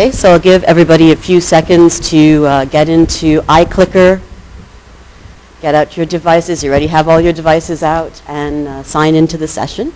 Okay, 0.00 0.12
so 0.12 0.30
I'll 0.30 0.38
give 0.38 0.64
everybody 0.64 1.12
a 1.12 1.16
few 1.16 1.42
seconds 1.42 2.00
to 2.08 2.46
uh, 2.46 2.64
get 2.64 2.88
into 2.88 3.42
iClicker, 3.42 4.22
get 5.60 5.74
out 5.74 5.94
your 5.94 6.06
devices. 6.06 6.64
You 6.64 6.70
already 6.70 6.86
have 6.86 7.06
all 7.06 7.20
your 7.20 7.34
devices 7.34 7.82
out 7.82 8.22
and 8.26 8.66
uh, 8.66 8.82
sign 8.82 9.14
into 9.14 9.36
the 9.36 9.46
session. 9.46 9.92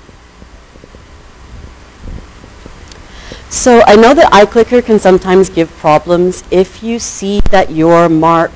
So 3.49 3.82
I 3.87 3.96
know 3.96 4.13
that 4.13 4.31
iClicker 4.31 4.85
can 4.85 4.99
sometimes 4.99 5.49
give 5.49 5.71
problems 5.79 6.45
if 6.50 6.82
you 6.82 6.99
see 6.99 7.41
that 7.50 7.71
your 7.71 8.11
mark, 8.11 8.53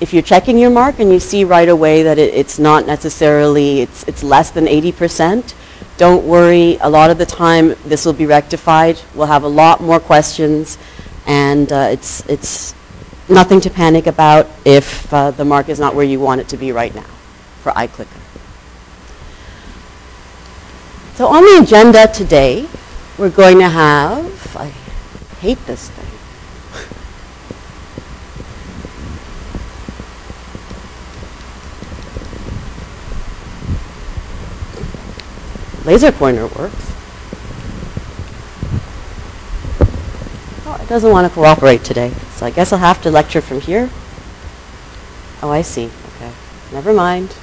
if 0.00 0.12
you're 0.12 0.22
checking 0.22 0.58
your 0.58 0.70
mark 0.70 0.98
and 0.98 1.12
you 1.12 1.20
see 1.20 1.44
right 1.44 1.68
away 1.68 2.02
that 2.02 2.18
it, 2.18 2.34
it's 2.34 2.58
not 2.58 2.84
necessarily, 2.84 3.82
it's, 3.82 4.02
it's 4.08 4.24
less 4.24 4.50
than 4.50 4.66
80%, 4.66 5.54
don't 5.96 6.26
worry, 6.26 6.76
a 6.80 6.90
lot 6.90 7.10
of 7.10 7.18
the 7.18 7.26
time 7.26 7.74
this 7.84 8.04
will 8.04 8.12
be 8.12 8.26
rectified. 8.26 9.00
We'll 9.14 9.26
have 9.26 9.44
a 9.44 9.48
lot 9.48 9.80
more 9.80 10.00
questions 10.00 10.78
and 11.26 11.72
uh, 11.72 11.88
it's, 11.90 12.28
it's 12.28 12.74
nothing 13.28 13.60
to 13.60 13.70
panic 13.70 14.06
about 14.06 14.48
if 14.64 15.12
uh, 15.12 15.30
the 15.30 15.44
mark 15.44 15.68
is 15.68 15.78
not 15.78 15.94
where 15.94 16.04
you 16.04 16.20
want 16.20 16.40
it 16.40 16.48
to 16.48 16.56
be 16.56 16.72
right 16.72 16.94
now 16.94 17.06
for 17.62 17.72
iClicker. 17.72 18.20
So 21.14 21.28
on 21.28 21.44
the 21.44 21.62
agenda 21.62 22.08
today, 22.08 22.66
we're 23.16 23.30
going 23.30 23.58
to 23.58 23.68
have, 23.68 24.56
I 24.56 24.66
hate 25.38 25.64
this 25.66 25.90
thing. 25.90 26.13
Laser 35.84 36.12
pointer 36.12 36.46
works. 36.46 36.92
Oh, 40.66 40.78
it 40.80 40.88
doesn't 40.88 41.10
want 41.10 41.28
to 41.28 41.34
cooperate 41.34 41.84
today, 41.84 42.10
so 42.32 42.46
I 42.46 42.50
guess 42.50 42.72
I'll 42.72 42.78
have 42.78 43.02
to 43.02 43.10
lecture 43.10 43.40
from 43.40 43.60
here. 43.60 43.90
Oh, 45.42 45.50
I 45.50 45.62
see. 45.62 45.90
Okay. 46.16 46.32
Never 46.72 46.92
mind. 46.92 47.36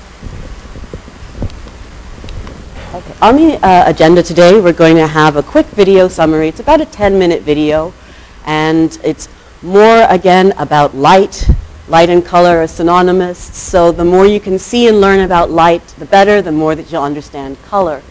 Okay. 2.94 3.14
On 3.22 3.36
the 3.36 3.66
uh, 3.66 3.84
agenda 3.88 4.23
today, 4.23 4.59
we're 4.59 4.73
going 4.73 4.95
to 4.95 5.08
have 5.08 5.36
a 5.36 5.44
quick 5.44 5.67
video 5.67 6.08
summary. 6.08 6.47
It's 6.47 6.59
about 6.59 6.81
a 6.81 6.86
10-minute 6.86 7.44
video, 7.44 7.94
and 8.45 9.00
it's 9.03 9.30
more, 9.62 10.06
again, 10.09 10.53
about 10.58 10.95
light. 10.95 11.47
Light 11.88 12.09
and 12.09 12.25
color 12.25 12.58
are 12.58 12.67
synonymous, 12.67 13.38
so 13.38 13.92
the 13.92 14.06
more 14.06 14.25
you 14.25 14.39
can 14.39 14.58
see 14.58 14.88
and 14.88 15.00
learn 15.00 15.19
about 15.19 15.52
light, 15.52 15.86
the 16.00 16.06
better, 16.06 16.42
the 16.42 16.52
more 16.52 16.73
that 16.73 16.92
you'll 16.92 17.03
understand 17.03 17.62
color. 17.64 18.02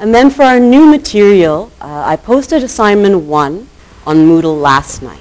And 0.00 0.14
then 0.14 0.30
for 0.30 0.44
our 0.44 0.58
new 0.58 0.86
material, 0.86 1.70
uh, 1.78 2.04
I 2.06 2.16
posted 2.16 2.62
assignment 2.62 3.20
one 3.24 3.68
on 4.06 4.16
Moodle 4.16 4.58
last 4.58 5.02
night. 5.02 5.20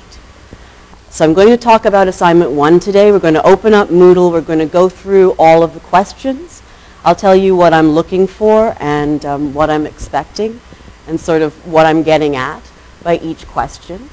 So 1.09 1.25
I'm 1.25 1.33
going 1.33 1.49
to 1.49 1.58
talk 1.58 1.83
about 1.83 2.08
assignment 2.08 2.52
one 2.52 2.80
today. 2.80 3.11
We're 3.11 3.19
going 3.19 3.33
to 3.33 3.45
open 3.45 3.73
up 3.73 3.89
Moodle. 3.89 4.31
We're 4.31 4.39
going 4.39 4.59
to 4.59 4.66
go 4.66 4.88
through 4.88 5.36
all 5.38 5.63
of 5.63 5.73
the 5.73 5.81
questions. 5.81 6.63
I'll 7.03 7.16
tell 7.16 7.36
you 7.36 7.58
what 7.58 7.73
I'm 7.73 7.89
looking 7.89 8.25
for 8.25 8.73
and 8.80 9.25
um, 9.25 9.53
what 9.53 9.69
I'm 9.69 9.86
expecting 9.86 10.61
and 11.08 11.19
sort 11.19 11.41
of 11.41 11.53
what 11.67 11.86
I'm 11.86 12.02
getting 12.02 12.38
at 12.38 12.64
by 13.03 13.17
each 13.17 13.45
question. 13.47 14.09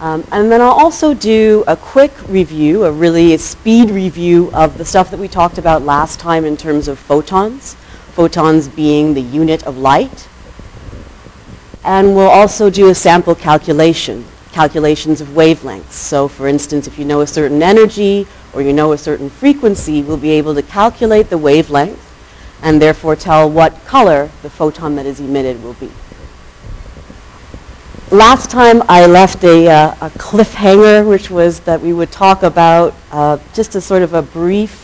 Um, 0.00 0.26
and 0.30 0.52
then 0.52 0.60
I'll 0.60 0.68
also 0.68 1.14
do 1.14 1.64
a 1.66 1.78
quick 1.78 2.12
review, 2.28 2.84
a 2.84 2.92
really 2.92 3.34
speed 3.38 3.88
review 3.88 4.50
of 4.52 4.76
the 4.76 4.84
stuff 4.84 5.10
that 5.12 5.18
we 5.18 5.28
talked 5.28 5.56
about 5.56 5.80
last 5.80 6.20
time 6.20 6.44
in 6.44 6.58
terms 6.58 6.88
of 6.88 6.98
photons 6.98 7.76
photons 8.14 8.68
being 8.68 9.14
the 9.14 9.20
unit 9.20 9.64
of 9.64 9.76
light. 9.76 10.28
And 11.84 12.14
we'll 12.14 12.30
also 12.30 12.70
do 12.70 12.88
a 12.88 12.94
sample 12.94 13.34
calculation, 13.34 14.24
calculations 14.52 15.20
of 15.20 15.28
wavelengths. 15.28 15.92
So 15.92 16.28
for 16.28 16.48
instance, 16.48 16.86
if 16.86 16.98
you 16.98 17.04
know 17.04 17.20
a 17.20 17.26
certain 17.26 17.62
energy 17.62 18.26
or 18.52 18.62
you 18.62 18.72
know 18.72 18.92
a 18.92 18.98
certain 18.98 19.28
frequency, 19.28 20.02
we'll 20.02 20.16
be 20.16 20.30
able 20.30 20.54
to 20.54 20.62
calculate 20.62 21.28
the 21.28 21.38
wavelength 21.38 22.00
and 22.62 22.80
therefore 22.80 23.16
tell 23.16 23.50
what 23.50 23.84
color 23.84 24.30
the 24.42 24.48
photon 24.48 24.96
that 24.96 25.04
is 25.04 25.20
emitted 25.20 25.62
will 25.62 25.74
be. 25.74 25.90
Last 28.10 28.50
time 28.50 28.82
I 28.88 29.06
left 29.06 29.42
a, 29.44 29.68
uh, 29.68 29.94
a 30.00 30.10
cliffhanger, 30.10 31.06
which 31.06 31.30
was 31.30 31.60
that 31.60 31.80
we 31.80 31.92
would 31.92 32.12
talk 32.12 32.42
about 32.42 32.94
uh, 33.10 33.38
just 33.54 33.74
a 33.74 33.80
sort 33.80 34.02
of 34.02 34.14
a 34.14 34.22
brief 34.22 34.83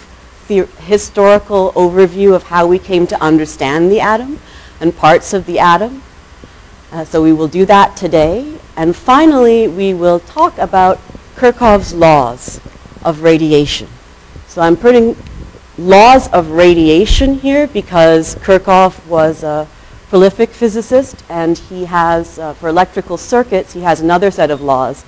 the 0.50 0.66
historical 0.82 1.72
overview 1.74 2.34
of 2.34 2.42
how 2.42 2.66
we 2.66 2.76
came 2.76 3.06
to 3.06 3.22
understand 3.22 3.88
the 3.88 4.00
atom 4.00 4.40
and 4.80 4.96
parts 4.96 5.32
of 5.32 5.46
the 5.46 5.60
atom. 5.60 6.02
Uh, 6.90 7.04
so 7.04 7.22
we 7.22 7.32
will 7.32 7.46
do 7.46 7.64
that 7.64 7.96
today. 7.96 8.58
And 8.76 8.96
finally, 8.96 9.68
we 9.68 9.94
will 9.94 10.18
talk 10.18 10.58
about 10.58 10.98
Kirchhoff's 11.36 11.94
laws 11.94 12.60
of 13.04 13.22
radiation. 13.22 13.86
So 14.48 14.60
I'm 14.60 14.76
putting 14.76 15.16
laws 15.78 16.28
of 16.32 16.50
radiation 16.50 17.34
here 17.34 17.68
because 17.68 18.34
Kirchhoff 18.34 19.06
was 19.06 19.44
a 19.44 19.68
prolific 20.08 20.50
physicist 20.50 21.22
and 21.28 21.56
he 21.56 21.84
has, 21.84 22.40
uh, 22.40 22.54
for 22.54 22.68
electrical 22.68 23.16
circuits, 23.16 23.72
he 23.72 23.82
has 23.82 24.00
another 24.00 24.32
set 24.32 24.50
of 24.50 24.60
laws, 24.60 25.04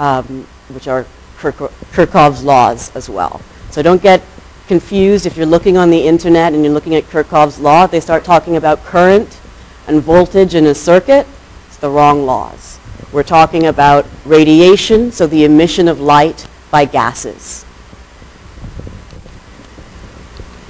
um, 0.00 0.44
which 0.70 0.88
are 0.88 1.06
Kirchhoff's 1.38 2.42
laws 2.42 2.90
as 2.96 3.08
well. 3.08 3.40
So 3.70 3.80
don't 3.80 4.02
get 4.02 4.22
confused 4.66 5.26
if 5.26 5.36
you're 5.36 5.46
looking 5.46 5.76
on 5.76 5.90
the 5.90 6.06
internet 6.06 6.52
and 6.52 6.64
you're 6.64 6.74
looking 6.74 6.94
at 6.94 7.04
Kirchhoff's 7.04 7.58
law. 7.58 7.86
They 7.86 8.00
start 8.00 8.24
talking 8.24 8.56
about 8.56 8.84
current 8.84 9.40
and 9.86 10.02
voltage 10.02 10.54
in 10.54 10.66
a 10.66 10.74
circuit. 10.74 11.26
It's 11.68 11.76
the 11.76 11.90
wrong 11.90 12.26
laws. 12.26 12.78
We're 13.12 13.22
talking 13.22 13.66
about 13.66 14.06
radiation, 14.24 15.12
so 15.12 15.26
the 15.26 15.44
emission 15.44 15.88
of 15.88 16.00
light 16.00 16.46
by 16.70 16.84
gases. 16.84 17.64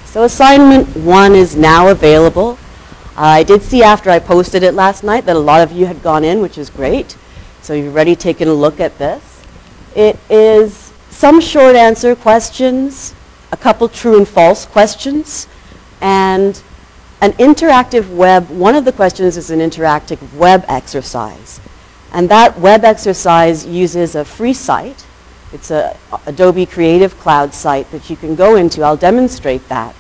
So 0.04 0.24
assignment 0.24 0.96
one 0.96 1.34
is 1.34 1.56
now 1.56 1.88
available. 1.88 2.58
I 3.16 3.42
did 3.42 3.62
see 3.62 3.82
after 3.82 4.10
I 4.10 4.18
posted 4.18 4.62
it 4.62 4.74
last 4.74 5.02
night 5.02 5.24
that 5.24 5.36
a 5.36 5.40
lot 5.40 5.62
of 5.62 5.72
you 5.72 5.86
had 5.86 6.02
gone 6.02 6.24
in, 6.24 6.40
which 6.40 6.58
is 6.58 6.68
great. 6.68 7.16
So 7.62 7.72
you've 7.72 7.94
already 7.94 8.14
taken 8.14 8.46
a 8.46 8.54
look 8.54 8.78
at 8.78 8.98
this. 8.98 9.42
It 9.94 10.18
is 10.28 10.92
some 11.10 11.40
short 11.40 11.74
answer 11.74 12.14
questions 12.14 13.14
a 13.56 13.62
couple 13.62 13.88
true 13.88 14.18
and 14.18 14.28
false 14.28 14.66
questions, 14.66 15.48
and 16.00 16.62
an 17.22 17.32
interactive 17.32 18.14
web, 18.14 18.50
one 18.50 18.74
of 18.74 18.84
the 18.84 18.92
questions 18.92 19.36
is 19.36 19.50
an 19.50 19.60
interactive 19.60 20.34
web 20.34 20.64
exercise. 20.68 21.58
And 22.12 22.28
that 22.28 22.58
web 22.58 22.84
exercise 22.84 23.64
uses 23.64 24.14
a 24.14 24.24
free 24.24 24.52
site. 24.52 25.06
It's 25.52 25.70
a 25.70 25.96
Adobe 26.26 26.66
Creative 26.66 27.18
Cloud 27.18 27.54
site 27.54 27.90
that 27.92 28.10
you 28.10 28.16
can 28.16 28.34
go 28.34 28.56
into. 28.56 28.82
I'll 28.82 28.96
demonstrate 28.96 29.66
that. 29.68 29.94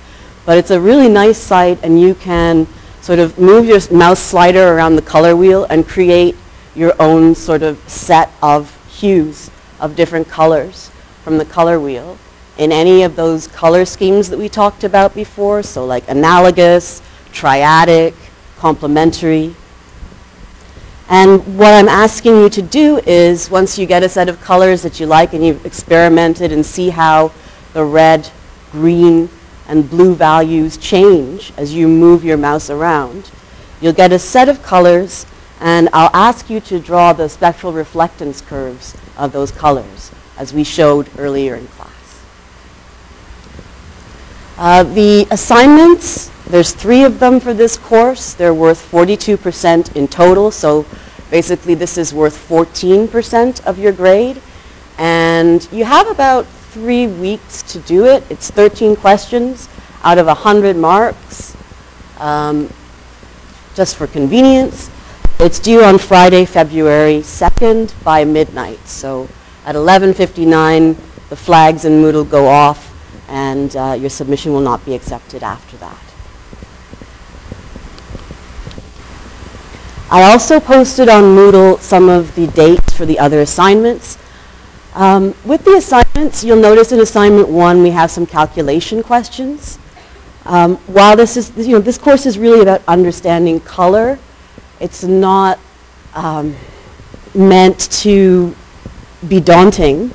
But 0.44 0.58
it's 0.58 0.70
a 0.70 0.80
really 0.80 1.08
nice 1.08 1.38
site 1.38 1.82
and 1.82 2.00
you 2.00 2.14
can 2.14 2.66
sort 3.00 3.18
of 3.18 3.38
move 3.38 3.66
your 3.66 3.80
mouse 3.90 4.20
slider 4.20 4.74
around 4.74 4.96
the 4.96 5.02
color 5.02 5.34
wheel 5.34 5.64
and 5.70 5.88
create 5.88 6.36
your 6.74 6.94
own 7.00 7.34
sort 7.34 7.62
of 7.62 7.78
set 7.88 8.30
of 8.42 8.76
hues 8.88 9.50
of 9.80 9.96
different 9.96 10.28
colors 10.28 10.90
from 11.24 11.38
the 11.38 11.44
color 11.44 11.80
wheel 11.80 12.18
in 12.58 12.72
any 12.72 13.02
of 13.02 13.16
those 13.16 13.46
color 13.48 13.84
schemes 13.84 14.30
that 14.30 14.38
we 14.38 14.48
talked 14.48 14.84
about 14.84 15.14
before, 15.14 15.62
so 15.62 15.84
like 15.84 16.08
analogous, 16.08 17.02
triadic, 17.32 18.14
complementary. 18.56 19.54
And 21.08 21.58
what 21.58 21.72
I'm 21.74 21.88
asking 21.88 22.36
you 22.36 22.48
to 22.50 22.62
do 22.62 22.98
is 23.06 23.50
once 23.50 23.78
you 23.78 23.86
get 23.86 24.02
a 24.02 24.08
set 24.08 24.28
of 24.28 24.40
colors 24.40 24.82
that 24.82 24.98
you 24.98 25.06
like 25.06 25.34
and 25.34 25.44
you've 25.44 25.64
experimented 25.64 26.50
and 26.50 26.64
see 26.64 26.90
how 26.90 27.32
the 27.74 27.84
red, 27.84 28.30
green, 28.72 29.28
and 29.68 29.88
blue 29.88 30.14
values 30.14 30.76
change 30.76 31.52
as 31.56 31.74
you 31.74 31.88
move 31.88 32.24
your 32.24 32.36
mouse 32.36 32.70
around, 32.70 33.30
you'll 33.80 33.92
get 33.92 34.12
a 34.12 34.18
set 34.18 34.48
of 34.48 34.62
colors 34.62 35.26
and 35.60 35.88
I'll 35.92 36.10
ask 36.12 36.50
you 36.50 36.60
to 36.60 36.78
draw 36.78 37.12
the 37.12 37.28
spectral 37.28 37.72
reflectance 37.72 38.44
curves 38.44 38.96
of 39.16 39.32
those 39.32 39.50
colors 39.50 40.12
as 40.36 40.52
we 40.52 40.64
showed 40.64 41.08
earlier 41.18 41.54
in 41.54 41.66
class. 41.68 41.95
Uh, 44.58 44.82
the 44.82 45.26
assignments, 45.30 46.30
there's 46.46 46.72
three 46.72 47.04
of 47.04 47.20
them 47.20 47.38
for 47.40 47.52
this 47.52 47.76
course. 47.76 48.32
They're 48.32 48.54
worth 48.54 48.90
42% 48.90 49.94
in 49.94 50.08
total, 50.08 50.50
so 50.50 50.86
basically 51.30 51.74
this 51.74 51.98
is 51.98 52.14
worth 52.14 52.48
14% 52.48 53.62
of 53.66 53.78
your 53.78 53.92
grade. 53.92 54.40
And 54.96 55.68
you 55.70 55.84
have 55.84 56.08
about 56.08 56.46
three 56.46 57.06
weeks 57.06 57.62
to 57.64 57.80
do 57.80 58.06
it. 58.06 58.24
It's 58.30 58.50
13 58.50 58.96
questions 58.96 59.68
out 60.02 60.16
of 60.16 60.26
100 60.26 60.74
marks, 60.74 61.54
um, 62.18 62.72
just 63.74 63.96
for 63.96 64.06
convenience. 64.06 64.90
It's 65.38 65.58
due 65.58 65.84
on 65.84 65.98
Friday, 65.98 66.46
February 66.46 67.18
2nd 67.18 67.92
by 68.02 68.24
midnight. 68.24 68.88
So 68.88 69.28
at 69.66 69.74
11.59, 69.74 70.96
the 71.28 71.36
flags 71.36 71.84
in 71.84 72.00
Moodle 72.00 72.26
go 72.26 72.46
off 72.46 72.85
and 73.28 73.74
uh, 73.76 73.96
your 73.98 74.10
submission 74.10 74.52
will 74.52 74.60
not 74.60 74.84
be 74.84 74.94
accepted 74.94 75.42
after 75.42 75.76
that. 75.78 76.06
I 80.08 80.22
also 80.22 80.60
posted 80.60 81.08
on 81.08 81.24
Moodle 81.24 81.80
some 81.80 82.08
of 82.08 82.34
the 82.36 82.46
dates 82.46 82.92
for 82.92 83.04
the 83.04 83.18
other 83.18 83.40
assignments. 83.40 84.18
Um, 84.94 85.34
with 85.44 85.64
the 85.64 85.74
assignments, 85.74 86.44
you'll 86.44 86.60
notice 86.60 86.92
in 86.92 87.00
assignment 87.00 87.48
one 87.48 87.82
we 87.82 87.90
have 87.90 88.10
some 88.10 88.24
calculation 88.24 89.02
questions. 89.02 89.78
Um, 90.44 90.76
while 90.86 91.16
this 91.16 91.36
is, 91.36 91.50
you 91.56 91.72
know, 91.72 91.80
this 91.80 91.98
course 91.98 92.24
is 92.24 92.38
really 92.38 92.60
about 92.60 92.82
understanding 92.86 93.58
color, 93.58 94.16
it's 94.78 95.02
not 95.02 95.58
um, 96.14 96.54
meant 97.34 97.90
to 98.02 98.54
be 99.26 99.40
daunting, 99.40 100.12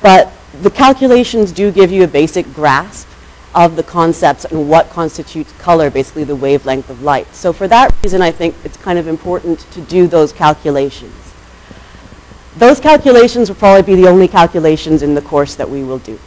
but 0.00 0.32
the 0.62 0.70
calculations 0.70 1.52
do 1.52 1.70
give 1.70 1.90
you 1.90 2.04
a 2.04 2.08
basic 2.08 2.52
grasp 2.54 3.08
of 3.54 3.74
the 3.74 3.82
concepts 3.82 4.44
and 4.44 4.68
what 4.68 4.90
constitutes 4.90 5.52
color, 5.52 5.90
basically 5.90 6.24
the 6.24 6.36
wavelength 6.36 6.90
of 6.90 7.02
light. 7.02 7.34
So 7.34 7.52
for 7.52 7.66
that 7.68 7.94
reason, 8.04 8.20
I 8.20 8.30
think 8.30 8.54
it's 8.64 8.76
kind 8.76 8.98
of 8.98 9.08
important 9.08 9.60
to 9.72 9.80
do 9.80 10.06
those 10.06 10.32
calculations. 10.32 11.14
Those 12.58 12.80
calculations 12.80 13.48
will 13.48 13.56
probably 13.56 13.94
be 13.94 14.00
the 14.00 14.08
only 14.08 14.28
calculations 14.28 15.02
in 15.02 15.14
the 15.14 15.22
course 15.22 15.54
that 15.56 15.68
we 15.68 15.82
will 15.84 15.98
do. 15.98 16.18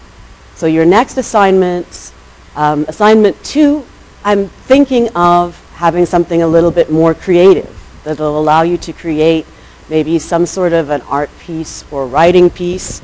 So 0.55 0.65
your 0.65 0.85
next 0.85 1.17
assignments, 1.17 2.13
um, 2.55 2.85
assignment 2.87 3.41
two, 3.43 3.85
I'm 4.23 4.47
thinking 4.47 5.09
of 5.15 5.57
having 5.73 6.05
something 6.05 6.41
a 6.41 6.47
little 6.47 6.71
bit 6.71 6.91
more 6.91 7.13
creative 7.13 7.75
that 8.03 8.19
will 8.19 8.37
allow 8.37 8.63
you 8.63 8.77
to 8.77 8.93
create 8.93 9.45
maybe 9.89 10.19
some 10.19 10.45
sort 10.45 10.73
of 10.73 10.89
an 10.89 11.01
art 11.03 11.29
piece 11.39 11.83
or 11.91 12.05
writing 12.05 12.49
piece. 12.49 13.01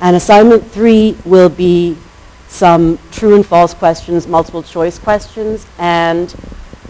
And 0.00 0.16
assignment 0.16 0.64
three 0.70 1.16
will 1.24 1.48
be 1.48 1.96
some 2.48 2.98
true 3.12 3.34
and 3.34 3.44
false 3.44 3.74
questions, 3.74 4.26
multiple 4.26 4.62
choice 4.62 4.98
questions, 4.98 5.66
and 5.78 6.34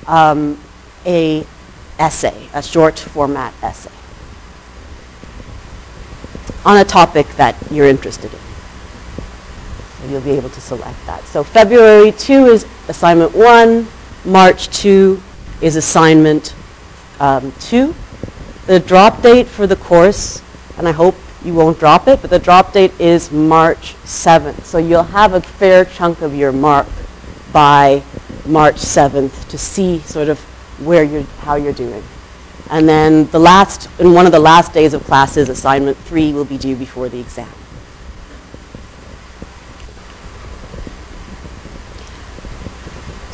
um, 0.06 0.60
a 1.04 1.46
essay, 1.98 2.48
a 2.52 2.62
short 2.62 2.98
format 2.98 3.54
essay 3.62 3.90
on 6.66 6.78
a 6.78 6.84
topic 6.84 7.28
that 7.36 7.56
you're 7.70 7.86
interested 7.86 8.32
in. 8.32 8.40
So 10.00 10.08
you'll 10.10 10.20
be 10.20 10.32
able 10.32 10.50
to 10.50 10.60
select 10.60 10.98
that. 11.06 11.22
So 11.24 11.44
February 11.44 12.10
2 12.10 12.46
is 12.46 12.66
assignment 12.88 13.32
1, 13.34 13.86
March 14.24 14.68
2 14.76 15.22
is 15.62 15.76
assignment 15.76 16.56
um, 17.20 17.52
2. 17.60 17.94
The 18.66 18.80
drop 18.80 19.22
date 19.22 19.46
for 19.46 19.68
the 19.68 19.76
course, 19.76 20.42
and 20.76 20.88
I 20.88 20.92
hope 20.92 21.14
you 21.46 21.54
won't 21.54 21.78
drop 21.78 22.08
it, 22.08 22.20
but 22.20 22.30
the 22.30 22.38
drop 22.38 22.72
date 22.72 22.92
is 23.00 23.30
March 23.30 23.94
7th. 24.04 24.64
So 24.64 24.78
you'll 24.78 25.04
have 25.04 25.32
a 25.32 25.40
fair 25.40 25.84
chunk 25.84 26.20
of 26.20 26.34
your 26.34 26.50
mark 26.50 26.88
by 27.52 28.02
March 28.44 28.76
7th 28.76 29.48
to 29.48 29.56
see 29.56 30.00
sort 30.00 30.28
of 30.28 30.40
where 30.84 31.04
you're, 31.04 31.22
how 31.40 31.54
you're 31.54 31.72
doing. 31.72 32.02
And 32.68 32.88
then 32.88 33.26
the 33.28 33.38
last, 33.38 33.88
in 34.00 34.12
one 34.12 34.26
of 34.26 34.32
the 34.32 34.40
last 34.40 34.72
days 34.74 34.92
of 34.92 35.04
classes, 35.04 35.48
assignment 35.48 35.96
three 35.98 36.32
will 36.32 36.44
be 36.44 36.58
due 36.58 36.74
before 36.74 37.08
the 37.08 37.20
exam. 37.20 37.48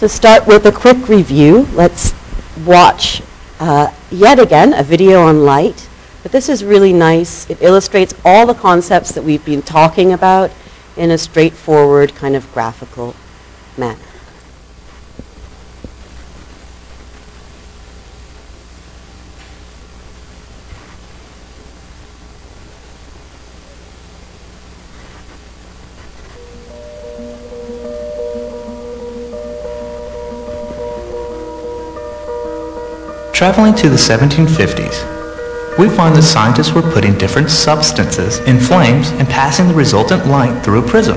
To 0.01 0.09
start 0.09 0.47
with 0.47 0.67
a 0.67 0.73
quick 0.73 1.09
review, 1.09 1.67
let's 1.73 2.13
watch 2.67 3.23
uh, 3.59 3.93
yet 4.11 4.39
again 4.39 4.75
a 4.75 4.83
video 4.83 5.23
on 5.23 5.45
light. 5.45 5.89
But 6.23 6.31
this 6.31 6.49
is 6.49 6.63
really 6.63 6.93
nice. 6.93 7.51
It 7.51 7.61
illustrates 7.61 8.15
all 8.25 8.47
the 8.47 8.55
concepts 8.55 9.13
that 9.13 9.25
we've 9.25 9.45
been 9.45 9.63
talking 9.63 10.13
about 10.13 10.53
in 10.97 11.11
a 11.11 11.19
straightforward 11.19 12.15
kind 12.15 12.37
of 12.37 12.53
graphical 12.53 13.17
manner. 13.77 13.99
Traveling 33.35 33.75
to 33.75 33.89
the 33.89 33.97
1750s, 33.97 35.22
we 35.79 35.89
find 35.89 36.15
that 36.15 36.23
scientists 36.23 36.73
were 36.73 36.83
putting 36.83 37.17
different 37.17 37.49
substances 37.49 38.41
in 38.41 38.61
flames 38.61 39.09
and 39.13 39.27
passing 39.27 39.69
the 39.69 39.75
resultant 39.75 40.27
light 40.27 40.63
through 40.63 40.85
a 40.85 40.89
prism. 40.89 41.17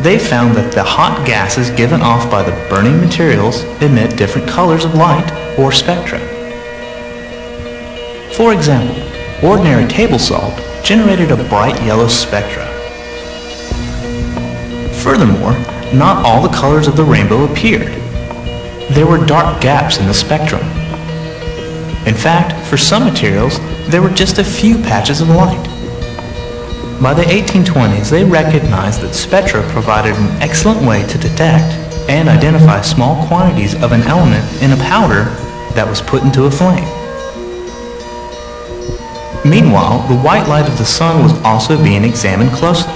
They 0.00 0.18
found 0.18 0.54
that 0.54 0.72
the 0.72 0.84
hot 0.84 1.26
gases 1.26 1.68
given 1.70 2.00
off 2.00 2.30
by 2.30 2.42
the 2.44 2.52
burning 2.70 3.00
materials 3.00 3.64
emit 3.82 4.16
different 4.16 4.48
colors 4.48 4.84
of 4.84 4.94
light 4.94 5.30
or 5.58 5.72
spectra. 5.72 6.20
For 8.34 8.54
example, 8.54 8.96
ordinary 9.46 9.88
table 9.88 10.18
salt 10.18 10.54
generated 10.84 11.32
a 11.32 11.48
bright 11.48 11.82
yellow 11.82 12.06
spectra. 12.06 12.66
Furthermore, 15.02 15.52
not 15.92 16.24
all 16.24 16.40
the 16.40 16.56
colors 16.56 16.86
of 16.86 16.96
the 16.96 17.04
rainbow 17.04 17.50
appeared. 17.50 17.92
There 18.92 19.06
were 19.06 19.26
dark 19.26 19.60
gaps 19.60 19.98
in 19.98 20.06
the 20.06 20.14
spectrum. 20.14 20.62
In 22.06 22.14
fact, 22.14 22.54
for 22.66 22.78
some 22.78 23.04
materials, 23.04 23.58
there 23.88 24.00
were 24.00 24.10
just 24.10 24.38
a 24.38 24.44
few 24.44 24.78
patches 24.78 25.20
of 25.20 25.28
light. 25.28 25.62
By 27.02 27.12
the 27.14 27.22
1820s, 27.22 28.10
they 28.10 28.24
recognized 28.24 29.02
that 29.02 29.14
spectra 29.14 29.62
provided 29.70 30.14
an 30.16 30.42
excellent 30.42 30.86
way 30.86 31.06
to 31.06 31.18
detect 31.18 31.74
and 32.08 32.28
identify 32.28 32.80
small 32.80 33.26
quantities 33.26 33.74
of 33.82 33.92
an 33.92 34.02
element 34.02 34.44
in 34.62 34.72
a 34.72 34.76
powder 34.76 35.24
that 35.74 35.86
was 35.86 36.00
put 36.00 36.22
into 36.22 36.44
a 36.44 36.50
flame. 36.50 36.88
Meanwhile, 39.44 40.06
the 40.08 40.16
white 40.16 40.48
light 40.48 40.68
of 40.68 40.78
the 40.78 40.84
sun 40.84 41.22
was 41.22 41.32
also 41.42 41.82
being 41.82 42.04
examined 42.04 42.50
closely. 42.50 42.92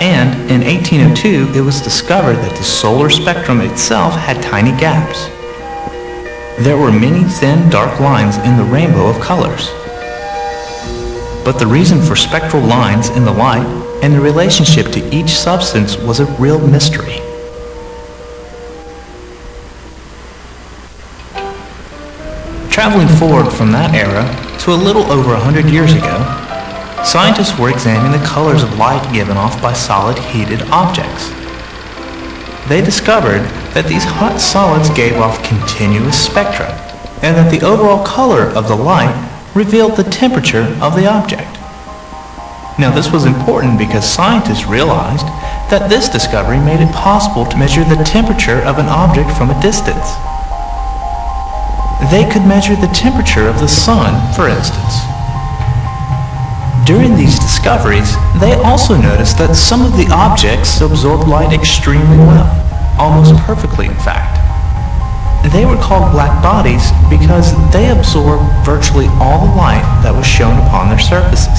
And 0.00 0.50
in 0.50 0.62
1802, 0.62 1.58
it 1.58 1.62
was 1.62 1.80
discovered 1.80 2.36
that 2.36 2.56
the 2.56 2.64
solar 2.64 3.08
spectrum 3.08 3.60
itself 3.60 4.14
had 4.14 4.42
tiny 4.42 4.72
gaps. 4.80 5.28
There 6.58 6.76
were 6.76 6.92
many 6.92 7.24
thin 7.24 7.70
dark 7.70 8.00
lines 8.00 8.36
in 8.38 8.56
the 8.56 8.64
rainbow 8.64 9.08
of 9.08 9.20
colors. 9.20 9.68
But 11.44 11.58
the 11.58 11.66
reason 11.66 12.00
for 12.00 12.14
spectral 12.14 12.62
lines 12.62 13.08
in 13.10 13.24
the 13.24 13.32
light 13.32 13.66
and 14.02 14.14
the 14.14 14.20
relationship 14.20 14.92
to 14.92 15.14
each 15.14 15.30
substance 15.30 15.96
was 15.96 16.20
a 16.20 16.26
real 16.40 16.58
mystery. 16.58 17.18
Traveling 22.70 23.08
forward 23.18 23.50
from 23.50 23.72
that 23.72 23.94
era 23.94 24.24
to 24.60 24.72
a 24.72 24.74
little 24.74 25.10
over 25.10 25.32
100 25.32 25.66
years 25.66 25.92
ago, 25.92 26.18
scientists 27.04 27.58
were 27.58 27.70
examining 27.70 28.12
the 28.12 28.26
colors 28.26 28.62
of 28.62 28.78
light 28.78 29.02
given 29.12 29.36
off 29.36 29.60
by 29.60 29.72
solid 29.72 30.18
heated 30.18 30.62
objects 30.70 31.32
they 32.68 32.80
discovered 32.80 33.42
that 33.74 33.86
these 33.88 34.04
hot 34.04 34.40
solids 34.40 34.90
gave 34.90 35.16
off 35.16 35.42
continuous 35.42 36.18
spectra, 36.18 36.68
and 37.22 37.36
that 37.36 37.50
the 37.50 37.64
overall 37.64 38.04
color 38.04 38.48
of 38.52 38.68
the 38.68 38.76
light 38.76 39.14
revealed 39.54 39.96
the 39.96 40.04
temperature 40.04 40.76
of 40.80 40.96
the 40.96 41.06
object. 41.06 41.58
Now 42.78 42.92
this 42.94 43.12
was 43.12 43.24
important 43.24 43.78
because 43.78 44.04
scientists 44.04 44.66
realized 44.66 45.26
that 45.68 45.88
this 45.88 46.08
discovery 46.08 46.58
made 46.58 46.80
it 46.80 46.92
possible 46.92 47.44
to 47.46 47.56
measure 47.56 47.84
the 47.84 48.02
temperature 48.04 48.60
of 48.64 48.78
an 48.78 48.88
object 48.88 49.30
from 49.36 49.50
a 49.50 49.60
distance. 49.60 50.16
They 52.10 52.28
could 52.28 52.44
measure 52.44 52.76
the 52.76 52.92
temperature 52.92 53.48
of 53.48 53.60
the 53.60 53.68
sun, 53.68 54.12
for 54.34 54.48
instance. 54.48 55.00
During 56.84 57.16
these 57.16 57.38
discoveries, 57.38 58.12
they 58.40 58.52
also 58.64 58.96
noticed 58.96 59.38
that 59.38 59.54
some 59.54 59.80
of 59.80 59.96
the 59.96 60.10
objects 60.10 60.80
absorb 60.80 61.28
light 61.28 61.52
extremely 61.52 62.18
well, 62.18 62.50
almost 63.02 63.34
perfectly 63.42 63.86
in 63.86 63.98
fact. 63.98 64.38
They 65.50 65.66
were 65.66 65.76
called 65.82 66.14
black 66.14 66.38
bodies 66.38 66.94
because 67.10 67.50
they 67.74 67.90
absorb 67.90 68.38
virtually 68.64 69.10
all 69.18 69.42
the 69.42 69.54
light 69.58 69.82
that 70.06 70.14
was 70.14 70.24
shown 70.24 70.54
upon 70.62 70.86
their 70.86 71.02
surfaces. 71.02 71.58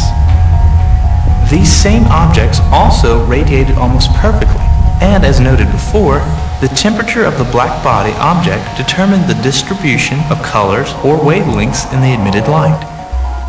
These 1.52 1.68
same 1.68 2.08
objects 2.08 2.64
also 2.72 3.28
radiated 3.28 3.76
almost 3.76 4.10
perfectly, 4.16 4.64
and 5.04 5.28
as 5.28 5.44
noted 5.44 5.68
before, 5.70 6.24
the 6.64 6.72
temperature 6.80 7.26
of 7.26 7.38
the 7.38 7.52
black 7.52 7.84
body 7.84 8.16
object 8.24 8.64
determined 8.80 9.28
the 9.28 9.44
distribution 9.44 10.24
of 10.32 10.42
colors 10.42 10.96
or 11.04 11.20
wavelengths 11.20 11.92
in 11.92 12.00
the 12.00 12.16
emitted 12.16 12.48
light. 12.48 12.80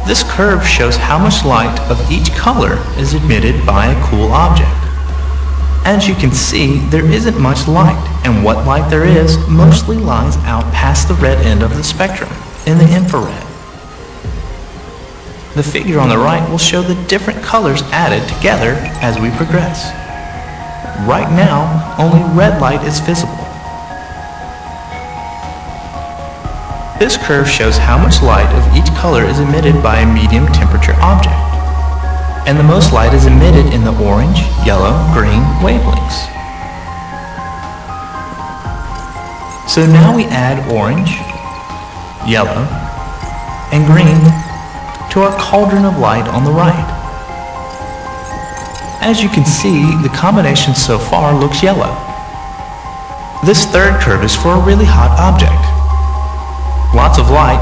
This 0.04 0.26
curve 0.26 0.66
shows 0.66 0.96
how 0.96 1.16
much 1.22 1.46
light 1.46 1.78
of 1.88 2.10
each 2.10 2.34
color 2.34 2.82
is 2.98 3.14
emitted 3.14 3.64
by 3.64 3.86
a 3.86 4.02
cool 4.10 4.34
object. 4.34 4.83
As 5.84 6.08
you 6.08 6.14
can 6.14 6.32
see, 6.32 6.78
there 6.88 7.04
isn't 7.04 7.38
much 7.38 7.68
light, 7.68 8.00
and 8.24 8.42
what 8.42 8.64
light 8.64 8.88
there 8.88 9.04
is 9.04 9.36
mostly 9.48 9.98
lies 9.98 10.36
out 10.38 10.64
past 10.72 11.08
the 11.08 11.14
red 11.14 11.36
end 11.44 11.62
of 11.62 11.76
the 11.76 11.84
spectrum, 11.84 12.30
in 12.66 12.78
the 12.78 12.96
infrared. 12.96 13.42
The 15.54 15.62
figure 15.62 16.00
on 16.00 16.08
the 16.08 16.16
right 16.16 16.48
will 16.50 16.58
show 16.58 16.80
the 16.80 17.00
different 17.06 17.42
colors 17.42 17.82
added 17.92 18.26
together 18.34 18.76
as 19.02 19.20
we 19.20 19.30
progress. 19.36 19.92
Right 21.06 21.30
now, 21.30 21.94
only 21.98 22.22
red 22.34 22.62
light 22.62 22.82
is 22.86 23.00
visible. 23.00 23.36
This 26.98 27.18
curve 27.18 27.46
shows 27.46 27.76
how 27.76 27.98
much 27.98 28.22
light 28.22 28.50
of 28.56 28.74
each 28.74 28.90
color 28.96 29.24
is 29.24 29.38
emitted 29.38 29.82
by 29.82 29.98
a 29.98 30.14
medium 30.14 30.46
temperature 30.46 30.94
object. 31.00 31.53
And 32.46 32.58
the 32.58 32.62
most 32.62 32.92
light 32.92 33.14
is 33.14 33.24
emitted 33.24 33.72
in 33.72 33.84
the 33.84 33.96
orange, 34.04 34.40
yellow, 34.66 34.92
green 35.16 35.40
wavelengths. 35.64 36.28
So 39.66 39.86
now 39.86 40.14
we 40.14 40.24
add 40.26 40.60
orange, 40.70 41.16
yellow, 42.28 42.68
and 43.72 43.86
green 43.88 44.20
to 45.10 45.20
our 45.24 45.34
cauldron 45.40 45.86
of 45.86 45.98
light 45.98 46.28
on 46.28 46.44
the 46.44 46.50
right. 46.50 46.84
As 49.00 49.22
you 49.22 49.28
can 49.30 49.46
see, 49.46 49.80
the 50.02 50.12
combination 50.14 50.74
so 50.74 50.98
far 50.98 51.34
looks 51.34 51.62
yellow. 51.62 51.96
This 53.44 53.64
third 53.64 54.00
curve 54.00 54.22
is 54.22 54.36
for 54.36 54.54
a 54.54 54.64
really 54.64 54.86
hot 54.86 55.16
object. 55.18 55.64
Lots 56.94 57.18
of 57.18 57.30
light, 57.30 57.60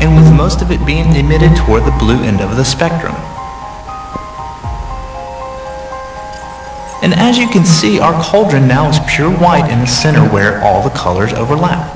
and 0.00 0.16
with 0.16 0.34
most 0.34 0.62
of 0.62 0.70
it 0.70 0.84
being 0.86 1.14
emitted 1.14 1.54
toward 1.56 1.84
the 1.84 1.96
blue 1.98 2.22
end 2.24 2.40
of 2.40 2.56
the 2.56 2.64
spectrum. 2.64 3.14
And 7.12 7.20
as 7.20 7.36
you 7.36 7.46
can 7.46 7.66
see, 7.66 8.00
our 8.00 8.14
cauldron 8.22 8.66
now 8.66 8.88
is 8.88 8.98
pure 9.06 9.30
white 9.30 9.70
in 9.70 9.80
the 9.80 9.86
center 9.86 10.26
where 10.30 10.62
all 10.62 10.82
the 10.82 10.96
colors 10.96 11.34
overlap. 11.34 11.86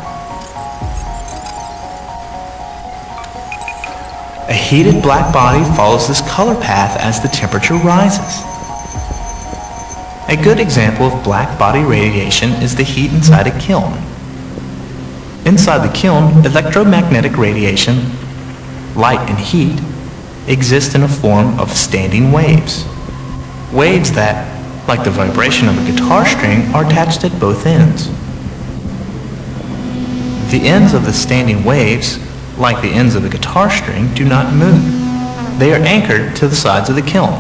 A 4.51 4.53
heated 4.53 5.03
black 5.03 5.33
body 5.33 5.65
follows 5.75 6.07
this 6.07 6.21
color 6.29 6.55
path 6.55 7.01
as 7.01 7.23
the 7.23 7.29
temperature 7.29 7.77
rises. 7.77 8.43
A 10.29 10.37
good 10.37 10.61
example 10.61 11.07
of 11.07 11.25
black 11.25 11.59
body 11.59 11.83
radiation 11.83 12.51
is 12.63 12.77
the 12.77 12.83
heat 12.83 13.11
inside 13.11 13.47
a 13.47 13.59
kiln. 13.59 13.95
Inside 15.47 15.89
the 15.89 15.95
kiln, 15.95 16.45
electromagnetic 16.45 17.39
radiation, 17.39 18.11
light 18.95 19.31
and 19.31 19.39
heat, 19.39 19.81
exist 20.47 20.95
in 20.95 21.05
a 21.05 21.09
form 21.09 21.59
of 21.59 21.71
standing 21.73 22.33
waves. 22.33 22.85
Waves 23.73 24.13
that, 24.13 24.56
like 24.89 25.03
the 25.05 25.11
vibration 25.11 25.69
of 25.69 25.77
a 25.79 25.91
guitar 25.91 26.25
string, 26.27 26.63
are 26.75 26.87
attached 26.87 27.25
at 27.25 27.39
both 27.41 27.67
ends. 27.67 28.09
The 30.51 30.69
ends 30.69 30.95
of 30.95 31.05
the 31.05 31.13
standing 31.13 31.65
waves, 31.65 32.19
like 32.57 32.81
the 32.81 32.91
ends 32.91 33.17
of 33.17 33.25
a 33.25 33.29
guitar 33.29 33.69
string, 33.69 34.15
do 34.15 34.25
not 34.25 34.55
move. 34.55 34.81
They 35.59 35.73
are 35.73 35.83
anchored 35.83 36.37
to 36.37 36.47
the 36.47 36.55
sides 36.55 36.89
of 36.89 36.95
the 36.95 37.03
kiln. 37.03 37.35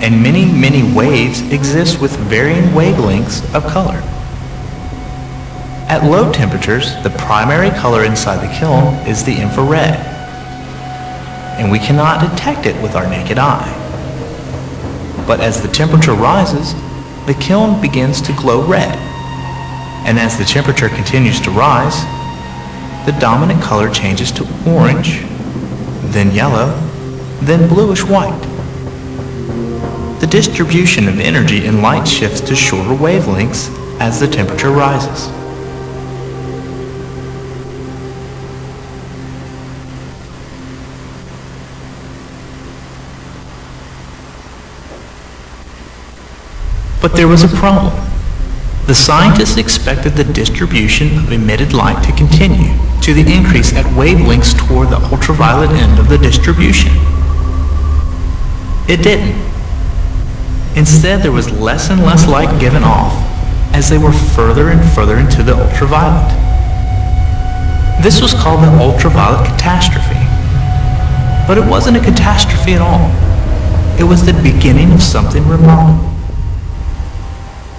And 0.00 0.22
many, 0.22 0.44
many 0.46 0.82
waves 0.94 1.40
exist 1.52 2.00
with 2.00 2.16
varying 2.16 2.64
wavelengths 2.72 3.42
of 3.54 3.64
color. 3.66 4.00
At 5.88 6.04
low 6.04 6.32
temperatures, 6.32 6.94
the 7.02 7.10
primary 7.10 7.70
color 7.70 8.04
inside 8.04 8.38
the 8.38 8.52
kiln 8.58 8.94
is 9.06 9.22
the 9.24 9.40
infrared, 9.40 9.96
and 11.58 11.70
we 11.70 11.78
cannot 11.78 12.20
detect 12.20 12.66
it 12.66 12.82
with 12.82 12.96
our 12.96 13.06
naked 13.08 13.38
eye. 13.38 13.83
But 15.26 15.40
as 15.40 15.62
the 15.62 15.68
temperature 15.68 16.14
rises, 16.14 16.74
the 17.26 17.34
kiln 17.34 17.80
begins 17.80 18.20
to 18.22 18.32
glow 18.34 18.66
red, 18.66 18.94
and 20.06 20.18
as 20.18 20.36
the 20.36 20.44
temperature 20.44 20.88
continues 20.88 21.40
to 21.40 21.50
rise, 21.50 22.04
the 23.06 23.16
dominant 23.18 23.62
color 23.62 23.90
changes 23.90 24.30
to 24.32 24.46
orange, 24.66 25.20
then 26.12 26.30
yellow, 26.32 26.78
then 27.40 27.68
bluish 27.68 28.02
white. 28.04 28.40
The 30.20 30.26
distribution 30.26 31.08
of 31.08 31.20
energy 31.20 31.66
in 31.66 31.82
light 31.82 32.06
shifts 32.06 32.40
to 32.42 32.54
shorter 32.54 32.94
wavelengths 32.94 33.70
as 34.00 34.20
the 34.20 34.28
temperature 34.28 34.70
rises. 34.70 35.28
But 47.04 47.16
there 47.16 47.28
was 47.28 47.44
a 47.44 47.48
problem. 47.48 47.92
The 48.86 48.94
scientists 48.94 49.58
expected 49.58 50.14
the 50.14 50.24
distribution 50.24 51.18
of 51.18 51.30
emitted 51.32 51.74
light 51.74 52.02
to 52.04 52.12
continue 52.12 52.72
to 53.02 53.12
the 53.12 53.30
increase 53.30 53.74
at 53.74 53.84
wavelengths 53.94 54.56
toward 54.56 54.88
the 54.88 54.96
ultraviolet 55.12 55.68
end 55.72 55.98
of 55.98 56.08
the 56.08 56.16
distribution. 56.16 56.92
It 58.88 59.02
didn't. 59.02 59.36
Instead, 60.78 61.22
there 61.22 61.30
was 61.30 61.50
less 61.50 61.90
and 61.90 62.00
less 62.00 62.26
light 62.26 62.58
given 62.58 62.82
off 62.82 63.12
as 63.74 63.90
they 63.90 63.98
were 63.98 64.10
further 64.10 64.70
and 64.70 64.80
further 64.94 65.18
into 65.18 65.42
the 65.42 65.54
ultraviolet. 65.54 66.32
This 68.02 68.22
was 68.22 68.32
called 68.32 68.62
the 68.62 68.72
ultraviolet 68.80 69.46
catastrophe. 69.46 70.24
But 71.46 71.58
it 71.58 71.68
wasn't 71.68 71.98
a 71.98 72.00
catastrophe 72.00 72.72
at 72.72 72.80
all. 72.80 73.12
It 74.00 74.04
was 74.04 74.24
the 74.24 74.32
beginning 74.42 74.90
of 74.90 75.02
something 75.02 75.46
remarkable. 75.46 76.13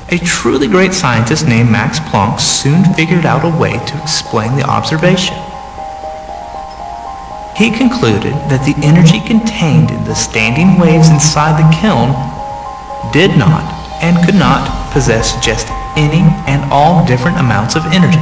A 0.09 0.19
truly 0.19 0.67
great 0.67 0.93
scientist 0.93 1.47
named 1.47 1.71
Max 1.71 1.97
Planck 1.97 2.39
soon 2.39 2.85
figured 2.93 3.25
out 3.25 3.41
a 3.41 3.49
way 3.49 3.73
to 3.73 4.01
explain 4.03 4.55
the 4.55 4.61
observation. 4.61 5.33
He 7.57 7.73
concluded 7.73 8.37
that 8.53 8.61
the 8.69 8.77
energy 8.85 9.17
contained 9.25 9.89
in 9.89 10.03
the 10.05 10.13
standing 10.13 10.77
waves 10.77 11.09
inside 11.09 11.57
the 11.57 11.65
kiln 11.81 12.13
did 13.09 13.33
not 13.33 13.65
and 14.05 14.13
could 14.21 14.37
not 14.37 14.69
possess 14.93 15.33
just 15.41 15.65
any 15.97 16.21
and 16.45 16.61
all 16.69 17.01
different 17.09 17.41
amounts 17.41 17.73
of 17.73 17.89
energy. 17.89 18.21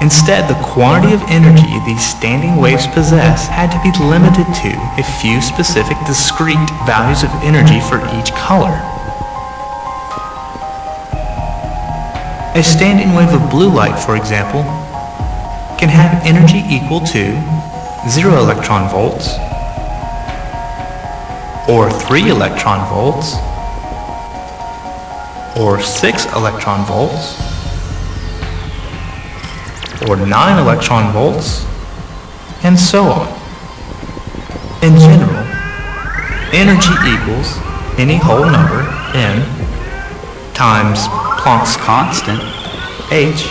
Instead, 0.00 0.48
the 0.48 0.56
quantity 0.64 1.12
of 1.12 1.20
energy 1.28 1.76
these 1.84 2.00
standing 2.00 2.56
waves 2.56 2.88
possess 2.96 3.52
had 3.52 3.68
to 3.68 3.82
be 3.84 3.92
limited 4.00 4.48
to 4.64 4.72
a 4.96 5.04
few 5.20 5.44
specific 5.44 6.00
discrete 6.08 6.56
values 6.88 7.20
of 7.20 7.28
energy 7.44 7.84
for 7.84 8.00
each 8.16 8.32
color. 8.32 8.80
A 12.58 12.64
standing 12.64 13.14
wave 13.14 13.32
of 13.40 13.50
blue 13.50 13.70
light, 13.70 13.96
for 13.96 14.16
example, 14.16 14.64
can 15.78 15.88
have 15.88 16.26
energy 16.26 16.58
equal 16.66 16.98
to 17.06 17.30
0 18.10 18.36
electron 18.36 18.90
volts, 18.90 19.38
or 21.68 21.88
3 21.88 22.30
electron 22.30 22.80
volts, 22.88 23.36
or 25.56 25.80
6 25.80 26.26
electron 26.34 26.84
volts, 26.84 27.38
or 30.08 30.16
9 30.16 30.58
electron 30.58 31.12
volts, 31.12 31.64
and 32.64 32.76
so 32.76 33.04
on. 33.04 33.28
In 34.82 34.98
general, 34.98 35.46
energy 36.52 36.90
equals 37.06 37.56
any 38.00 38.16
whole 38.16 38.50
number, 38.50 38.82
n, 39.14 39.46
times 40.54 41.06
Planck's 41.48 41.78
constant, 41.78 42.42
h, 43.10 43.48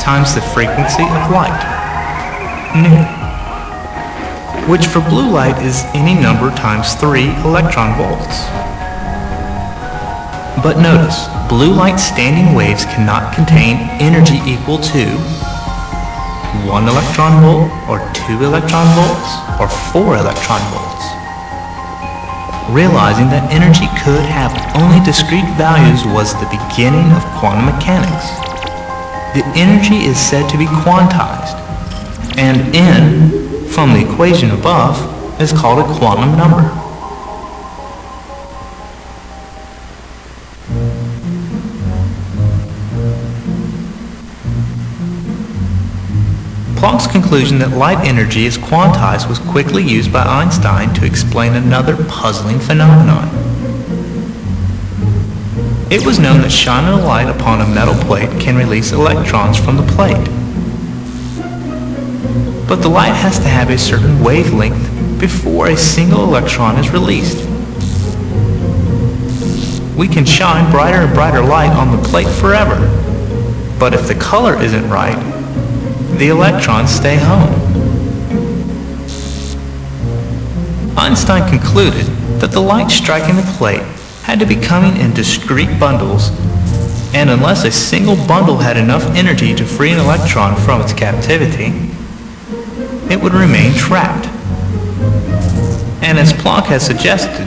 times 0.00 0.34
the 0.34 0.40
frequency 0.40 1.02
of 1.02 1.30
light, 1.30 1.60
nu, 2.72 2.88
which 4.72 4.86
for 4.86 5.00
blue 5.00 5.28
light 5.28 5.60
is 5.62 5.84
any 5.92 6.14
number 6.14 6.48
times 6.56 6.94
3 6.94 7.28
electron 7.44 7.92
volts. 7.98 8.48
But 10.64 10.80
notice, 10.80 11.28
blue 11.50 11.74
light 11.74 12.00
standing 12.00 12.54
waves 12.54 12.86
cannot 12.86 13.34
contain 13.34 13.76
energy 14.00 14.40
equal 14.50 14.78
to 14.78 15.04
1 16.64 16.88
electron 16.88 17.42
volt, 17.42 17.70
or 17.90 17.98
2 18.14 18.42
electron 18.42 18.88
volts, 18.96 19.60
or 19.60 19.68
4 19.92 20.16
electron 20.16 20.62
volts 20.72 21.15
realizing 22.70 23.28
that 23.30 23.50
energy 23.52 23.86
could 24.02 24.24
have 24.26 24.50
only 24.76 24.98
discrete 25.04 25.46
values 25.56 26.04
was 26.04 26.34
the 26.34 26.50
beginning 26.50 27.10
of 27.12 27.22
quantum 27.38 27.66
mechanics. 27.66 28.30
The 29.34 29.44
energy 29.54 30.06
is 30.06 30.18
said 30.18 30.48
to 30.50 30.58
be 30.58 30.66
quantized, 30.66 31.54
and 32.38 32.74
n, 32.74 33.66
from 33.68 33.92
the 33.92 34.00
equation 34.00 34.50
above, 34.50 34.96
is 35.40 35.52
called 35.52 35.78
a 35.78 35.98
quantum 35.98 36.36
number. 36.36 36.85
Planck's 46.86 47.08
conclusion 47.08 47.58
that 47.58 47.76
light 47.76 47.98
energy 48.06 48.46
is 48.46 48.56
quantized 48.56 49.28
was 49.28 49.40
quickly 49.40 49.82
used 49.82 50.12
by 50.12 50.22
Einstein 50.22 50.94
to 50.94 51.04
explain 51.04 51.54
another 51.54 51.96
puzzling 52.04 52.60
phenomenon. 52.60 53.26
It 55.90 56.06
was 56.06 56.20
known 56.20 56.42
that 56.42 56.52
shining 56.52 56.96
a 56.96 57.04
light 57.04 57.28
upon 57.28 57.60
a 57.60 57.66
metal 57.66 57.96
plate 58.04 58.30
can 58.40 58.56
release 58.56 58.92
electrons 58.92 59.58
from 59.58 59.76
the 59.76 59.82
plate. 59.82 60.14
But 62.68 62.82
the 62.82 62.88
light 62.88 63.16
has 63.16 63.40
to 63.40 63.48
have 63.48 63.70
a 63.70 63.78
certain 63.78 64.22
wavelength 64.22 65.18
before 65.18 65.66
a 65.66 65.76
single 65.76 66.22
electron 66.22 66.78
is 66.78 66.90
released. 66.90 67.38
We 69.96 70.06
can 70.06 70.24
shine 70.24 70.70
brighter 70.70 70.98
and 70.98 71.12
brighter 71.12 71.42
light 71.42 71.72
on 71.72 71.90
the 71.90 72.08
plate 72.08 72.28
forever, 72.28 72.76
but 73.76 73.92
if 73.92 74.06
the 74.06 74.14
color 74.14 74.54
isn't 74.62 74.88
right, 74.88 75.35
the 76.18 76.28
electrons 76.28 76.90
stay 76.90 77.16
home. 77.16 77.52
Einstein 80.96 81.48
concluded 81.48 82.06
that 82.40 82.52
the 82.52 82.60
light 82.60 82.90
striking 82.90 83.36
the 83.36 83.54
plate 83.58 83.82
had 84.22 84.40
to 84.40 84.46
be 84.46 84.56
coming 84.56 84.96
in 84.96 85.12
discrete 85.12 85.78
bundles, 85.78 86.30
and 87.14 87.28
unless 87.28 87.64
a 87.64 87.70
single 87.70 88.16
bundle 88.26 88.56
had 88.56 88.76
enough 88.76 89.04
energy 89.14 89.54
to 89.54 89.64
free 89.64 89.92
an 89.92 89.98
electron 89.98 90.56
from 90.56 90.80
its 90.80 90.92
captivity, 90.92 91.72
it 93.12 93.20
would 93.22 93.34
remain 93.34 93.74
trapped. 93.74 94.26
And 96.02 96.18
as 96.18 96.32
Planck 96.32 96.64
has 96.66 96.84
suggested, 96.84 97.46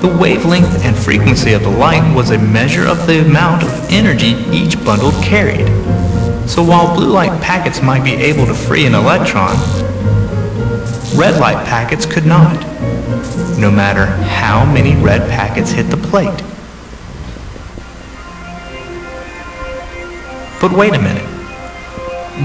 the 0.00 0.18
wavelength 0.18 0.84
and 0.84 0.96
frequency 0.96 1.52
of 1.52 1.62
the 1.62 1.70
light 1.70 2.14
was 2.14 2.30
a 2.30 2.38
measure 2.38 2.86
of 2.86 3.06
the 3.06 3.24
amount 3.24 3.62
of 3.62 3.90
energy 3.90 4.34
each 4.50 4.76
bundle 4.84 5.12
carried. 5.22 5.66
So 6.46 6.62
while 6.62 6.94
blue 6.94 7.10
light 7.10 7.42
packets 7.42 7.82
might 7.82 8.04
be 8.04 8.14
able 8.14 8.46
to 8.46 8.54
free 8.54 8.86
an 8.86 8.94
electron, 8.94 9.56
red 11.18 11.40
light 11.40 11.66
packets 11.66 12.06
could 12.06 12.24
not, 12.24 12.54
no 13.58 13.68
matter 13.68 14.06
how 14.06 14.64
many 14.64 14.94
red 15.02 15.28
packets 15.28 15.72
hit 15.72 15.90
the 15.90 15.96
plate. 15.96 16.42
But 20.60 20.72
wait 20.72 20.94
a 20.94 21.02
minute. 21.02 21.26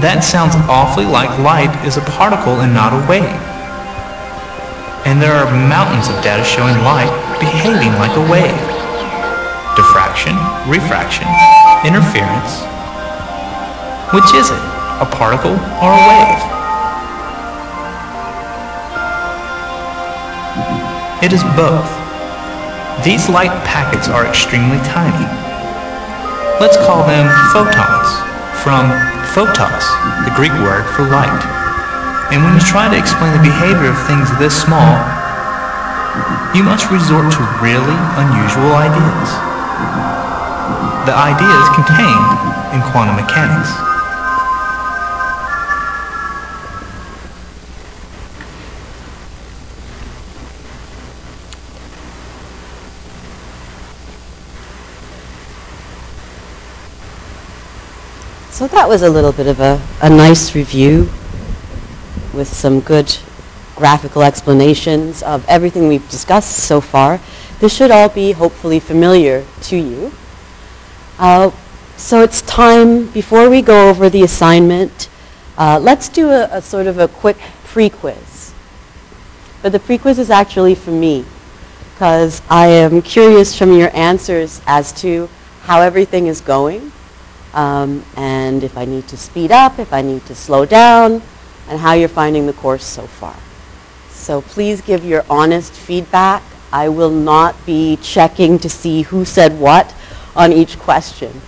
That 0.02 0.24
sounds 0.24 0.56
awfully 0.68 1.06
like 1.06 1.30
light 1.38 1.70
is 1.86 1.96
a 1.96 2.02
particle 2.02 2.60
and 2.60 2.74
not 2.74 2.92
a 2.92 3.00
wave. 3.08 3.22
And 5.06 5.22
there 5.22 5.34
are 5.34 5.46
mountains 5.68 6.08
of 6.08 6.22
data 6.24 6.42
showing 6.42 6.74
light 6.82 7.10
behaving 7.38 7.92
like 8.02 8.16
a 8.18 8.24
wave. 8.26 8.58
Diffraction, 9.78 10.34
refraction, 10.66 11.28
interference, 11.86 12.71
which 14.12 14.28
is 14.36 14.52
it? 14.52 14.62
A 15.00 15.08
particle 15.08 15.56
or 15.80 15.90
a 15.90 16.02
wave? 16.04 16.42
It 21.24 21.32
is 21.32 21.42
both. 21.56 21.88
These 23.00 23.32
light 23.32 23.54
packets 23.64 24.08
are 24.12 24.26
extremely 24.26 24.76
tiny. 24.84 25.24
Let's 26.60 26.76
call 26.84 27.06
them 27.08 27.26
photons, 27.56 28.08
from 28.60 28.90
photos, 29.32 29.84
the 30.28 30.34
Greek 30.36 30.52
word 30.60 30.84
for 30.92 31.08
light. 31.08 31.42
And 32.34 32.44
when 32.44 32.52
you 32.52 32.64
try 32.64 32.90
to 32.92 32.98
explain 32.98 33.32
the 33.32 33.42
behavior 33.42 33.90
of 33.90 33.98
things 34.04 34.28
this 34.36 34.52
small, 34.52 34.92
you 36.52 36.62
must 36.62 36.92
resort 36.92 37.32
to 37.32 37.42
really 37.64 37.98
unusual 38.20 38.76
ideas. 38.76 39.28
The 41.08 41.16
ideas 41.16 41.64
contained 41.72 42.30
in 42.76 42.80
quantum 42.92 43.16
mechanics. 43.16 43.91
So 58.62 58.68
that 58.68 58.88
was 58.88 59.02
a 59.02 59.10
little 59.10 59.32
bit 59.32 59.48
of 59.48 59.58
a, 59.58 59.82
a 60.02 60.08
nice 60.08 60.54
review 60.54 61.10
with 62.32 62.46
some 62.46 62.78
good 62.78 63.12
graphical 63.74 64.22
explanations 64.22 65.20
of 65.24 65.44
everything 65.48 65.88
we've 65.88 66.08
discussed 66.08 66.58
so 66.58 66.80
far. 66.80 67.18
This 67.58 67.74
should 67.74 67.90
all 67.90 68.08
be 68.08 68.30
hopefully 68.30 68.78
familiar 68.78 69.44
to 69.62 69.76
you. 69.76 70.12
Uh, 71.18 71.50
so 71.96 72.22
it's 72.22 72.40
time, 72.42 73.08
before 73.08 73.50
we 73.50 73.62
go 73.62 73.88
over 73.90 74.08
the 74.08 74.22
assignment, 74.22 75.08
uh, 75.58 75.80
let's 75.82 76.08
do 76.08 76.28
a, 76.28 76.44
a 76.52 76.62
sort 76.62 76.86
of 76.86 77.00
a 77.00 77.08
quick 77.08 77.38
pre-quiz. 77.64 78.54
But 79.60 79.72
the 79.72 79.80
pre-quiz 79.80 80.20
is 80.20 80.30
actually 80.30 80.76
for 80.76 80.92
me, 80.92 81.24
because 81.94 82.42
I 82.48 82.68
am 82.68 83.02
curious 83.02 83.58
from 83.58 83.72
your 83.72 83.90
answers 83.92 84.62
as 84.68 84.92
to 85.00 85.28
how 85.62 85.80
everything 85.80 86.28
is 86.28 86.40
going 86.40 86.92
um, 87.54 88.04
and 88.16 88.64
if 88.64 88.76
I 88.76 88.84
need 88.84 89.08
to 89.08 89.16
speed 89.16 89.52
up, 89.52 89.78
if 89.78 89.92
I 89.92 90.02
need 90.02 90.24
to 90.26 90.34
slow 90.34 90.64
down, 90.64 91.22
and 91.68 91.78
how 91.78 91.92
you're 91.92 92.08
finding 92.08 92.46
the 92.46 92.52
course 92.52 92.84
so 92.84 93.06
far. 93.06 93.36
So 94.10 94.40
please 94.40 94.80
give 94.80 95.04
your 95.04 95.24
honest 95.28 95.72
feedback. 95.72 96.42
I 96.72 96.88
will 96.88 97.10
not 97.10 97.54
be 97.66 97.96
checking 98.02 98.58
to 98.60 98.68
see 98.68 99.02
who 99.02 99.24
said 99.24 99.58
what 99.58 99.94
on 100.34 100.52
each 100.52 100.78
question. 100.78 101.40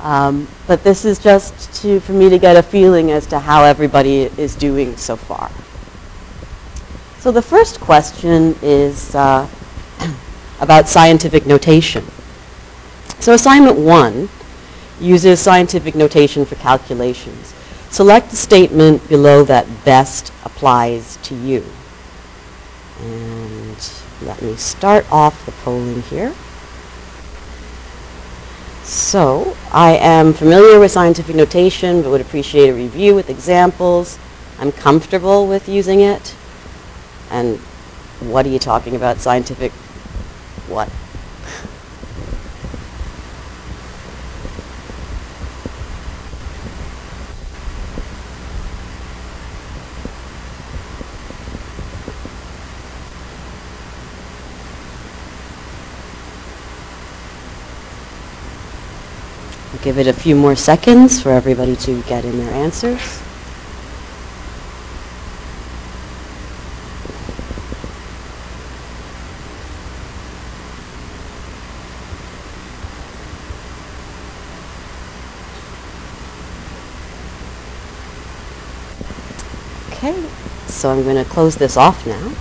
Um, 0.00 0.48
but 0.66 0.82
this 0.82 1.04
is 1.04 1.18
just 1.18 1.72
to, 1.82 2.00
for 2.00 2.12
me 2.12 2.28
to 2.28 2.38
get 2.38 2.56
a 2.56 2.62
feeling 2.62 3.10
as 3.12 3.26
to 3.28 3.38
how 3.38 3.64
everybody 3.64 4.22
is 4.22 4.56
doing 4.56 4.96
so 4.96 5.16
far. 5.16 5.50
So 7.20 7.30
the 7.30 7.42
first 7.42 7.80
question 7.80 8.56
is 8.62 9.14
uh, 9.14 9.48
about 10.60 10.88
scientific 10.88 11.46
notation. 11.46 12.04
So 13.20 13.34
assignment 13.34 13.78
one 13.78 14.28
uses 15.00 15.40
scientific 15.40 15.94
notation 15.94 16.44
for 16.44 16.54
calculations. 16.56 17.54
Select 17.90 18.30
the 18.30 18.36
statement 18.36 19.06
below 19.08 19.44
that 19.44 19.66
best 19.84 20.32
applies 20.44 21.18
to 21.24 21.34
you. 21.34 21.64
And 23.00 23.92
let 24.22 24.40
me 24.40 24.56
start 24.56 25.10
off 25.10 25.44
the 25.44 25.52
polling 25.52 26.02
here. 26.02 26.32
So, 28.82 29.56
I 29.72 29.96
am 29.96 30.32
familiar 30.32 30.80
with 30.80 30.90
scientific 30.90 31.36
notation, 31.36 32.02
but 32.02 32.10
would 32.10 32.20
appreciate 32.20 32.68
a 32.68 32.74
review 32.74 33.14
with 33.14 33.30
examples. 33.30 34.18
I'm 34.58 34.72
comfortable 34.72 35.46
with 35.46 35.68
using 35.68 36.00
it. 36.00 36.34
And 37.30 37.58
what 38.20 38.46
are 38.46 38.50
you 38.50 38.58
talking 38.58 38.96
about, 38.96 39.18
scientific 39.18 39.72
what? 40.68 40.88
Give 59.82 59.98
it 59.98 60.06
a 60.06 60.12
few 60.12 60.36
more 60.36 60.54
seconds 60.54 61.20
for 61.20 61.30
everybody 61.30 61.74
to 61.74 62.00
get 62.02 62.24
in 62.24 62.38
their 62.38 62.52
answers. 62.54 63.20
Okay, 79.90 80.20
so 80.68 80.90
I'm 80.90 81.02
going 81.02 81.16
to 81.16 81.28
close 81.28 81.56
this 81.56 81.76
off 81.76 82.06
now. 82.06 82.32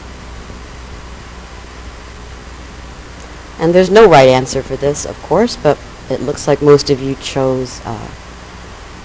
And 3.60 3.74
there's 3.74 3.90
no 3.90 4.08
right 4.08 4.30
answer 4.30 4.62
for 4.62 4.76
this, 4.76 5.06
of 5.06 5.16
course, 5.24 5.56
but 5.56 5.78
it 6.12 6.22
looks 6.22 6.48
like 6.48 6.62
most 6.62 6.90
of 6.90 7.02
you 7.02 7.16
chose 7.16 7.82
uh, 7.86 8.12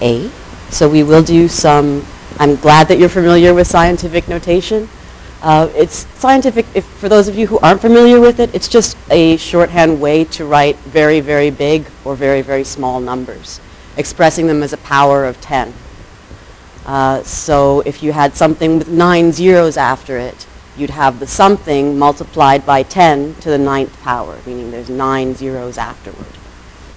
A. 0.01 0.29
So 0.69 0.89
we 0.89 1.03
will 1.03 1.23
do 1.23 1.47
some, 1.47 2.05
I'm 2.39 2.55
glad 2.57 2.87
that 2.89 2.99
you're 2.99 3.09
familiar 3.09 3.53
with 3.53 3.67
scientific 3.67 4.27
notation. 4.27 4.89
Uh, 5.41 5.69
it's 5.75 6.05
scientific, 6.19 6.65
if, 6.73 6.85
for 6.85 7.07
those 7.07 7.27
of 7.27 7.35
you 7.35 7.47
who 7.47 7.59
aren't 7.59 7.79
familiar 7.79 8.19
with 8.19 8.39
it, 8.39 8.53
it's 8.53 8.67
just 8.67 8.97
a 9.09 9.37
shorthand 9.37 10.01
way 10.01 10.23
to 10.25 10.45
write 10.45 10.75
very, 10.77 11.19
very 11.19 11.49
big 11.49 11.87
or 12.03 12.15
very, 12.15 12.41
very 12.41 12.63
small 12.63 12.99
numbers, 12.99 13.61
expressing 13.95 14.47
them 14.47 14.61
as 14.63 14.73
a 14.73 14.77
power 14.77 15.25
of 15.25 15.39
10. 15.39 15.73
Uh, 16.85 17.21
so 17.23 17.81
if 17.81 18.01
you 18.01 18.11
had 18.13 18.35
something 18.35 18.77
with 18.77 18.89
nine 18.89 19.31
zeros 19.31 19.77
after 19.77 20.17
it, 20.17 20.47
you'd 20.77 20.89
have 20.89 21.19
the 21.19 21.27
something 21.27 21.97
multiplied 21.97 22.65
by 22.65 22.83
10 22.83 23.35
to 23.35 23.49
the 23.49 23.57
ninth 23.57 23.99
power, 24.01 24.39
meaning 24.45 24.71
there's 24.71 24.89
nine 24.89 25.33
zeros 25.33 25.77
afterward. 25.77 26.36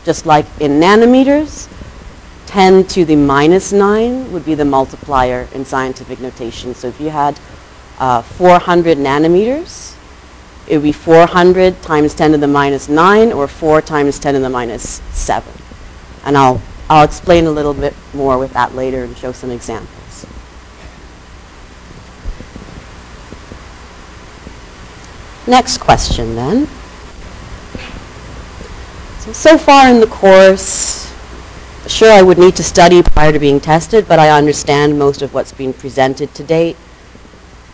Just 0.04 0.26
like 0.26 0.46
in 0.60 0.80
nanometers, 0.80 1.68
10 2.46 2.84
to 2.84 3.04
the 3.04 3.14
minus 3.14 3.72
9 3.72 4.32
would 4.32 4.44
be 4.44 4.54
the 4.54 4.64
multiplier 4.64 5.46
in 5.54 5.64
scientific 5.64 6.20
notation. 6.20 6.74
So 6.74 6.88
if 6.88 7.00
you 7.00 7.10
had 7.10 7.38
uh, 7.98 8.22
400 8.22 8.98
nanometers, 8.98 9.94
it 10.66 10.76
would 10.76 10.82
be 10.82 10.92
400 10.92 11.80
times 11.82 12.14
10 12.14 12.32
to 12.32 12.38
the 12.38 12.48
minus 12.48 12.88
9 12.88 13.32
or 13.32 13.46
4 13.46 13.82
times 13.82 14.18
10 14.18 14.34
to 14.34 14.40
the 14.40 14.50
minus 14.50 15.00
7. 15.12 15.52
And 16.24 16.36
I'll, 16.36 16.60
I'll 16.88 17.04
explain 17.04 17.46
a 17.46 17.50
little 17.50 17.74
bit 17.74 17.94
more 18.14 18.38
with 18.38 18.52
that 18.54 18.74
later 18.74 19.04
and 19.04 19.16
show 19.16 19.32
some 19.32 19.50
examples. 19.50 20.26
Next 25.46 25.78
question 25.78 26.36
then. 26.36 26.68
So, 29.32 29.56
far 29.56 29.88
in 29.88 30.00
the 30.00 30.08
course, 30.08 31.12
sure 31.86 32.10
I 32.10 32.20
would 32.20 32.36
need 32.36 32.56
to 32.56 32.64
study 32.64 33.00
prior 33.02 33.32
to 33.32 33.38
being 33.38 33.60
tested, 33.60 34.08
but 34.08 34.18
I 34.18 34.30
understand 34.30 34.98
most 34.98 35.22
of 35.22 35.32
what's 35.32 35.52
been 35.52 35.72
presented 35.72 36.34
to 36.34 36.42
date. 36.42 36.76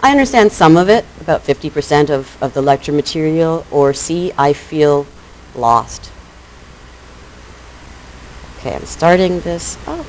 I 0.03 0.11
understand 0.11 0.53
some 0.53 0.77
of 0.77 0.91
it, 0.91 1.07
about 1.19 1.45
50% 1.45 2.11
of, 2.11 2.41
of 2.43 2.53
the 2.53 2.61
lecture 2.61 2.93
material, 2.93 3.67
or 3.71 3.95
C, 3.95 4.33
I 4.37 4.53
feel 4.53 5.07
lost. 5.55 6.13
Okay, 8.59 8.75
I'm 8.75 8.85
starting 8.85 9.41
this 9.41 9.79
up. 9.89 10.05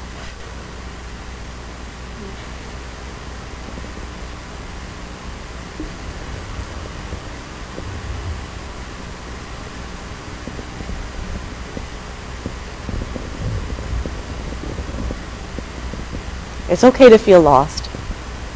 It's 16.70 16.84
okay 16.84 17.10
to 17.10 17.18
feel 17.18 17.40
lost. 17.40 17.90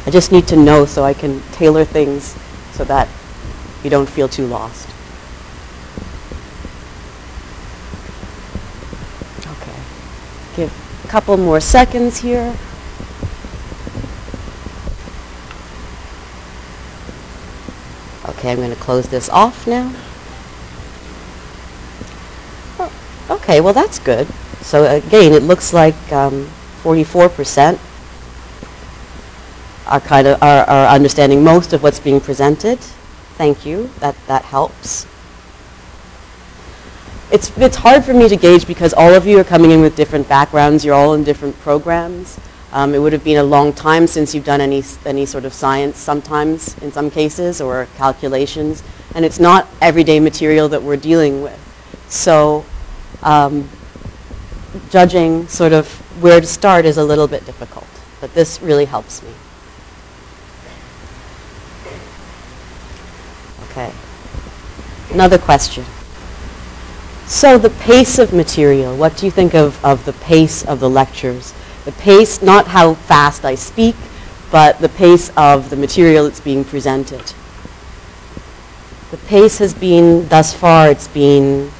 I 0.06 0.10
just 0.10 0.32
need 0.32 0.46
to 0.48 0.56
know 0.56 0.84
so 0.84 1.02
I 1.02 1.14
can 1.14 1.40
tailor 1.52 1.84
things 1.84 2.36
so 2.72 2.84
that 2.84 3.08
you 3.82 3.88
don't 3.88 4.08
feel 4.08 4.28
too 4.28 4.46
lost. 4.46 4.88
Okay. 9.46 9.80
Give 10.56 11.04
a 11.04 11.08
couple 11.08 11.36
more 11.38 11.60
seconds 11.60 12.18
here. 12.18 12.54
Okay, 18.28 18.50
I'm 18.50 18.58
going 18.58 18.70
to 18.70 18.76
close 18.76 19.08
this 19.08 19.30
off 19.30 19.66
now. 19.66 19.90
Oh, 22.78 22.92
Okay, 23.36 23.60
well 23.60 23.72
that's 23.72 23.98
good. 23.98 24.26
So 24.60 24.84
again, 24.84 25.32
it 25.32 25.42
looks 25.42 25.72
like 25.72 25.94
um, 26.12 26.50
44% 26.82 27.78
are 29.92 30.00
kind 30.00 30.26
of 30.26 30.42
are, 30.42 30.64
are 30.64 30.86
understanding 30.86 31.44
most 31.44 31.74
of 31.74 31.82
what's 31.82 32.00
being 32.00 32.18
presented. 32.18 32.78
Thank 33.36 33.66
you. 33.66 33.90
That 34.00 34.16
that 34.26 34.42
helps. 34.44 35.06
It's 37.30 37.56
it's 37.58 37.76
hard 37.76 38.02
for 38.04 38.14
me 38.14 38.28
to 38.28 38.36
gauge 38.36 38.66
because 38.66 38.94
all 38.94 39.12
of 39.12 39.26
you 39.26 39.38
are 39.38 39.44
coming 39.44 39.70
in 39.70 39.82
with 39.82 39.94
different 39.94 40.28
backgrounds. 40.28 40.84
You're 40.84 40.94
all 40.94 41.12
in 41.12 41.24
different 41.24 41.58
programs. 41.60 42.40
Um, 42.72 42.94
it 42.94 42.98
would 42.98 43.12
have 43.12 43.22
been 43.22 43.36
a 43.36 43.44
long 43.44 43.74
time 43.74 44.06
since 44.06 44.34
you've 44.34 44.46
done 44.46 44.62
any 44.62 44.82
any 45.04 45.26
sort 45.26 45.44
of 45.44 45.52
science. 45.52 45.98
Sometimes, 45.98 46.76
in 46.78 46.90
some 46.90 47.10
cases, 47.10 47.60
or 47.60 47.86
calculations, 47.98 48.82
and 49.14 49.26
it's 49.26 49.38
not 49.38 49.68
everyday 49.82 50.20
material 50.20 50.68
that 50.70 50.82
we're 50.82 50.96
dealing 50.96 51.42
with. 51.42 51.60
So. 52.08 52.64
Um, 53.22 53.68
judging 54.90 55.46
sort 55.48 55.72
of 55.72 55.86
where 56.22 56.40
to 56.40 56.46
start 56.46 56.84
is 56.84 56.96
a 56.96 57.04
little 57.04 57.28
bit 57.28 57.44
difficult, 57.44 57.86
but 58.20 58.32
this 58.34 58.60
really 58.62 58.86
helps 58.86 59.22
me. 59.22 59.30
Okay. 63.72 63.90
Another 65.12 65.38
question. 65.38 65.84
So 67.26 67.58
the 67.58 67.70
pace 67.70 68.18
of 68.18 68.32
material, 68.32 68.96
what 68.96 69.16
do 69.16 69.26
you 69.26 69.32
think 69.32 69.54
of, 69.54 69.82
of 69.84 70.04
the 70.06 70.14
pace 70.14 70.64
of 70.64 70.80
the 70.80 70.88
lectures? 70.88 71.52
The 71.84 71.92
pace, 71.92 72.40
not 72.40 72.68
how 72.68 72.94
fast 72.94 73.44
I 73.44 73.54
speak, 73.54 73.94
but 74.50 74.78
the 74.78 74.88
pace 74.88 75.30
of 75.36 75.68
the 75.68 75.76
material 75.76 76.24
that's 76.24 76.40
being 76.40 76.64
presented. 76.64 77.34
The 79.10 79.18
pace 79.26 79.58
has 79.58 79.74
been, 79.74 80.28
thus 80.28 80.54
far, 80.54 80.88
it's 80.88 81.08
been 81.08 81.70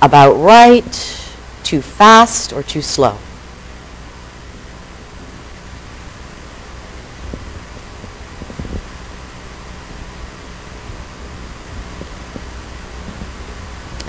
about 0.00 0.34
right, 0.34 1.30
too 1.64 1.82
fast, 1.82 2.54
or 2.54 2.62
too 2.62 2.82
slow? 2.82 3.18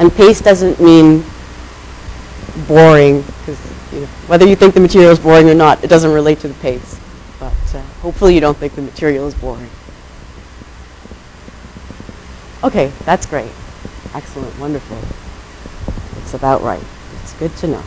And 0.01 0.11
pace 0.11 0.41
doesn't 0.41 0.81
mean 0.81 1.23
boring, 2.67 3.21
because 3.21 3.93
you 3.93 3.99
know, 3.99 4.07
whether 4.25 4.47
you 4.47 4.55
think 4.55 4.73
the 4.73 4.79
material 4.79 5.11
is 5.11 5.19
boring 5.19 5.47
or 5.47 5.53
not, 5.53 5.83
it 5.83 5.89
doesn't 5.91 6.11
relate 6.11 6.39
to 6.39 6.47
the 6.47 6.55
pace. 6.55 6.99
But 7.39 7.53
uh, 7.75 7.81
hopefully 8.01 8.33
you 8.33 8.41
don't 8.41 8.57
think 8.57 8.73
the 8.73 8.81
material 8.81 9.27
is 9.27 9.35
boring. 9.35 9.69
Okay, 12.63 12.91
that's 13.05 13.27
great. 13.27 13.51
Excellent, 14.15 14.57
wonderful. 14.57 14.97
It's 16.23 16.33
about 16.33 16.63
right. 16.63 16.83
It's 17.21 17.33
good 17.33 17.55
to 17.57 17.67
know. 17.67 17.83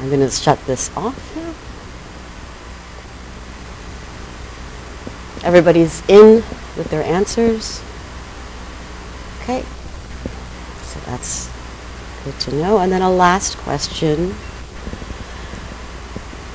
I'm 0.00 0.08
going 0.08 0.18
to 0.18 0.30
shut 0.30 0.58
this 0.66 0.90
off 0.96 1.36
now. 1.36 1.54
Everybody's 5.46 6.02
in 6.08 6.42
with 6.76 6.90
their 6.90 7.04
answers. 7.04 7.80
Okay. 9.42 9.64
That's 11.06 11.48
good 12.24 12.38
to 12.40 12.54
know. 12.54 12.78
And 12.78 12.92
then 12.92 13.02
a 13.02 13.10
last 13.10 13.56
question. 13.58 14.34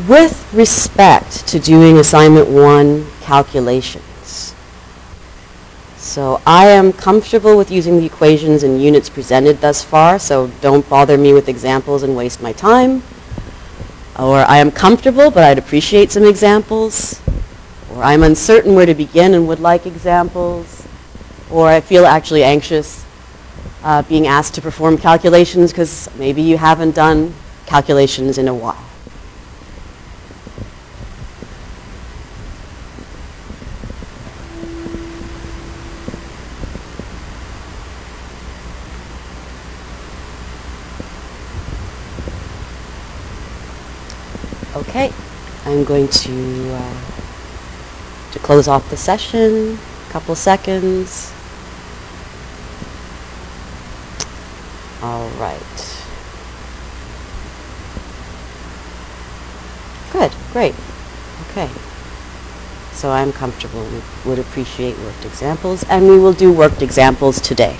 With 0.08 0.52
respect 0.54 1.48
to 1.48 1.60
doing 1.60 1.98
assignment 1.98 2.50
one 2.50 3.08
calculations, 3.22 4.56
so 5.96 6.42
I 6.46 6.66
am 6.66 6.92
comfortable 6.92 7.56
with 7.56 7.72
using 7.72 7.98
the 7.98 8.06
equations 8.06 8.64
and 8.64 8.82
units 8.82 9.10
presented 9.10 9.62
thus 9.62 9.84
far, 9.84 10.20
so 10.20 10.52
don't 10.60 10.88
bother 10.90 11.18
me 11.18 11.32
with 11.34 11.48
examples 11.48 12.04
and 12.04 12.18
waste 12.18 12.42
my 12.42 12.52
time. 12.52 13.04
Or 14.20 14.40
I 14.40 14.58
am 14.58 14.72
comfortable, 14.72 15.32
but 15.32 15.44
I'd 15.44 15.58
appreciate 15.58 16.12
some 16.12 16.26
examples. 16.26 17.22
Or 17.94 18.04
I'm 18.04 18.24
uncertain 18.24 18.76
where 18.76 18.86
to 18.86 18.96
begin 18.96 19.34
and 19.34 19.48
would 19.48 19.60
like 19.60 19.86
examples. 19.86 20.86
Or 21.50 21.68
I 21.70 21.80
feel 21.80 22.06
actually 22.06 22.44
anxious 22.44 23.01
uh, 23.84 24.02
being 24.04 24.28
asked 24.28 24.56
to 24.56 24.62
perform 24.62 24.98
calculations 24.98 25.72
because 25.72 26.10
maybe 26.15 26.41
you 26.41 26.58
haven't 26.58 26.96
done 26.96 27.34
calculations 27.65 28.38
in 28.38 28.48
a 28.48 28.54
while. 28.54 28.78
Okay, 44.74 45.12
I'm 45.65 45.84
going 45.84 46.08
to 46.08 46.74
uh, 46.74 47.02
to 48.32 48.39
close 48.39 48.67
off 48.67 48.89
the 48.89 48.98
session. 48.98 49.78
A 50.08 50.12
couple 50.12 50.36
seconds. 50.36 51.31
All 55.02 55.30
right. 55.32 55.98
Good, 60.12 60.32
great. 60.52 60.76
Okay. 61.50 61.70
So 62.94 63.10
I'm 63.10 63.34
comfortable. 63.34 63.84
We 63.84 64.02
would 64.30 64.38
appreciate 64.40 64.98
worked 65.00 65.26
examples, 65.26 65.84
and 65.86 66.08
we 66.08 66.20
will 66.20 66.34
do 66.34 66.52
worked 66.52 66.82
examples 66.84 67.42
today. 67.42 67.78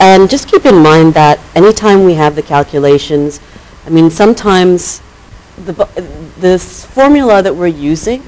And 0.00 0.28
just 0.28 0.48
keep 0.48 0.66
in 0.66 0.76
mind 0.76 1.14
that 1.14 1.40
anytime 1.54 2.04
we 2.04 2.14
have 2.14 2.36
the 2.36 2.42
calculations, 2.42 3.40
I 3.86 3.90
mean, 3.90 4.10
sometimes 4.10 5.00
the, 5.56 5.72
this 6.38 6.84
formula 6.84 7.42
that 7.42 7.54
we're 7.54 7.66
using, 7.68 8.22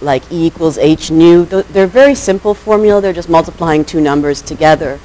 like 0.00 0.30
E 0.30 0.46
equals 0.46 0.78
H 0.78 1.10
nu, 1.10 1.44
th- 1.46 1.66
they're 1.66 1.86
very 1.86 2.14
simple 2.14 2.54
formula. 2.54 3.00
They're 3.00 3.12
just 3.12 3.28
multiplying 3.28 3.84
two 3.84 4.00
numbers 4.00 4.40
together. 4.40 5.00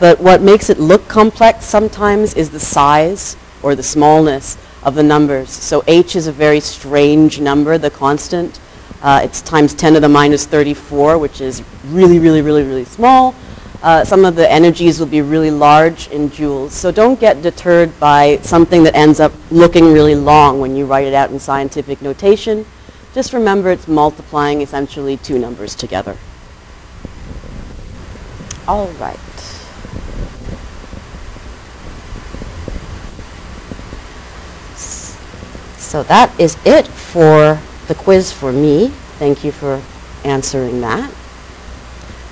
But 0.00 0.18
what 0.18 0.42
makes 0.42 0.70
it 0.70 0.80
look 0.80 1.06
complex 1.08 1.66
sometimes 1.66 2.34
is 2.34 2.50
the 2.50 2.58
size 2.58 3.36
or 3.62 3.74
the 3.74 3.82
smallness 3.82 4.56
of 4.82 4.94
the 4.94 5.02
numbers. 5.02 5.50
So 5.50 5.84
H 5.86 6.16
is 6.16 6.26
a 6.26 6.32
very 6.32 6.58
strange 6.60 7.38
number, 7.38 7.78
the 7.78 7.90
constant. 7.90 8.58
Uh, 9.02 9.20
it's 9.22 9.40
times 9.42 9.74
10 9.74 9.94
to 9.94 10.00
the 10.00 10.08
minus 10.08 10.46
34, 10.46 11.18
which 11.18 11.40
is 11.40 11.62
really, 11.86 12.18
really, 12.18 12.42
really, 12.42 12.64
really 12.64 12.84
small. 12.84 13.34
Uh, 13.82 14.04
some 14.04 14.24
of 14.26 14.36
the 14.36 14.50
energies 14.50 14.98
will 14.98 15.06
be 15.06 15.22
really 15.22 15.50
large 15.50 16.08
in 16.08 16.28
joules. 16.30 16.70
So 16.70 16.90
don't 16.90 17.18
get 17.18 17.40
deterred 17.40 17.98
by 18.00 18.38
something 18.42 18.82
that 18.84 18.94
ends 18.94 19.20
up 19.20 19.32
looking 19.50 19.92
really 19.92 20.14
long 20.14 20.60
when 20.60 20.76
you 20.76 20.84
write 20.84 21.06
it 21.06 21.14
out 21.14 21.30
in 21.30 21.38
scientific 21.38 22.02
notation. 22.02 22.66
Just 23.14 23.32
remember 23.32 23.70
it's 23.70 23.88
multiplying 23.88 24.60
essentially 24.60 25.16
two 25.16 25.38
numbers 25.38 25.74
together. 25.74 26.16
All 28.68 28.88
right. 29.00 29.18
S- 34.74 35.16
So 35.90 36.02
that 36.04 36.30
is 36.38 36.56
it 36.64 36.86
for 36.86 37.58
the 37.88 37.94
quiz 37.94 38.32
for 38.32 38.52
me. 38.52 38.88
Thank 39.18 39.42
you 39.42 39.50
for 39.50 39.82
answering 40.24 40.80
that. 40.82 41.10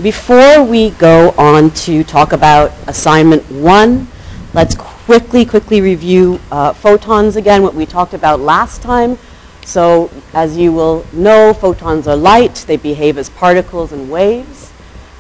Before 0.01 0.62
we 0.62 0.90
go 0.90 1.35
on 1.37 1.71
to 1.71 2.05
talk 2.05 2.33
about 2.33 2.71
assignment 2.87 3.42
one, 3.51 4.07
Let's 4.55 4.75
quickly, 4.75 5.44
quickly 5.44 5.83
review 5.83 6.40
uh, 6.51 6.73
photons 6.73 7.37
again, 7.37 7.62
what 7.62 7.75
we 7.75 7.85
talked 7.85 8.14
about 8.14 8.40
last 8.40 8.81
time. 8.81 9.18
So 9.62 10.11
as 10.33 10.57
you 10.57 10.73
will 10.73 11.05
know, 11.12 11.53
photons 11.53 12.09
are 12.09 12.16
light. 12.16 12.64
They 12.66 12.79
behave 12.79 13.18
as 13.18 13.29
particles 13.29 13.92
and 13.92 14.11
waves. 14.11 14.73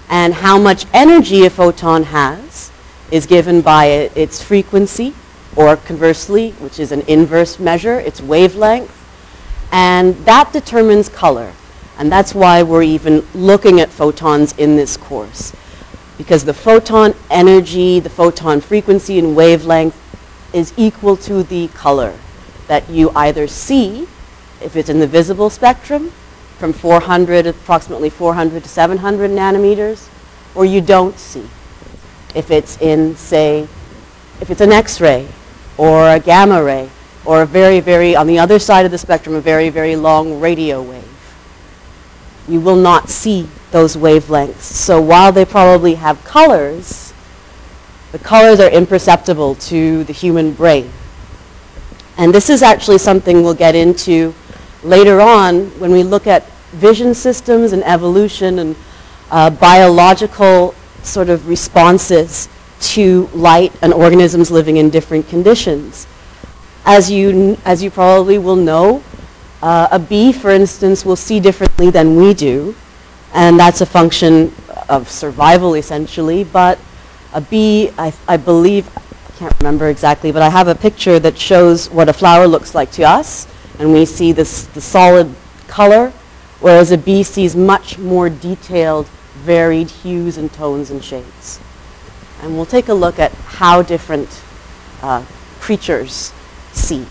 And 0.08 0.32
how 0.32 0.58
much 0.58 0.86
energy 0.94 1.44
a 1.44 1.50
photon 1.50 2.04
has 2.04 2.72
is 3.10 3.26
given 3.26 3.60
by 3.60 3.84
its 4.16 4.42
frequency, 4.42 5.14
or 5.56 5.76
conversely, 5.76 6.50
which 6.52 6.78
is 6.78 6.92
an 6.92 7.02
inverse 7.02 7.58
measure, 7.58 7.98
its 7.98 8.20
wavelength. 8.20 8.94
And 9.72 10.14
that 10.24 10.52
determines 10.52 11.08
color. 11.08 11.52
And 11.98 12.12
that's 12.12 12.34
why 12.34 12.62
we're 12.62 12.84
even 12.84 13.26
looking 13.34 13.80
at 13.80 13.90
photons 13.90 14.56
in 14.56 14.76
this 14.76 14.96
course. 14.96 15.54
Because 16.16 16.44
the 16.44 16.54
photon 16.54 17.14
energy, 17.30 18.00
the 18.00 18.10
photon 18.10 18.60
frequency 18.60 19.18
and 19.18 19.34
wavelength 19.34 19.96
is 20.54 20.72
equal 20.76 21.16
to 21.16 21.42
the 21.42 21.68
color 21.68 22.14
that 22.68 22.88
you 22.88 23.10
either 23.10 23.46
see, 23.46 24.02
if 24.62 24.76
it's 24.76 24.88
in 24.88 25.00
the 25.00 25.06
visible 25.06 25.50
spectrum, 25.50 26.10
from 26.58 26.72
400, 26.72 27.46
approximately 27.46 28.10
400 28.10 28.62
to 28.62 28.68
700 28.68 29.30
nanometers, 29.30 30.08
or 30.54 30.64
you 30.64 30.80
don't 30.80 31.18
see. 31.18 31.48
If 32.34 32.50
it's 32.50 32.80
in, 32.80 33.16
say, 33.16 33.68
if 34.40 34.50
it's 34.50 34.60
an 34.60 34.72
X-ray 34.72 35.28
or 35.78 36.10
a 36.10 36.20
gamma 36.20 36.62
ray 36.62 36.90
or 37.24 37.42
a 37.42 37.46
very, 37.46 37.80
very, 37.80 38.16
on 38.16 38.26
the 38.26 38.38
other 38.38 38.58
side 38.58 38.84
of 38.84 38.90
the 38.90 38.98
spectrum, 38.98 39.34
a 39.34 39.40
very, 39.40 39.68
very 39.68 39.96
long 39.96 40.40
radio 40.40 40.82
wave. 40.82 41.04
You 42.48 42.60
will 42.60 42.76
not 42.76 43.08
see 43.08 43.48
those 43.70 43.96
wavelengths. 43.96 44.60
So 44.60 45.00
while 45.00 45.30
they 45.30 45.44
probably 45.44 45.94
have 45.94 46.22
colors, 46.24 47.12
the 48.12 48.18
colors 48.18 48.60
are 48.60 48.70
imperceptible 48.70 49.54
to 49.56 50.04
the 50.04 50.12
human 50.12 50.52
brain. 50.52 50.90
And 52.16 52.34
this 52.34 52.50
is 52.50 52.62
actually 52.62 52.98
something 52.98 53.42
we'll 53.42 53.54
get 53.54 53.74
into 53.74 54.34
later 54.82 55.20
on 55.20 55.66
when 55.78 55.92
we 55.92 56.02
look 56.02 56.26
at 56.26 56.48
vision 56.72 57.14
systems 57.14 57.72
and 57.72 57.84
evolution 57.84 58.58
and 58.58 58.76
uh, 59.30 59.50
biological 59.50 60.74
sort 61.02 61.28
of 61.28 61.48
responses 61.48 62.48
to 62.80 63.28
light 63.32 63.72
and 63.82 63.92
organisms 63.92 64.50
living 64.50 64.76
in 64.76 64.90
different 64.90 65.28
conditions. 65.28 66.06
As 66.84 67.10
you, 67.10 67.58
as 67.64 67.82
you 67.82 67.90
probably 67.90 68.38
will 68.38 68.56
know, 68.56 69.02
uh, 69.62 69.88
a 69.90 69.98
bee, 69.98 70.32
for 70.32 70.50
instance, 70.50 71.04
will 71.04 71.16
see 71.16 71.40
differently 71.40 71.90
than 71.90 72.16
we 72.16 72.32
do, 72.34 72.74
and 73.34 73.58
that's 73.58 73.80
a 73.80 73.86
function 73.86 74.52
of 74.88 75.10
survival 75.10 75.74
essentially, 75.74 76.44
but 76.44 76.78
a 77.34 77.40
bee, 77.40 77.90
I, 77.98 78.12
I 78.26 78.36
believe, 78.36 78.88
I 78.96 79.32
can't 79.38 79.54
remember 79.60 79.88
exactly, 79.88 80.32
but 80.32 80.42
I 80.42 80.48
have 80.48 80.68
a 80.68 80.74
picture 80.74 81.18
that 81.18 81.36
shows 81.36 81.90
what 81.90 82.08
a 82.08 82.12
flower 82.12 82.46
looks 82.46 82.74
like 82.74 82.90
to 82.92 83.02
us, 83.02 83.46
and 83.78 83.92
we 83.92 84.04
see 84.04 84.32
this, 84.32 84.64
the 84.66 84.80
solid 84.80 85.34
color, 85.66 86.12
whereas 86.60 86.90
a 86.90 86.98
bee 86.98 87.22
sees 87.22 87.54
much 87.54 87.98
more 87.98 88.30
detailed, 88.30 89.06
varied 89.34 89.90
hues 89.90 90.38
and 90.38 90.52
tones 90.52 90.90
and 90.90 91.04
shades. 91.04 91.60
And 92.40 92.56
we'll 92.56 92.66
take 92.66 92.88
a 92.88 92.94
look 92.94 93.18
at 93.18 93.32
how 93.32 93.82
different 93.82 94.42
uh, 95.02 95.24
creatures 95.60 96.32
see. 96.72 97.04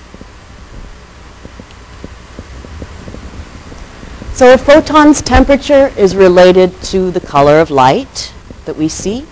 So 4.34 4.54
a 4.54 4.58
photon's 4.58 5.22
temperature 5.22 5.92
is 5.98 6.16
related 6.16 6.80
to 6.84 7.12
the 7.12 7.20
color 7.20 7.60
of 7.60 7.72
light 7.72 8.34
that 8.66 8.76
we 8.76 8.88
see. 8.88 9.26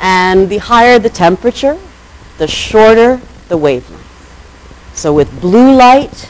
And 0.00 0.48
the 0.48 0.58
higher 0.58 0.98
the 0.98 1.10
temperature, 1.10 1.78
the 2.38 2.48
shorter 2.48 3.20
the 3.48 3.56
wavelength. 3.56 4.04
So 4.94 5.12
with 5.12 5.40
blue 5.40 5.74
light, 5.74 6.24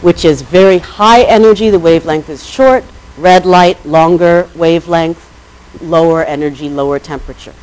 which 0.00 0.24
is 0.24 0.42
very 0.42 0.78
high 0.78 1.22
energy, 1.22 1.70
the 1.70 1.78
wavelength 1.78 2.30
is 2.30 2.46
short. 2.46 2.84
Red 3.18 3.44
light, 3.44 3.84
longer 3.84 4.48
wavelength 4.54 5.29
lower 5.80 6.24
energy, 6.24 6.68
lower 6.68 6.98
temperature. 6.98 7.54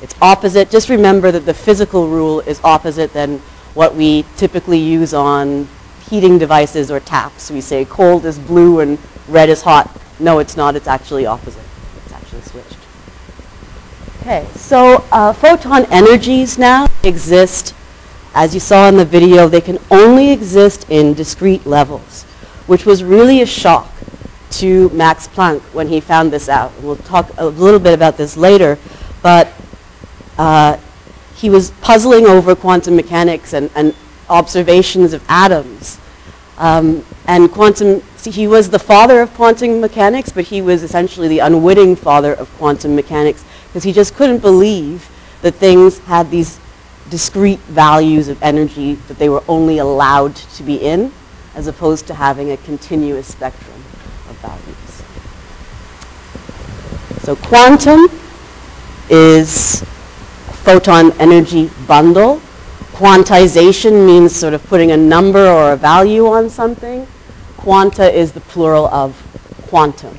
It's 0.00 0.14
opposite. 0.22 0.70
Just 0.70 0.88
remember 0.88 1.32
that 1.32 1.44
the 1.44 1.54
physical 1.54 2.08
rule 2.08 2.40
is 2.40 2.60
opposite 2.62 3.12
than 3.12 3.38
what 3.74 3.94
we 3.94 4.24
typically 4.36 4.78
use 4.78 5.12
on 5.12 5.68
heating 6.08 6.38
devices 6.38 6.90
or 6.90 7.00
taps. 7.00 7.50
We 7.50 7.60
say 7.60 7.84
cold 7.84 8.24
is 8.24 8.38
blue 8.38 8.80
and 8.80 8.98
red 9.28 9.48
is 9.48 9.62
hot. 9.62 9.90
No, 10.18 10.38
it's 10.38 10.56
not. 10.56 10.76
It's 10.76 10.86
actually 10.86 11.26
opposite. 11.26 11.62
It's 12.04 12.12
actually 12.12 12.42
switched. 12.42 12.76
Okay, 14.20 14.46
so 14.54 15.04
uh, 15.12 15.32
photon 15.32 15.86
energies 15.86 16.58
now 16.58 16.86
exist, 17.02 17.74
as 18.34 18.52
you 18.52 18.60
saw 18.60 18.88
in 18.88 18.96
the 18.96 19.04
video, 19.04 19.48
they 19.48 19.60
can 19.60 19.78
only 19.90 20.30
exist 20.30 20.86
in 20.90 21.14
discrete 21.14 21.66
levels, 21.66 22.24
which 22.66 22.84
was 22.84 23.02
really 23.02 23.40
a 23.42 23.46
shock 23.46 23.90
to 24.50 24.88
Max 24.90 25.28
Planck 25.28 25.60
when 25.74 25.88
he 25.88 26.00
found 26.00 26.32
this 26.32 26.48
out. 26.48 26.72
We'll 26.82 26.96
talk 26.96 27.30
a 27.38 27.46
little 27.46 27.80
bit 27.80 27.94
about 27.94 28.16
this 28.16 28.36
later, 28.36 28.78
but 29.22 29.52
uh, 30.36 30.78
he 31.36 31.50
was 31.50 31.70
puzzling 31.82 32.26
over 32.26 32.54
quantum 32.56 32.96
mechanics 32.96 33.52
and, 33.52 33.70
and 33.74 33.94
observations 34.28 35.12
of 35.12 35.24
atoms. 35.28 35.98
Um, 36.56 37.04
and 37.26 37.50
quantum, 37.50 38.02
see, 38.16 38.30
he 38.30 38.48
was 38.48 38.70
the 38.70 38.78
father 38.78 39.20
of 39.20 39.32
quantum 39.34 39.80
mechanics, 39.80 40.30
but 40.30 40.44
he 40.44 40.60
was 40.60 40.82
essentially 40.82 41.28
the 41.28 41.38
unwitting 41.40 41.94
father 41.94 42.34
of 42.34 42.50
quantum 42.58 42.96
mechanics 42.96 43.44
because 43.68 43.84
he 43.84 43.92
just 43.92 44.14
couldn't 44.14 44.38
believe 44.38 45.08
that 45.42 45.54
things 45.54 45.98
had 46.00 46.30
these 46.30 46.58
discrete 47.10 47.60
values 47.60 48.28
of 48.28 48.42
energy 48.42 48.94
that 48.94 49.18
they 49.18 49.28
were 49.28 49.44
only 49.48 49.78
allowed 49.78 50.34
to 50.34 50.62
be 50.62 50.76
in, 50.76 51.12
as 51.54 51.66
opposed 51.66 52.06
to 52.06 52.14
having 52.14 52.50
a 52.50 52.56
continuous 52.56 53.28
spectrum 53.28 53.77
values. 54.42 55.02
So 57.22 57.36
quantum 57.36 58.08
is 59.10 59.84
photon 60.64 61.12
energy 61.20 61.70
bundle. 61.86 62.40
Quantization 62.92 64.06
means 64.06 64.34
sort 64.34 64.54
of 64.54 64.64
putting 64.66 64.90
a 64.90 64.96
number 64.96 65.46
or 65.46 65.72
a 65.72 65.76
value 65.76 66.26
on 66.26 66.50
something. 66.50 67.06
Quanta 67.56 68.10
is 68.10 68.32
the 68.32 68.40
plural 68.40 68.86
of 68.88 69.14
quantum. 69.68 70.18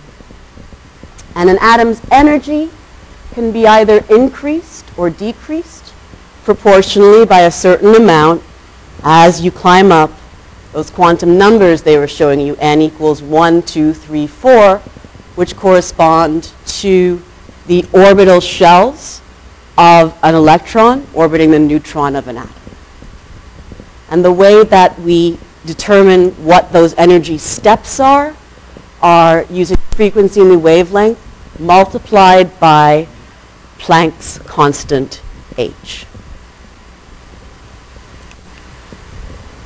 And 1.36 1.49
an 1.49 1.58
atom's 1.62 2.01
energy 2.12 2.69
can 3.32 3.51
be 3.51 3.67
either 3.67 4.03
increased 4.10 4.86
or 4.97 5.10
decreased 5.10 5.93
proportionally 6.43 7.25
by 7.25 7.41
a 7.41 7.51
certain 7.51 7.95
amount 7.95 8.41
as 9.03 9.41
you 9.41 9.51
climb 9.51 9.91
up 9.91 10.12
those 10.80 10.89
quantum 10.89 11.38
numbers 11.38 11.82
they 11.82 11.98
were 11.98 12.08
showing 12.08 12.39
you, 12.39 12.56
n 12.56 12.82
equals 12.82 13.22
1, 13.22 13.63
2, 13.63 13.94
3, 13.94 14.28
4, 14.28 14.78
which 15.36 15.54
correspond 15.58 16.54
to 16.65 17.22
the 17.68 17.86
orbital 17.92 18.39
shells 18.39 19.22
of 19.78 20.18
an 20.24 20.36
electron 20.36 21.06
orbiting 21.13 21.52
the 21.52 21.60
neutron 21.60 22.15
of 22.15 22.30
an 22.30 22.38
atom. 22.38 22.54
And 24.10 24.24
the 24.24 24.32
way 24.32 24.63
that 24.63 24.98
we 25.00 25.38
determine 25.65 26.30
what 26.46 26.72
those 26.72 26.94
energy 26.94 27.38
steps 27.38 28.00
are, 28.00 28.34
are 29.02 29.46
using 29.50 29.76
frequency 29.92 30.39
and 30.39 30.50
the 30.50 30.58
wavelength 30.58 31.20
multiplied 31.60 32.58
by 32.58 33.06
Planck's 33.80 34.39
constant 34.39 35.22
h. 35.58 36.06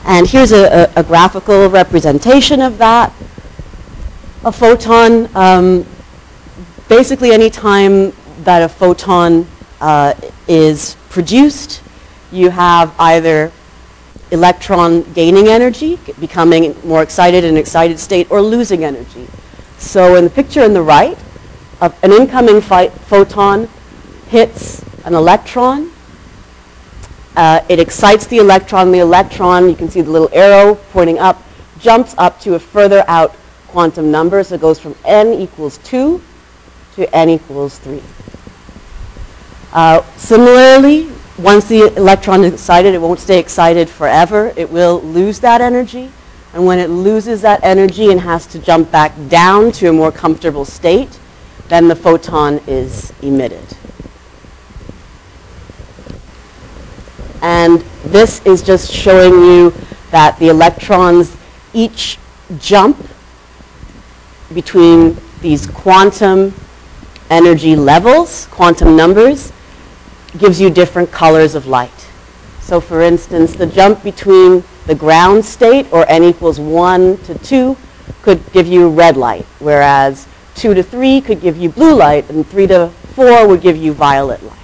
And 0.05 0.27
here's 0.27 0.51
a, 0.51 0.83
a, 0.83 0.93
a 0.97 1.03
graphical 1.03 1.69
representation 1.69 2.61
of 2.61 2.77
that. 2.77 3.13
A 4.43 4.51
photon, 4.51 5.29
um, 5.35 5.85
basically 6.89 7.31
any 7.31 7.49
time 7.49 8.11
that 8.43 8.61
a 8.61 8.67
photon 8.69 9.47
uh, 9.79 10.13
is 10.47 10.97
produced, 11.09 11.81
you 12.31 12.49
have 12.49 12.93
either 12.99 13.51
electron 14.31 15.03
gaining 15.13 15.47
energy, 15.47 15.97
becoming 16.19 16.75
more 16.83 17.01
excited 17.01 17.45
in 17.45 17.51
an 17.51 17.57
excited 17.57 17.97
state, 17.97 18.29
or 18.29 18.41
losing 18.41 18.83
energy. 18.83 19.27
So 19.77 20.15
in 20.15 20.25
the 20.25 20.29
picture 20.29 20.63
on 20.63 20.73
the 20.73 20.81
right, 20.81 21.17
an 21.79 22.11
incoming 22.11 22.59
photon 22.59 23.69
hits 24.27 24.83
an 25.05 25.13
electron, 25.13 25.92
uh, 27.35 27.63
it 27.69 27.79
excites 27.79 28.27
the 28.27 28.37
electron. 28.37 28.91
The 28.91 28.99
electron, 28.99 29.69
you 29.69 29.75
can 29.75 29.89
see 29.89 30.01
the 30.01 30.11
little 30.11 30.29
arrow 30.33 30.75
pointing 30.91 31.19
up, 31.19 31.41
jumps 31.79 32.13
up 32.17 32.39
to 32.41 32.55
a 32.55 32.59
further 32.59 33.03
out 33.07 33.35
quantum 33.67 34.11
number. 34.11 34.43
So 34.43 34.55
it 34.55 34.61
goes 34.61 34.79
from 34.79 34.95
n 35.03 35.33
equals 35.33 35.79
2 35.79 36.21
to 36.95 37.15
n 37.15 37.29
equals 37.29 37.79
3. 37.79 38.01
Uh, 39.73 40.03
similarly, 40.17 41.09
once 41.39 41.67
the 41.67 41.95
electron 41.97 42.43
is 42.43 42.53
excited, 42.53 42.93
it 42.93 43.01
won't 43.01 43.19
stay 43.19 43.39
excited 43.39 43.89
forever. 43.89 44.53
It 44.55 44.69
will 44.69 45.01
lose 45.01 45.39
that 45.39 45.61
energy. 45.61 46.11
And 46.53 46.67
when 46.67 46.77
it 46.77 46.91
loses 46.91 47.41
that 47.41 47.59
energy 47.63 48.11
and 48.11 48.19
has 48.19 48.45
to 48.47 48.59
jump 48.59 48.91
back 48.91 49.11
down 49.27 49.71
to 49.73 49.89
a 49.89 49.93
more 49.93 50.11
comfortable 50.11 50.65
state, 50.65 51.19
then 51.69 51.87
the 51.87 51.95
photon 51.95 52.61
is 52.67 53.11
emitted. 53.23 53.65
And 57.43 57.81
this 58.05 58.43
is 58.45 58.63
just 58.63 58.89
showing 58.89 59.33
you 59.33 59.73
that 60.11 60.39
the 60.39 60.47
electrons 60.47 61.35
each 61.73 62.17
jump 62.57 62.97
between 64.53 65.17
these 65.41 65.67
quantum 65.67 66.53
energy 67.29 67.75
levels, 67.75 68.47
quantum 68.47 68.95
numbers, 68.95 69.51
gives 70.37 70.61
you 70.61 70.69
different 70.69 71.11
colors 71.11 71.53
of 71.53 71.67
light. 71.67 72.07
So 72.61 72.79
for 72.79 73.01
instance, 73.01 73.53
the 73.53 73.67
jump 73.67 74.03
between 74.03 74.63
the 74.85 74.95
ground 74.95 75.43
state, 75.43 75.91
or 75.91 76.09
n 76.09 76.23
equals 76.23 76.61
1 76.61 77.17
to 77.23 77.37
2, 77.39 77.77
could 78.21 78.39
give 78.53 78.67
you 78.67 78.87
red 78.89 79.17
light, 79.17 79.45
whereas 79.59 80.27
2 80.55 80.73
to 80.75 80.81
3 80.83 81.19
could 81.19 81.41
give 81.41 81.57
you 81.57 81.69
blue 81.69 81.93
light, 81.93 82.29
and 82.29 82.47
3 82.47 82.67
to 82.67 82.89
4 83.15 83.47
would 83.47 83.61
give 83.61 83.75
you 83.75 83.91
violet 83.93 84.41
light. 84.43 84.62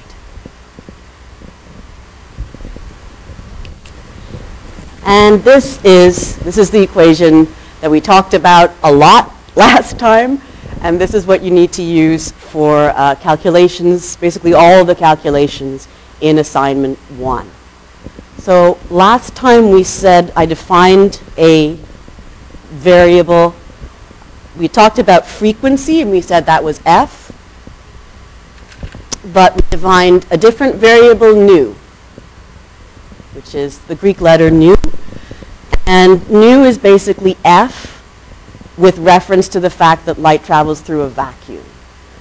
And 5.06 5.42
this 5.44 5.84
is, 5.84 6.38
this 6.40 6.58
is 6.58 6.70
the 6.70 6.82
equation 6.82 7.48
that 7.82 7.90
we 7.90 8.02
talked 8.02 8.34
about 8.34 8.72
a 8.84 8.92
lot 8.92 9.34
last 9.56 9.98
time, 9.98 10.42
and 10.82 11.00
this 11.00 11.14
is 11.14 11.26
what 11.26 11.42
you 11.42 11.52
need 11.52 11.72
to 11.74 11.84
use 11.84 12.32
for 12.32 12.90
uh, 12.96 13.16
calculations, 13.16 14.16
basically 14.18 14.54
all 14.54 14.84
the 14.86 14.96
calculations 14.96 15.88
in 16.22 16.40
assignment 16.40 16.98
one. 17.18 17.50
So 18.38 18.80
last 18.90 19.36
time 19.36 19.70
we 19.70 19.84
said 19.84 20.32
I 20.36 20.46
defined 20.46 21.22
a 21.38 21.78
variable. 22.70 23.56
We 24.58 24.68
talked 24.68 25.00
about 25.00 25.26
frequency, 25.28 26.02
and 26.02 26.10
we 26.12 26.22
said 26.22 26.46
that 26.46 26.64
was 26.64 26.82
f, 26.86 27.32
but 29.34 29.56
we 29.56 29.62
defined 29.70 30.26
a 30.32 30.38
different 30.38 30.76
variable 30.76 31.36
nu, 31.36 31.76
which 33.40 33.56
is 33.56 33.80
the 33.88 33.96
Greek 33.96 34.20
letter 34.20 34.52
nu. 34.52 34.76
And 35.86 36.30
nu 36.30 36.66
is 36.66 36.78
basically 36.78 37.38
f 37.46 38.04
with 38.78 38.98
reference 38.98 39.48
to 39.48 39.62
the 39.62 39.70
fact 39.70 40.06
that 40.08 40.20
light 40.20 40.44
travels 40.44 40.82
through 40.82 41.04
a 41.04 41.08
vacuum. 41.08 41.64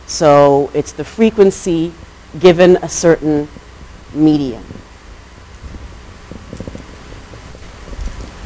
So 0.07 0.71
it's 0.75 0.93
the 0.93 1.03
frequency 1.03 1.93
given 2.39 2.77
a 2.83 2.89
certain 2.89 3.49
medium. 4.15 4.63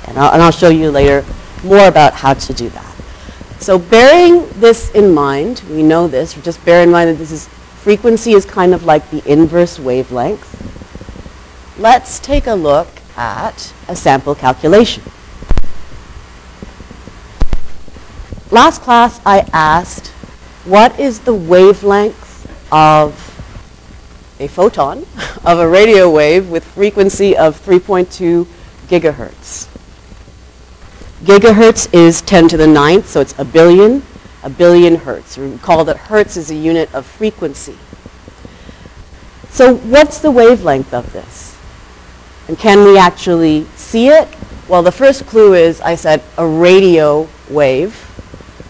And 0.09 0.19
I'll, 0.19 0.33
and 0.33 0.43
I'll 0.43 0.51
show 0.51 0.71
you 0.71 0.91
later 0.91 1.27
more 1.63 1.89
about 1.89 2.15
how 2.15 2.33
to 2.33 2.55
do 2.55 2.71
that. 2.71 2.95
So 3.59 3.79
bearing 3.79 4.49
this 4.61 4.91
in 4.93 5.13
mind, 5.13 5.63
we 5.69 5.83
know 5.83 6.09
this, 6.09 6.33
just 6.43 6.65
bear 6.65 6.83
in 6.83 6.91
mind 6.91 7.11
that 7.11 7.19
this 7.19 7.33
is 7.33 7.49
frequency 7.49 8.33
is 8.33 8.47
kind 8.47 8.73
of 8.73 8.85
like 8.85 9.11
the 9.11 9.23
inverse 9.31 9.79
wavelength. 9.79 10.49
Let's 11.83 12.21
take 12.21 12.47
a 12.47 12.55
look 12.55 12.87
at 13.17 13.75
a 13.89 13.97
sample 13.97 14.37
calculation. 14.37 15.03
Last 18.53 18.83
class 18.83 19.21
I 19.27 19.41
asked, 19.53 20.07
what 20.65 21.01
is 21.01 21.19
the 21.19 21.35
wavelength 21.35 22.47
of 22.71 23.15
a 24.39 24.47
photon, 24.47 25.05
of 25.45 25.59
a 25.59 25.69
radio 25.69 26.09
wave 26.09 26.51
with 26.51 26.63
frequency 26.63 27.37
of 27.37 27.61
3.2 27.67 28.47
gigahertz? 28.87 29.67
Gigahertz 31.25 31.93
is 31.93 32.23
10 32.23 32.47
to 32.51 32.57
the 32.57 32.69
ninth, 32.69 33.09
so 33.09 33.21
it's 33.21 33.37
a 33.41 33.45
billion, 33.45 34.05
a 34.45 34.51
billion 34.51 34.95
hertz. 34.95 35.37
Recall 35.37 35.85
that 35.87 35.97
hertz 35.97 36.37
is 36.37 36.49
a 36.49 36.55
unit 36.55 36.95
of 36.95 37.05
frequency. 37.05 37.77
So 39.51 39.75
what's 39.75 40.21
the 40.21 40.31
wavelength 40.31 40.95
of 40.95 41.13
this? 41.13 41.52
And 42.49 42.59
can 42.59 42.85
we 42.85 42.99
actually 42.99 43.65
see 43.77 44.09
it? 44.09 44.29
Well, 44.69 44.83
the 44.83 44.93
first 44.93 45.27
clue 45.27 45.55
is 45.55 45.81
I 45.81 45.95
said 45.95 46.23
a 46.39 46.47
radio 46.47 47.29
wave. 47.51 47.95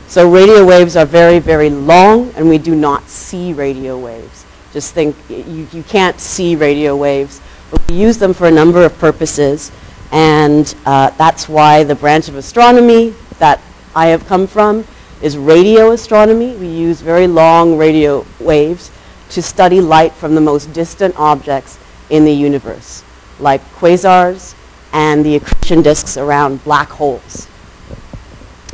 So 0.08 0.30
radio 0.30 0.64
waves 0.64 0.96
are 0.96 1.06
very, 1.06 1.38
very 1.38 1.70
long, 1.70 2.32
and 2.36 2.48
we 2.48 2.58
do 2.58 2.74
not 2.74 3.08
see 3.08 3.52
radio 3.52 3.98
waves. 3.98 4.44
Just 4.72 4.94
think, 4.94 5.16
you, 5.28 5.66
you 5.72 5.82
can't 5.82 6.18
see 6.20 6.56
radio 6.56 6.96
waves, 6.96 7.40
but 7.70 7.80
we 7.88 7.96
use 7.96 8.18
them 8.18 8.34
for 8.34 8.46
a 8.46 8.50
number 8.50 8.84
of 8.84 8.96
purposes. 8.98 9.72
And 10.10 10.74
uh, 10.84 11.10
that's 11.10 11.48
why 11.48 11.84
the 11.84 11.94
branch 11.94 12.28
of 12.28 12.36
astronomy 12.36 13.14
that 13.38 13.60
I 13.94 14.08
have 14.08 14.26
come 14.26 14.46
from 14.46 14.84
is 15.22 15.38
radio 15.38 15.92
astronomy. 15.92 16.56
We 16.56 16.66
use 16.66 17.00
very 17.00 17.26
long 17.26 17.78
radio 17.78 18.26
waves 18.40 18.90
to 19.30 19.40
study 19.40 19.80
light 19.80 20.12
from 20.12 20.34
the 20.34 20.40
most 20.40 20.72
distant 20.72 21.16
objects 21.16 21.78
in 22.10 22.24
the 22.24 22.32
universe, 22.32 23.02
like 23.42 23.60
quasars 23.74 24.54
and 24.92 25.24
the 25.24 25.36
accretion 25.36 25.82
disks 25.82 26.16
around 26.16 26.62
black 26.64 26.88
holes. 26.88 27.48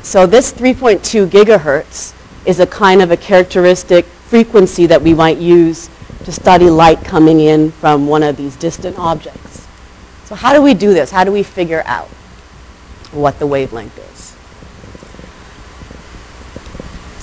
So 0.02 0.26
this 0.26 0.52
3.2 0.52 1.28
gigahertz 1.28 2.14
is 2.46 2.60
a 2.60 2.66
kind 2.66 3.02
of 3.02 3.10
a 3.10 3.16
characteristic 3.16 4.04
frequency 4.04 4.86
that 4.86 5.02
we 5.02 5.14
might 5.14 5.38
use 5.38 5.90
to 6.24 6.32
study 6.32 6.70
light 6.70 7.02
coming 7.04 7.40
in 7.40 7.70
from 7.72 8.06
one 8.06 8.22
of 8.22 8.36
these 8.36 8.56
distant 8.56 8.98
objects. 8.98 9.66
So 10.24 10.34
how 10.34 10.52
do 10.52 10.62
we 10.62 10.74
do 10.74 10.92
this? 10.92 11.10
How 11.10 11.24
do 11.24 11.32
we 11.32 11.42
figure 11.42 11.82
out 11.86 12.08
what 13.12 13.38
the 13.38 13.46
wavelength 13.46 13.96
is? 13.98 14.18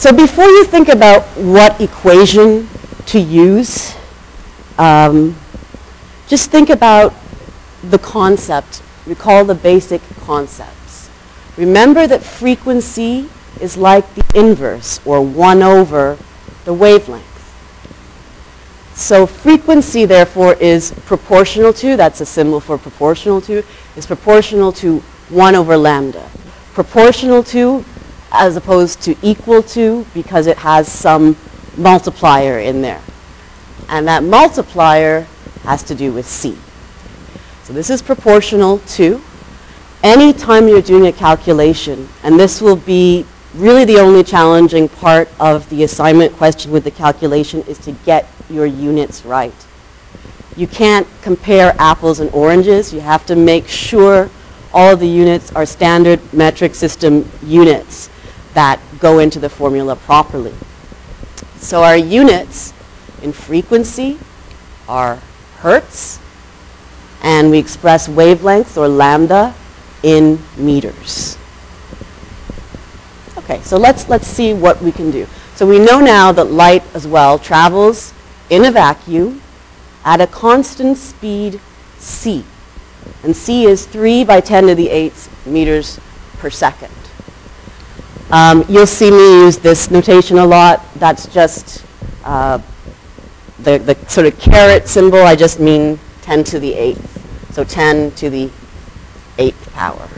So 0.01 0.11
before 0.11 0.45
you 0.45 0.65
think 0.65 0.89
about 0.89 1.23
what 1.37 1.79
equation 1.79 2.67
to 3.07 3.19
use, 3.19 3.95
um, 4.77 5.35
just 6.27 6.51
think 6.51 6.69
about 6.69 7.13
the 7.91 7.99
concept. 7.99 8.81
Recall 9.05 9.45
the 9.45 9.55
basic 9.55 10.01
concepts. 10.21 11.09
Remember 11.57 12.07
that 12.07 12.23
frequency 12.23 13.29
is 13.61 13.77
like 13.77 14.13
the 14.15 14.25
inverse, 14.33 14.99
or 15.05 15.21
1 15.21 15.63
over 15.63 16.17
the 16.65 16.73
wavelength. 16.73 17.31
So 18.95 19.25
frequency, 19.25 20.05
therefore, 20.05 20.53
is 20.55 20.91
proportional 21.05 21.73
to, 21.73 21.95
that's 21.95 22.21
a 22.21 22.25
symbol 22.25 22.59
for 22.59 22.77
proportional 22.77 23.41
to, 23.41 23.63
is 23.95 24.05
proportional 24.05 24.71
to 24.73 24.99
1 25.29 25.55
over 25.55 25.77
lambda. 25.77 26.29
Proportional 26.73 27.43
to 27.43 27.85
as 28.31 28.55
opposed 28.57 29.01
to 29.03 29.15
equal 29.21 29.63
to 29.63 30.05
because 30.13 30.47
it 30.47 30.57
has 30.57 30.91
some 30.91 31.37
multiplier 31.77 32.59
in 32.59 32.81
there. 32.81 33.01
And 33.89 34.07
that 34.07 34.23
multiplier 34.23 35.27
has 35.63 35.83
to 35.83 35.95
do 35.95 36.11
with 36.11 36.25
C. 36.25 36.57
So 37.65 37.73
this 37.73 37.89
is 37.89 38.01
proportional 38.03 38.77
to. 38.95 39.21
any 40.03 40.31
time 40.31 40.67
you're 40.67 40.83
doing 40.83 41.07
a 41.07 41.11
calculation, 41.11 42.07
and 42.21 42.39
this 42.39 42.61
will 42.61 42.75
be 42.75 43.25
really 43.55 43.85
the 43.85 43.97
only 43.97 44.23
challenging 44.23 44.87
part 44.87 45.27
of 45.39 45.67
the 45.69 45.83
assignment 45.83 46.31
question 46.33 46.71
with 46.71 46.83
the 46.83 46.91
calculation 46.91 47.63
is 47.63 47.79
to 47.79 47.91
get 48.05 48.29
your 48.51 48.67
units 48.67 49.25
right. 49.25 49.65
You 50.55 50.67
can't 50.67 51.07
compare 51.23 51.75
apples 51.79 52.19
and 52.19 52.29
oranges. 52.33 52.93
You 52.93 52.99
have 52.99 53.25
to 53.25 53.35
make 53.35 53.67
sure 53.67 54.29
all 54.71 54.95
the 54.95 55.07
units 55.07 55.51
are 55.53 55.65
standard 55.65 56.19
metric 56.31 56.75
system 56.75 57.27
units 57.43 58.11
that 58.53 58.79
go 58.99 59.17
into 59.17 59.39
the 59.39 59.49
formula 59.49 59.95
properly. 59.95 60.53
So 61.55 61.81
our 61.81 61.97
units 61.97 62.73
in 63.23 63.33
frequency 63.33 64.19
are 64.87 65.15
hertz, 65.57 66.19
and 67.25 67.49
we 67.49 67.57
express 67.57 68.07
wavelengths 68.07 68.77
or 68.77 68.87
lambda 68.87 69.53
in 70.03 70.39
meters. 70.55 71.37
Okay, 73.39 73.59
so 73.61 73.77
let's, 73.77 74.07
let's 74.07 74.27
see 74.27 74.53
what 74.53 74.79
we 74.81 74.91
can 74.91 75.09
do. 75.09 75.27
So 75.55 75.67
we 75.67 75.79
know 75.79 75.99
now 75.99 76.31
that 76.31 76.45
light 76.45 76.83
as 76.93 77.07
well 77.07 77.39
travels 77.39 78.13
in 78.51 78.65
a 78.65 78.71
vacuum 78.71 79.41
at 80.03 80.21
a 80.21 80.27
constant 80.27 80.97
speed 80.97 81.59
c. 81.97 82.45
And 83.23 83.35
c 83.35 83.65
is 83.65 83.87
3 83.87 84.23
by 84.23 84.39
10 84.39 84.67
to 84.67 84.75
the 84.75 84.89
8 84.89 85.29
meters 85.47 85.99
per 86.37 86.51
second. 86.51 86.93
Um, 88.29 88.65
you'll 88.69 88.85
see 88.85 89.09
me 89.09 89.45
use 89.45 89.57
this 89.57 89.89
notation 89.89 90.37
a 90.37 90.45
lot. 90.45 90.83
That's 90.95 91.25
just 91.33 91.83
uh, 92.23 92.59
the, 93.59 93.79
the 93.79 93.95
sort 94.07 94.27
of 94.27 94.39
caret 94.39 94.87
symbol. 94.87 95.23
I 95.23 95.35
just 95.35 95.59
mean 95.59 95.99
10 96.21 96.43
to 96.45 96.59
the 96.59 96.73
8th. 96.73 97.14
So 97.55 97.63
10 97.63 98.11
to 98.15 98.29
the 98.29 98.49
8th 99.37 99.71
power. 99.71 100.09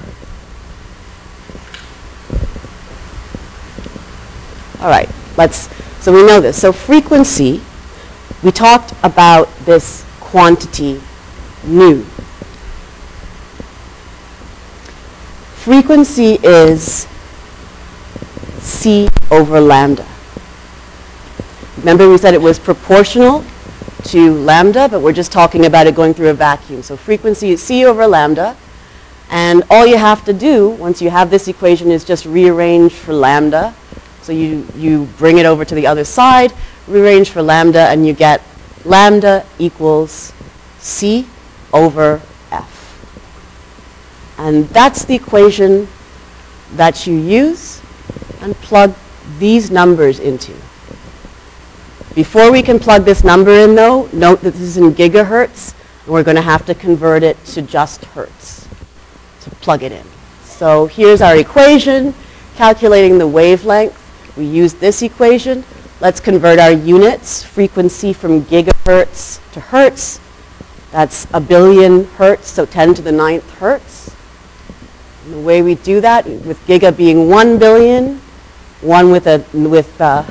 All 4.81 4.89
right, 4.89 5.07
let's, 5.37 5.69
so 6.03 6.11
we 6.11 6.25
know 6.25 6.41
this. 6.41 6.59
So 6.59 6.71
frequency 6.71 7.61
we 8.41 8.51
talked 8.51 8.95
about 9.03 9.55
this 9.65 10.03
quantity 10.19 10.99
nu. 11.63 12.01
Frequency 15.57 16.39
is 16.41 17.05
C 18.57 19.09
over 19.29 19.61
lambda. 19.61 20.07
Remember 21.77 22.09
we 22.09 22.17
said 22.17 22.33
it 22.33 22.41
was 22.41 22.57
proportional 22.57 23.45
to 24.07 24.33
lambda, 24.33 24.87
but 24.89 25.01
we're 25.01 25.13
just 25.13 25.31
talking 25.31 25.65
about 25.65 25.87
it 25.87 25.95
going 25.95 26.13
through 26.13 26.29
a 26.29 26.33
vacuum. 26.33 26.81
So 26.81 26.95
frequency 26.95 27.51
is 27.51 27.61
c 27.61 27.85
over 27.85 28.07
lambda. 28.07 28.55
And 29.29 29.63
all 29.69 29.85
you 29.85 29.97
have 29.97 30.23
to 30.25 30.33
do, 30.33 30.69
once 30.69 31.01
you 31.01 31.09
have 31.09 31.29
this 31.29 31.47
equation, 31.47 31.91
is 31.91 32.05
just 32.05 32.25
rearrange 32.25 32.93
for 32.93 33.13
lambda. 33.13 33.75
So 34.21 34.31
you, 34.31 34.65
you 34.75 35.05
bring 35.17 35.37
it 35.37 35.45
over 35.45 35.65
to 35.65 35.75
the 35.75 35.85
other 35.85 36.05
side, 36.05 36.53
rearrange 36.87 37.29
for 37.29 37.41
lambda, 37.41 37.89
and 37.89 38.07
you 38.07 38.13
get 38.13 38.41
lambda 38.85 39.45
equals 39.59 40.31
c 40.79 41.27
over 41.73 42.21
f. 42.51 44.35
And 44.37 44.69
that's 44.69 45.03
the 45.03 45.15
equation 45.15 45.87
that 46.75 47.05
you 47.07 47.15
use 47.17 47.81
and 48.41 48.55
plug 48.55 48.93
these 49.39 49.71
numbers 49.71 50.19
into. 50.19 50.53
Before 52.17 52.51
we 52.51 52.63
can 52.63 52.79
plug 52.79 53.05
this 53.05 53.23
number 53.23 53.51
in, 53.51 53.75
though, 53.75 54.09
note 54.11 54.41
that 54.41 54.55
this 54.55 54.61
is 54.63 54.77
in 54.77 54.91
gigahertz, 54.91 55.75
and 56.03 56.11
we're 56.11 56.23
going 56.23 56.35
to 56.35 56.41
have 56.41 56.65
to 56.65 56.73
convert 56.73 57.21
it 57.21 57.37
to 57.45 57.61
just 57.61 58.05
hertz 58.05 58.67
to 59.41 59.51
plug 59.51 59.83
it 59.83 59.91
in. 59.91 60.03
So 60.43 60.87
here's 60.87 61.21
our 61.21 61.35
equation, 61.37 62.15
calculating 62.55 63.19
the 63.19 63.27
wavelength. 63.27 63.95
We 64.35 64.45
use 64.45 64.73
this 64.73 65.03
equation. 65.03 65.63
Let's 66.01 66.19
convert 66.19 66.57
our 66.57 66.71
units, 66.71 67.43
frequency 67.43 68.13
from 68.13 68.41
gigahertz 68.45 69.39
to 69.51 69.59
hertz. 69.59 70.19
That's 70.89 71.27
a 71.35 71.39
billion 71.39 72.05
hertz, 72.05 72.47
so 72.47 72.65
10 72.65 72.95
to 72.95 73.03
the 73.03 73.11
ninth 73.11 73.47
hertz. 73.59 74.11
And 75.25 75.35
the 75.35 75.41
way 75.41 75.61
we 75.61 75.75
do 75.75 76.01
that, 76.01 76.25
with 76.25 76.59
giga 76.65 76.97
being 76.97 77.29
1 77.29 77.59
billion, 77.59 78.17
one 78.81 79.11
with 79.11 79.27
a, 79.27 79.45
with, 79.53 80.01
uh, 80.01 80.23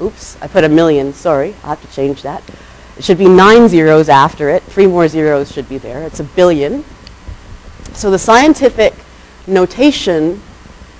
oops, 0.00 0.36
I 0.40 0.46
put 0.46 0.64
a 0.64 0.68
million, 0.68 1.12
sorry, 1.12 1.54
I'll 1.62 1.76
have 1.76 1.82
to 1.82 1.94
change 1.94 2.22
that. 2.22 2.42
It 2.96 3.04
should 3.04 3.18
be 3.18 3.28
nine 3.28 3.68
zeros 3.68 4.08
after 4.08 4.48
it, 4.48 4.62
three 4.64 4.86
more 4.86 5.08
zeros 5.08 5.52
should 5.52 5.68
be 5.68 5.78
there, 5.78 6.02
it's 6.02 6.20
a 6.20 6.24
billion. 6.24 6.84
So 7.92 8.10
the 8.10 8.18
scientific 8.18 8.94
notation 9.46 10.40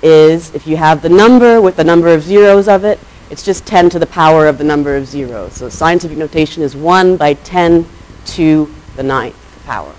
is 0.03 0.55
if 0.55 0.67
you 0.67 0.77
have 0.77 1.03
the 1.03 1.09
number 1.09 1.61
with 1.61 1.77
the 1.77 1.85
number 1.85 2.09
of 2.09 2.23
zeros 2.23 2.69
of 2.69 2.85
it, 2.85 2.99
it's 3.31 3.43
just 3.43 3.67
10 3.67 3.91
to 3.91 3.99
the 3.99 4.07
power 4.07 4.47
of 4.47 4.59
the 4.59 4.65
number 4.65 4.97
of 4.97 5.07
zeros. 5.07 5.55
So 5.55 5.69
scientific 5.69 6.17
notation 6.17 6.63
is 6.63 6.77
1 6.77 7.17
by 7.17 7.35
10 7.35 7.87
to 8.27 8.75
the 8.95 9.03
ninth 9.03 9.63
power. 9.65 9.95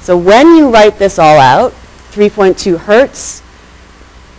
So 0.00 0.16
when 0.16 0.56
you 0.56 0.68
write 0.68 0.98
this 0.98 1.18
all 1.18 1.38
out, 1.38 1.72
3.2 2.10 2.76
hertz, 2.76 3.41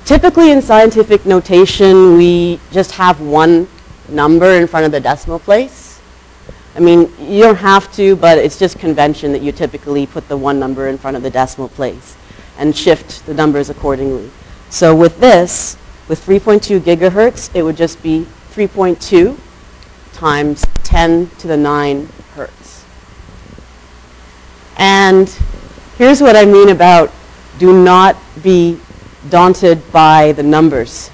typically 0.06 0.52
in 0.52 0.62
scientific 0.62 1.26
notation, 1.26 2.18
we 2.18 2.60
just 2.72 2.92
have 2.92 3.22
one 3.22 3.68
number 4.10 4.52
in 4.52 4.68
front 4.68 4.86
of 4.86 4.92
the 4.92 5.00
decimal 5.00 5.40
place. 5.40 6.02
I 6.76 6.80
mean, 6.80 7.12
you 7.20 7.44
don't 7.44 7.56
have 7.56 7.94
to, 7.96 8.16
but 8.16 8.38
it's 8.38 8.58
just 8.58 8.80
convention 8.80 9.32
that 9.32 9.42
you 9.42 9.52
typically 9.52 10.08
put 10.08 10.28
the 10.28 10.38
one 10.38 10.60
number 10.60 10.88
in 10.88 10.98
front 10.98 11.16
of 11.16 11.24
the 11.24 11.30
decimal 11.30 11.70
place 11.70 12.16
and 12.58 12.76
shift 12.76 13.26
the 13.26 13.34
numbers 13.34 13.70
accordingly. 13.70 14.30
So 14.70 14.96
with 14.96 15.20
this, 15.20 15.78
with 16.08 16.26
3.2 16.26 16.80
gigahertz, 16.80 17.54
it 17.54 17.64
would 17.64 17.78
just 17.78 18.02
be 18.02 18.26
3.2 18.52 19.38
times 20.14 20.66
10 20.84 21.30
to 21.40 21.48
the 21.48 21.58
9 21.58 22.10
hertz. 22.34 22.86
And 24.78 25.30
here's 25.98 26.22
what 26.22 26.36
I 26.36 26.46
mean 26.46 26.70
about 26.70 27.12
do 27.60 27.84
not 27.84 28.18
be 28.42 28.80
daunted 29.30 29.92
by 29.92 30.32
the 30.34 30.44
numbers. 30.44 31.10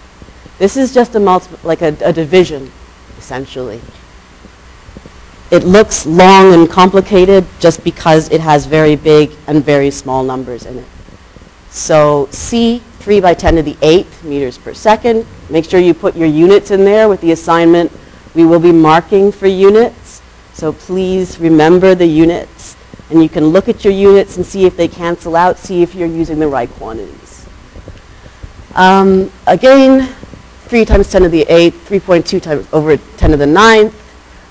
This 0.57 0.77
is 0.77 0.93
just 0.93 1.15
a 1.15 1.19
multi- 1.19 1.55
like 1.63 1.81
a, 1.81 1.95
a 2.03 2.11
division, 2.11 2.71
essentially. 3.17 3.81
It 5.51 5.63
looks 5.63 6.05
long 6.05 6.53
and 6.53 6.69
complicated 6.69 7.45
just 7.59 7.83
because 7.83 8.29
it 8.29 8.41
has 8.41 8.65
very 8.65 8.95
big 8.95 9.31
and 9.47 9.63
very 9.63 9.89
small 9.89 10.23
numbers 10.23 10.65
in 10.65 10.77
it. 10.77 10.85
So 11.71 12.27
C, 12.31 12.83
3 12.99 13.21
by 13.21 13.33
10 13.33 13.55
to 13.55 13.63
the 13.63 13.73
8th 13.75 14.23
meters 14.23 14.57
per 14.57 14.73
second. 14.73 15.25
Make 15.49 15.65
sure 15.65 15.79
you 15.79 15.93
put 15.93 16.15
your 16.15 16.27
units 16.27 16.71
in 16.71 16.83
there 16.83 17.09
with 17.09 17.21
the 17.21 17.31
assignment. 17.31 17.91
We 18.35 18.45
will 18.45 18.59
be 18.59 18.71
marking 18.71 19.31
for 19.31 19.47
units, 19.47 20.21
so 20.53 20.73
please 20.73 21.39
remember 21.39 21.95
the 21.95 22.05
units. 22.05 22.75
And 23.09 23.23
you 23.23 23.29
can 23.29 23.47
look 23.47 23.67
at 23.67 23.83
your 23.83 23.93
units 23.93 24.37
and 24.37 24.45
see 24.45 24.65
if 24.65 24.77
they 24.77 24.87
cancel 24.87 25.35
out, 25.35 25.57
see 25.57 25.81
if 25.81 25.95
you're 25.95 26.07
using 26.07 26.37
the 26.37 26.47
right 26.47 26.69
quantities. 26.69 27.28
Um, 28.75 29.31
again, 29.47 30.07
3 30.67 30.85
times 30.85 31.11
10 31.11 31.23
to 31.23 31.29
the 31.29 31.45
8th, 31.45 31.71
3.2 31.71 32.41
times 32.41 32.67
over 32.71 32.97
10 32.97 33.31
to 33.31 33.37
the 33.37 33.45
9th, 33.45 33.93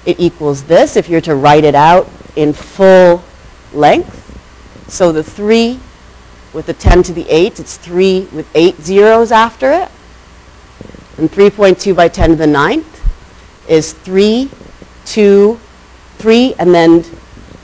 it 0.05 0.19
equals 0.19 0.64
this 0.64 0.97
if 0.97 1.09
you're 1.09 1.21
to 1.21 1.35
write 1.35 1.64
it 1.64 1.75
out 1.75 2.11
in 2.35 2.53
full 2.53 3.23
length. 3.73 4.25
So 4.89 5.12
the 5.12 5.23
3 5.23 5.79
with 6.53 6.66
the 6.66 6.73
10 6.73 7.03
to 7.05 7.12
the 7.12 7.29
8, 7.29 7.61
it's 7.61 7.77
3 7.77 8.29
with 8.33 8.49
8 8.55 8.81
zeros 8.81 9.31
after 9.31 9.71
it. 9.71 9.91
And 11.19 11.31
3.2 11.31 11.95
by 11.95 12.09
10 12.09 12.31
to 12.31 12.37
the 12.37 12.47
9th 12.47 12.85
is 13.69 13.93
3, 13.93 14.51
2, 15.05 15.61
3, 16.19 16.55
and 16.59 16.75
then 16.75 17.05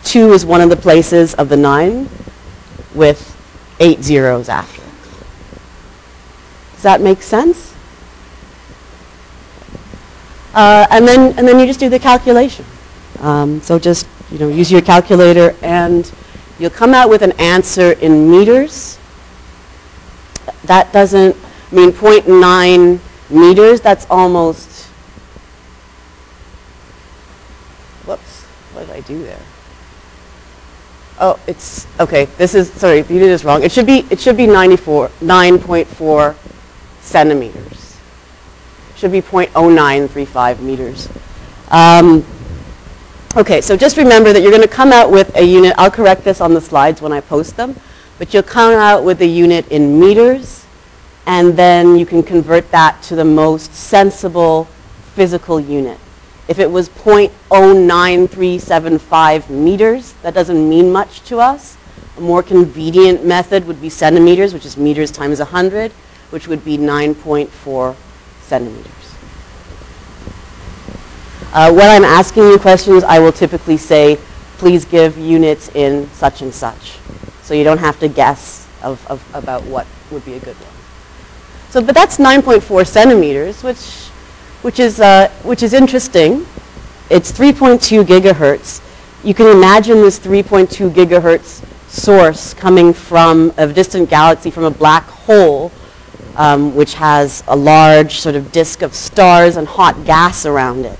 2 0.04 0.32
is 0.32 0.44
one 0.44 0.60
of 0.60 0.70
the 0.70 0.76
places 0.76 1.34
of 1.34 1.48
the 1.48 1.56
9 1.56 2.08
with 2.94 3.34
8 3.80 4.02
zeros 4.02 4.48
after 4.48 4.73
that 6.84 7.00
make 7.00 7.20
sense? 7.20 7.74
Uh, 10.54 10.86
and 10.90 11.06
then 11.06 11.36
and 11.36 11.48
then 11.48 11.58
you 11.58 11.66
just 11.66 11.80
do 11.80 11.88
the 11.88 11.98
calculation. 11.98 12.64
Um, 13.20 13.60
so 13.60 13.78
just 13.78 14.06
you 14.30 14.38
know 14.38 14.48
use 14.48 14.70
your 14.70 14.80
calculator 14.80 15.56
and 15.62 16.10
you'll 16.58 16.70
come 16.70 16.94
out 16.94 17.10
with 17.10 17.22
an 17.22 17.32
answer 17.32 17.92
in 17.92 18.30
meters. 18.30 18.98
That 20.64 20.92
doesn't 20.92 21.36
I 21.72 21.74
mean 21.74 21.90
0.9 21.90 23.00
meters. 23.30 23.80
That's 23.80 24.06
almost. 24.08 24.84
Whoops! 28.06 28.44
What 28.72 28.86
did 28.86 28.94
I 28.94 29.00
do 29.00 29.22
there? 29.24 29.40
Oh, 31.18 31.38
it's 31.48 31.86
okay. 31.98 32.26
This 32.38 32.54
is 32.54 32.72
sorry. 32.72 32.98
You 32.98 33.04
did 33.04 33.22
this 33.22 33.42
wrong. 33.44 33.64
It 33.64 33.72
should 33.72 33.86
be 33.86 34.06
it 34.10 34.20
should 34.20 34.36
be 34.36 34.46
94 34.46 35.08
9.4 35.20 36.36
centimeters 37.04 37.98
should 38.96 39.12
be 39.12 39.22
0.0935 39.22 40.60
meters. 40.60 41.08
Um, 41.68 42.24
okay, 43.36 43.60
so 43.60 43.76
just 43.76 43.96
remember 43.96 44.32
that 44.32 44.40
you're 44.40 44.50
going 44.50 44.62
to 44.62 44.68
come 44.68 44.92
out 44.92 45.10
with 45.10 45.34
a 45.36 45.42
unit. 45.42 45.74
I'll 45.76 45.90
correct 45.90 46.24
this 46.24 46.40
on 46.40 46.54
the 46.54 46.60
slides 46.60 47.02
when 47.02 47.12
I 47.12 47.20
post 47.20 47.56
them, 47.56 47.76
but 48.18 48.32
you'll 48.32 48.42
come 48.42 48.72
out 48.72 49.04
with 49.04 49.20
a 49.20 49.26
unit 49.26 49.68
in 49.68 50.00
meters, 50.00 50.64
and 51.26 51.56
then 51.56 51.96
you 51.96 52.06
can 52.06 52.22
convert 52.22 52.70
that 52.70 53.02
to 53.04 53.16
the 53.16 53.24
most 53.24 53.74
sensible 53.74 54.64
physical 55.14 55.60
unit. 55.60 55.98
If 56.46 56.58
it 56.58 56.70
was 56.70 56.90
0.09375 56.90 59.48
meters, 59.48 60.12
that 60.22 60.34
doesn't 60.34 60.68
mean 60.68 60.92
much 60.92 61.22
to 61.24 61.40
us. 61.40 61.78
A 62.16 62.20
more 62.20 62.42
convenient 62.42 63.24
method 63.24 63.66
would 63.66 63.80
be 63.80 63.88
centimeters, 63.88 64.52
which 64.52 64.66
is 64.66 64.76
meters 64.76 65.10
times 65.10 65.38
100, 65.38 65.90
which 66.30 66.48
would 66.48 66.64
be 66.64 66.76
9.4 66.78 67.96
centimeters. 68.42 69.14
Uh, 71.52 71.72
when 71.72 71.88
I'm 71.88 72.04
asking 72.04 72.44
you 72.44 72.58
questions, 72.58 73.04
I 73.04 73.20
will 73.20 73.32
typically 73.32 73.76
say, 73.76 74.18
please 74.58 74.84
give 74.84 75.16
units 75.16 75.68
in 75.74 76.08
such 76.10 76.42
and 76.42 76.52
such. 76.52 76.98
So 77.42 77.54
you 77.54 77.62
don't 77.62 77.78
have 77.78 78.00
to 78.00 78.08
guess 78.08 78.66
of, 78.82 79.06
of, 79.06 79.24
about 79.34 79.62
what 79.64 79.86
would 80.10 80.24
be 80.24 80.34
a 80.34 80.40
good 80.40 80.56
one. 80.56 80.74
So, 81.70 81.82
but 81.82 81.94
that's 81.94 82.18
9.4 82.18 82.86
centimeters, 82.86 83.62
which, 83.62 84.08
which, 84.62 84.80
is, 84.80 85.00
uh, 85.00 85.28
which 85.42 85.62
is 85.62 85.74
interesting. 85.74 86.46
It's 87.10 87.30
3.2 87.32 88.04
gigahertz. 88.04 88.80
You 89.24 89.34
can 89.34 89.46
imagine 89.46 89.96
this 89.98 90.18
3.2 90.18 90.90
gigahertz 90.90 91.64
source 91.88 92.54
coming 92.54 92.92
from 92.92 93.52
a 93.56 93.66
distant 93.66 94.10
galaxy, 94.10 94.50
from 94.50 94.64
a 94.64 94.70
black 94.70 95.04
hole, 95.04 95.70
um, 96.36 96.74
which 96.74 96.94
has 96.94 97.44
a 97.48 97.56
large 97.56 98.18
sort 98.18 98.34
of 98.34 98.52
disk 98.52 98.82
of 98.82 98.94
stars 98.94 99.56
and 99.56 99.66
hot 99.66 100.04
gas 100.04 100.46
around 100.46 100.84
it. 100.84 100.98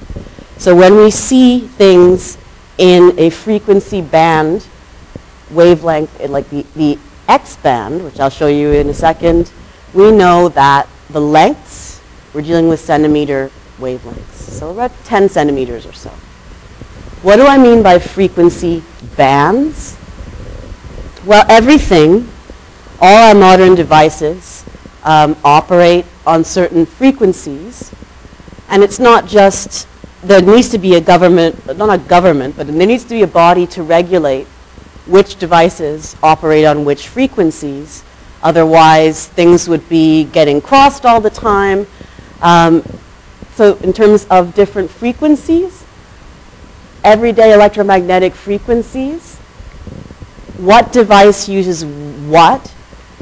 So 0.58 0.74
when 0.74 0.96
we 0.96 1.10
see 1.10 1.60
things 1.60 2.38
in 2.78 3.18
a 3.18 3.30
frequency 3.30 4.00
band, 4.00 4.66
wavelength, 5.50 6.20
like 6.28 6.48
the, 6.50 6.64
the 6.76 6.98
X 7.28 7.56
band, 7.56 8.04
which 8.04 8.20
I'll 8.20 8.30
show 8.30 8.46
you 8.46 8.72
in 8.72 8.88
a 8.88 8.94
second, 8.94 9.50
we 9.92 10.10
know 10.10 10.48
that 10.50 10.88
the 11.10 11.20
lengths, 11.20 12.00
we're 12.32 12.42
dealing 12.42 12.68
with 12.68 12.80
centimeter 12.80 13.50
wavelengths. 13.78 14.32
So 14.32 14.70
about 14.70 14.92
10 15.04 15.28
centimeters 15.28 15.86
or 15.86 15.92
so. 15.92 16.10
What 17.22 17.36
do 17.36 17.46
I 17.46 17.56
mean 17.56 17.82
by 17.82 17.98
frequency 17.98 18.82
bands? 19.16 19.96
Well, 21.24 21.46
everything, 21.48 22.28
all 23.00 23.28
our 23.28 23.34
modern 23.34 23.74
devices, 23.74 24.53
um, 25.04 25.36
operate 25.44 26.06
on 26.26 26.44
certain 26.44 26.86
frequencies. 26.86 27.92
And 28.68 28.82
it's 28.82 28.98
not 28.98 29.26
just 29.26 29.86
there 30.22 30.40
needs 30.40 30.70
to 30.70 30.78
be 30.78 30.94
a 30.94 31.00
government, 31.00 31.76
not 31.76 31.94
a 31.94 32.02
government, 32.02 32.56
but 32.56 32.66
there 32.66 32.86
needs 32.86 33.04
to 33.04 33.10
be 33.10 33.22
a 33.22 33.26
body 33.26 33.66
to 33.68 33.82
regulate 33.82 34.46
which 35.06 35.36
devices 35.36 36.16
operate 36.22 36.64
on 36.64 36.84
which 36.84 37.08
frequencies. 37.08 38.02
Otherwise, 38.42 39.28
things 39.28 39.68
would 39.68 39.86
be 39.88 40.24
getting 40.24 40.60
crossed 40.60 41.04
all 41.04 41.20
the 41.20 41.30
time. 41.30 41.86
Um, 42.40 42.82
so 43.54 43.76
in 43.76 43.92
terms 43.92 44.26
of 44.30 44.54
different 44.54 44.90
frequencies, 44.90 45.84
everyday 47.04 47.52
electromagnetic 47.52 48.34
frequencies, 48.34 49.36
what 50.56 50.92
device 50.92 51.48
uses 51.48 51.84
what 51.84 52.74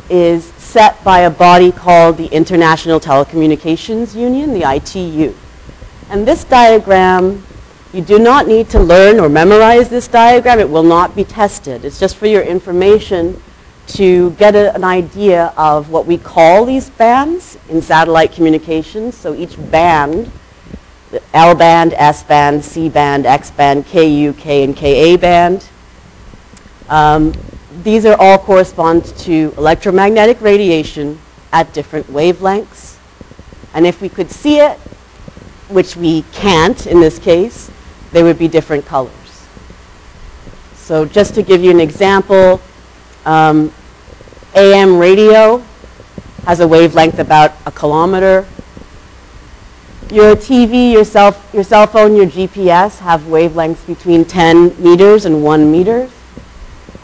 is 0.09 0.53
set 0.73 1.05
by 1.05 1.21
a 1.21 1.31
body 1.31 1.71
called 1.71 2.17
the 2.17 2.29
International 2.29 2.99
Telecommunications 2.99 4.15
Union, 4.15 4.55
the 4.55 4.63
ITU. 4.67 5.35
And 6.09 6.27
this 6.27 6.45
diagram, 6.45 7.45
you 7.93 8.01
do 8.01 8.19
not 8.19 8.49
need 8.49 8.71
to 8.71 8.81
learn 8.81 9.21
or 9.21 9.29
memorize 9.29 9.91
this 9.91 10.09
diagram. 10.09 10.59
It 10.59 10.71
will 10.71 10.83
not 10.83 11.15
be 11.15 11.25
tested. 11.25 11.85
It's 11.85 12.01
just 12.01 12.17
for 12.17 12.27
your 12.27 12.41
information 12.41 13.43
to 13.89 14.31
get 14.33 14.55
a, 14.55 14.75
an 14.75 14.83
idea 14.83 15.53
of 15.59 15.91
what 15.91 16.07
we 16.07 16.17
call 16.17 16.65
these 16.65 16.89
bands 16.89 17.59
in 17.69 17.83
satellite 17.83 18.33
communications. 18.33 19.15
So 19.15 19.35
each 19.35 19.59
band, 19.71 20.33
the 21.11 21.23
L 21.35 21.55
band, 21.55 21.93
S 21.93 22.23
band, 22.23 22.65
C 22.65 22.89
band, 22.89 23.27
X 23.27 23.51
band, 23.51 23.85
KU, 23.89 24.33
K, 24.39 24.65
and 24.65 24.75
KA 24.75 25.19
band. 25.19 25.69
Um, 26.89 27.35
these 27.83 28.05
are 28.05 28.17
all 28.21 28.39
correspond 28.39 29.05
to 29.19 29.55
electromagnetic 29.57 30.41
radiation 30.41 31.19
at 31.53 31.73
different 31.73 32.07
wavelengths. 32.07 32.97
And 33.75 33.87
if 33.87 34.01
we 34.01 34.09
could 34.09 34.31
see 34.31 34.59
it, 34.59 34.79
which 35.69 35.97
we 35.97 36.23
can't 36.33 36.87
in 36.87 37.01
this 37.01 37.19
case, 37.19 37.71
they 38.13 38.23
would 38.23 38.39
be 38.39 38.49
different 38.49 38.85
colors. 38.85 39.13
So 40.75 41.05
just 41.07 41.35
to 41.37 41.43
give 41.43 41.65
you 41.65 41.71
an 41.71 41.81
example, 41.81 42.61
um, 43.25 43.73
AM 44.55 44.99
radio 44.99 45.63
has 46.45 46.61
a 46.61 46.69
wavelength 46.69 47.19
about 47.19 47.53
a 47.65 47.71
kilometer. 47.71 48.47
Your 50.11 50.37
TV, 50.37 50.93
your 50.93 51.05
cell, 51.05 51.41
your 51.55 51.65
cell 51.65 51.87
phone, 51.87 52.15
your 52.17 52.27
GPS 52.27 52.99
have 52.99 53.23
wavelengths 53.23 53.87
between 53.87 54.27
10 54.27 54.83
meters 54.83 55.25
and 55.25 55.43
1 55.43 55.73
meter. 55.73 56.11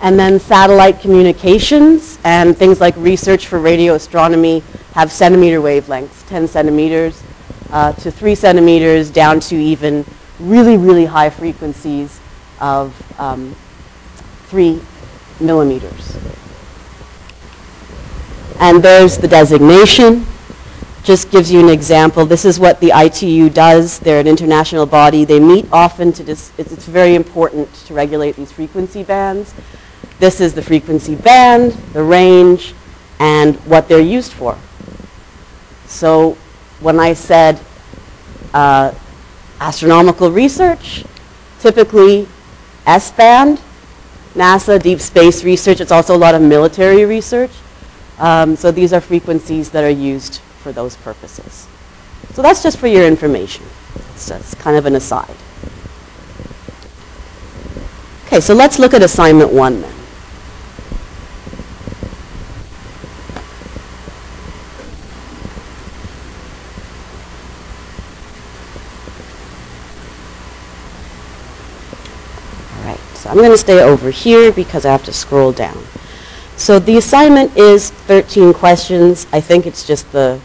And 0.01 0.19
then 0.19 0.39
satellite 0.39 1.01
communications 1.01 2.19
and 2.25 2.57
things 2.57 2.81
like 2.81 2.97
research 2.97 3.47
for 3.47 3.59
radio 3.59 3.95
astronomy 3.95 4.63
have 4.95 5.11
centimeter 5.11 5.61
wavelengths, 5.61 6.27
10 6.29 6.47
centimeters 6.47 7.23
uh, 7.71 7.93
to 7.95 8.11
3 8.11 8.35
centimeters 8.35 9.11
down 9.11 9.41
to 9.41 9.57
even 9.57 10.05
really, 10.39 10.77
really 10.77 11.05
high 11.05 11.31
frequencies 11.31 12.21
of 12.61 12.95
um, 13.21 13.55
3 14.47 14.81
millimeters. 15.41 16.17
And 18.61 18.83
there's 18.83 19.19
the 19.19 19.29
designation. 19.29 20.27
Just 21.05 21.31
gives 21.31 21.51
you 21.51 21.61
an 21.61 21.69
example. 21.69 22.27
This 22.27 22.45
is 22.45 22.59
what 22.59 22.81
the 22.81 22.93
ITU 22.95 23.51
does. 23.51 23.99
They're 24.01 24.21
an 24.21 24.27
international 24.27 24.85
body. 24.85 25.25
They 25.25 25.39
meet 25.39 25.67
often 25.73 26.13
to 26.15 26.25
dis- 26.25 26.53
it's, 26.59 26.73
it's 26.73 26.87
very 26.87 27.15
important 27.15 27.73
to 27.87 27.95
regulate 27.95 28.37
these 28.37 28.51
frequency 28.53 29.05
bands. 29.05 29.55
This 30.19 30.41
is 30.41 30.55
the 30.55 30.63
frequency 30.63 31.15
band, 31.15 31.73
the 31.93 32.03
range, 32.03 32.75
and 33.21 33.57
what 33.67 33.89
they're 33.89 34.01
used 34.01 34.33
for. 34.33 34.59
So 35.87 36.37
when 36.81 36.99
I 36.99 37.13
said 37.15 37.61
uh, 38.53 38.93
astronomical 39.61 40.31
research, 40.31 41.05
typically 41.61 42.29
S-band, 42.87 43.61
NASA, 44.35 44.81
deep 44.81 45.01
space 45.01 45.45
research. 45.45 45.81
It's 45.81 45.93
also 45.93 46.17
a 46.17 46.19
lot 46.19 46.35
of 46.35 46.43
military 46.43 47.05
research. 47.05 47.51
Um, 48.19 48.57
so 48.57 48.71
these 48.71 48.93
are 48.93 49.01
frequencies 49.01 49.71
that 49.71 49.85
are 49.85 49.91
used 49.91 50.41
for 50.63 50.73
those 50.73 50.97
purposes. 50.97 51.67
So 52.33 52.43
that's 52.43 52.63
just 52.63 52.79
for 52.79 52.87
your 52.87 53.07
information. 53.07 53.65
It's 54.15 54.29
just 54.29 54.59
kind 54.59 54.77
of 54.77 54.87
an 54.87 54.95
aside. 54.95 55.35
Okay, 58.27 58.41
so 58.41 58.55
let's 58.55 58.79
look 58.79 58.95
at 58.95 59.03
assignment 59.03 59.53
one 59.53 59.81
then. 59.81 59.95
So 73.18 73.18
I'm 73.29 73.37
going 73.37 73.51
to 73.51 73.59
stay 73.59 73.83
over 73.83 74.11
here 74.11 74.51
because 74.51 74.87
I 74.87 74.93
have 74.93 75.05
to 75.05 75.13
scroll 75.13 75.53
down. 75.53 75.77
So 76.57 76.79
the 76.79 76.97
assignment 76.97 77.57
is 77.57 77.91
13 77.91 78.53
questions. 78.53 79.27
I 79.33 79.41
think 79.41 79.67
it's 79.67 79.87
just 79.87 80.11
the, 80.11 80.41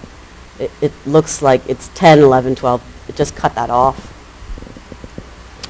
it, 0.59 0.69
it, 0.81 0.91
looks 1.05 1.41
like 1.41 1.67
it's 1.67 1.89
10, 1.95 2.19
11, 2.19 2.55
12. 2.55 3.09
It 3.09 3.15
just 3.15 3.35
cut 3.35 3.55
that 3.55 3.69
off. 3.69 4.11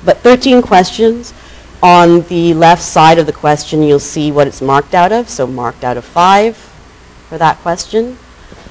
But 0.03 0.17
13 0.17 0.61
questions. 0.61 1.33
On 1.81 2.21
the 2.23 2.53
left 2.53 2.81
side 2.81 3.19
of 3.19 3.25
the 3.25 3.33
question, 3.33 3.83
you'll 3.83 3.99
see 3.99 4.31
what 4.31 4.47
it's 4.47 4.61
marked 4.61 4.93
out 4.93 5.11
of. 5.11 5.29
So 5.29 5.45
marked 5.45 5.83
out 5.83 5.97
of 5.97 6.05
5 6.05 6.57
for 7.29 7.37
that 7.37 7.57
question. 7.59 8.17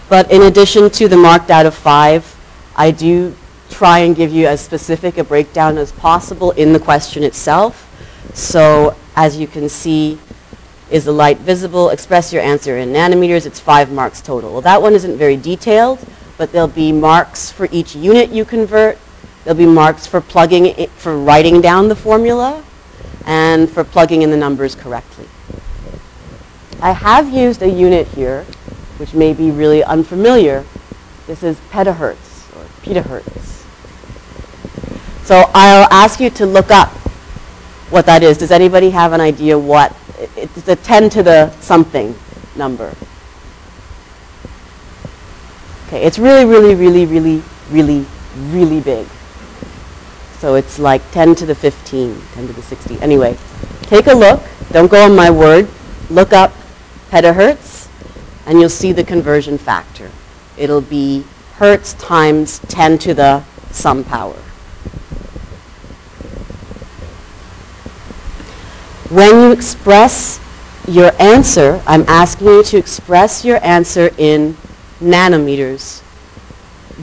But 0.09 0.30
in 0.30 0.43
addition 0.43 0.90
to 0.90 1.09
the 1.09 1.16
marked 1.16 1.51
out 1.51 1.64
of 1.64 1.74
5, 1.74 2.72
I 2.76 2.90
do 2.90 3.34
try 3.70 4.01
and 4.01 4.14
give 4.14 4.32
you 4.32 4.47
as 4.47 4.61
specific 4.61 5.16
a 5.18 5.24
breakdown 5.24 5.78
as 5.78 5.93
possible 5.93 6.51
in 6.53 6.72
the 6.72 6.78
question 6.78 7.22
itself. 7.22 7.88
So 8.34 8.96
as 9.16 9.36
you 9.36 9.46
can 9.46 9.68
see, 9.68 10.18
is 10.90 11.04
the 11.04 11.12
light 11.12 11.38
visible? 11.38 11.90
Express 11.90 12.32
your 12.32 12.42
answer 12.42 12.76
in 12.76 12.90
nanometers. 12.92 13.46
It's 13.46 13.58
five 13.60 13.90
marks 13.90 14.20
total. 14.20 14.52
Well, 14.52 14.60
that 14.62 14.82
one 14.82 14.94
isn't 14.94 15.16
very 15.16 15.36
detailed, 15.36 16.06
but 16.36 16.52
there'll 16.52 16.68
be 16.68 16.92
marks 16.92 17.50
for 17.50 17.68
each 17.72 17.94
unit 17.94 18.30
you 18.30 18.44
convert. 18.44 18.98
There'll 19.44 19.58
be 19.58 19.66
marks 19.66 20.06
for 20.06 20.20
plugging 20.20 20.66
it, 20.66 20.90
for 20.90 21.18
writing 21.18 21.60
down 21.60 21.88
the 21.88 21.96
formula 21.96 22.62
and 23.24 23.70
for 23.70 23.84
plugging 23.84 24.22
in 24.22 24.30
the 24.30 24.36
numbers 24.36 24.74
correctly. 24.74 25.26
I 26.80 26.92
have 26.92 27.32
used 27.32 27.62
a 27.62 27.68
unit 27.68 28.08
here, 28.08 28.44
which 28.98 29.14
may 29.14 29.32
be 29.32 29.50
really 29.50 29.82
unfamiliar. 29.82 30.64
This 31.26 31.42
is 31.42 31.56
petahertz 31.70 32.54
or 32.56 32.64
petahertz. 32.82 33.64
So 35.24 35.50
I'll 35.54 35.88
ask 35.90 36.20
you 36.20 36.28
to 36.30 36.46
look 36.46 36.70
up 36.70 37.01
what 37.93 38.07
that 38.07 38.22
is. 38.22 38.38
Does 38.38 38.51
anybody 38.51 38.90
have 38.90 39.12
an 39.12 39.20
idea 39.20 39.59
what? 39.59 39.95
It's 40.36 40.66
a 40.66 40.76
10 40.76 41.11
to 41.11 41.22
the 41.22 41.51
something 41.61 42.14
number. 42.57 42.95
Okay, 45.86 46.03
it's 46.03 46.18
really, 46.18 46.45
really, 46.45 46.74
really, 46.74 47.05
really, 47.05 47.43
really, 47.70 48.07
really 48.49 48.80
big. 48.80 49.07
So 50.38 50.55
it's 50.55 50.78
like 50.78 51.03
10 51.12 51.34
to 51.36 51.47
the 51.47 51.55
15, 51.55 52.20
10 52.34 52.47
to 52.47 52.53
the 52.53 52.62
60. 52.62 52.99
Anyway, 53.01 53.36
take 53.82 54.07
a 54.07 54.14
look. 54.14 54.43
Don't 54.70 54.90
go 54.90 55.05
on 55.05 55.14
my 55.14 55.30
word. 55.30 55.68
Look 56.09 56.32
up 56.32 56.53
petahertz, 57.11 57.88
and 58.47 58.59
you'll 58.59 58.70
see 58.70 58.93
the 58.93 59.05
conversion 59.05 59.59
factor. 59.59 60.11
It'll 60.57 60.80
be 60.80 61.24
hertz 61.57 61.93
times 61.95 62.59
10 62.68 62.99
to 62.99 63.14
the 63.14 63.45
some 63.70 64.03
power. 64.03 64.36
When 69.12 69.42
you 69.42 69.52
express 69.52 70.40
your 70.88 71.12
answer, 71.20 71.82
I'm 71.86 72.02
asking 72.08 72.46
you 72.46 72.62
to 72.62 72.78
express 72.78 73.44
your 73.44 73.62
answer 73.62 74.10
in 74.16 74.56
nanometers. 75.00 76.02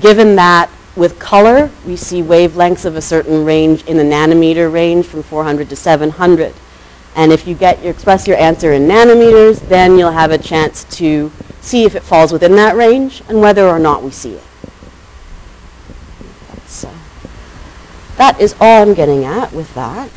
Given 0.02 0.36
that 0.36 0.72
with 0.96 1.20
color, 1.20 1.70
we 1.86 1.96
see 1.96 2.24
wavelengths 2.24 2.84
of 2.86 2.96
a 2.96 3.02
certain 3.02 3.46
range 3.46 3.86
in 3.86 3.98
the 3.98 4.04
nanometer 4.04 4.74
range 4.74 5.06
from 5.06 5.22
400 5.22 5.70
to 5.70 5.76
700. 5.76 6.56
And 7.16 7.32
if 7.32 7.46
you 7.46 7.54
get 7.54 7.84
your, 7.84 7.92
express 7.92 8.28
your 8.28 8.38
answer 8.38 8.74
in 8.74 8.88
nanometers, 8.88 9.60
then 9.70 10.00
you'll 10.00 10.10
have 10.10 10.32
a 10.32 10.40
chance 10.40 10.86
to 10.98 11.32
see 11.62 11.84
if 11.84 11.94
it 11.94 12.02
falls 12.02 12.32
within 12.32 12.56
that 12.56 12.76
range 12.76 13.22
and 13.30 13.40
whether 13.40 13.68
or 13.68 13.78
not 13.78 14.02
we 14.02 14.10
see 14.10 14.34
it. 14.34 14.44
Uh, 16.84 16.98
that 18.18 18.42
is 18.42 18.56
all 18.60 18.82
I'm 18.82 18.96
getting 18.96 19.26
at 19.26 19.54
with 19.54 19.72
that. 19.76 20.10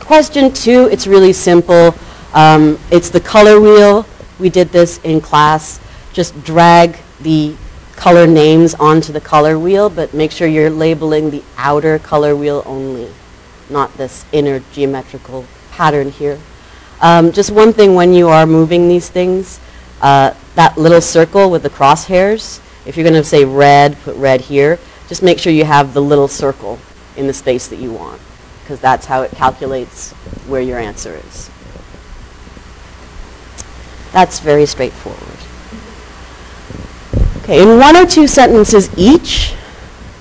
Question 0.00 0.52
two, 0.52 0.88
it's 0.90 1.06
really 1.06 1.32
simple. 1.32 1.94
Um, 2.32 2.78
it's 2.90 3.10
the 3.10 3.20
color 3.20 3.60
wheel. 3.60 4.06
We 4.38 4.50
did 4.50 4.68
this 4.68 4.98
in 5.04 5.20
class. 5.20 5.80
Just 6.12 6.44
drag 6.44 6.98
the 7.20 7.56
color 7.96 8.26
names 8.26 8.74
onto 8.74 9.12
the 9.12 9.20
color 9.20 9.58
wheel, 9.58 9.88
but 9.90 10.14
make 10.14 10.30
sure 10.30 10.46
you're 10.46 10.70
labeling 10.70 11.30
the 11.30 11.42
outer 11.56 11.98
color 11.98 12.36
wheel 12.36 12.62
only, 12.66 13.08
not 13.70 13.96
this 13.96 14.24
inner 14.32 14.60
geometrical 14.72 15.46
pattern 15.72 16.10
here. 16.10 16.38
Um, 17.00 17.32
just 17.32 17.50
one 17.50 17.72
thing 17.72 17.94
when 17.94 18.12
you 18.12 18.28
are 18.28 18.46
moving 18.46 18.88
these 18.88 19.08
things, 19.08 19.60
uh, 20.00 20.34
that 20.54 20.78
little 20.78 21.00
circle 21.00 21.50
with 21.50 21.62
the 21.62 21.70
crosshairs, 21.70 22.60
if 22.86 22.96
you're 22.96 23.04
going 23.04 23.20
to 23.20 23.24
say 23.24 23.44
red, 23.44 23.98
put 24.02 24.16
red 24.16 24.40
here. 24.42 24.78
just 25.08 25.22
make 25.22 25.38
sure 25.38 25.52
you 25.52 25.64
have 25.64 25.94
the 25.94 26.02
little 26.02 26.28
circle 26.28 26.78
in 27.16 27.26
the 27.26 27.32
space 27.32 27.68
that 27.68 27.78
you 27.78 27.92
want, 27.92 28.20
because 28.66 28.80
that's 28.80 29.06
how 29.06 29.22
it 29.22 29.30
calculates 29.30 30.10
where 30.48 30.60
your 30.60 30.76
answer 30.76 31.14
is. 31.14 31.48
That's 34.10 34.40
very 34.40 34.66
straightforward. 34.66 35.22
Okay, 37.44 37.62
in 37.62 37.78
one 37.78 37.96
or 37.96 38.04
two 38.04 38.26
sentences 38.26 38.90
each, 38.98 39.54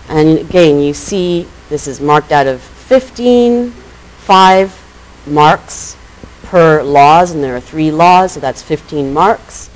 and 0.10 0.38
again, 0.38 0.80
you 0.80 0.94
see 0.94 1.48
this 1.70 1.88
is 1.88 2.00
marked 2.00 2.32
out 2.32 2.46
of 2.46 2.62
15, 2.62 3.72
5 3.72 5.26
marks 5.26 5.98
per 6.44 6.84
laws, 6.84 7.32
and 7.32 7.44
there 7.44 7.56
are 7.56 7.60
three 7.60 7.90
laws, 7.90 8.34
so 8.34 8.40
that's 8.40 8.62
15 8.62 9.12
marks. 9.12 9.72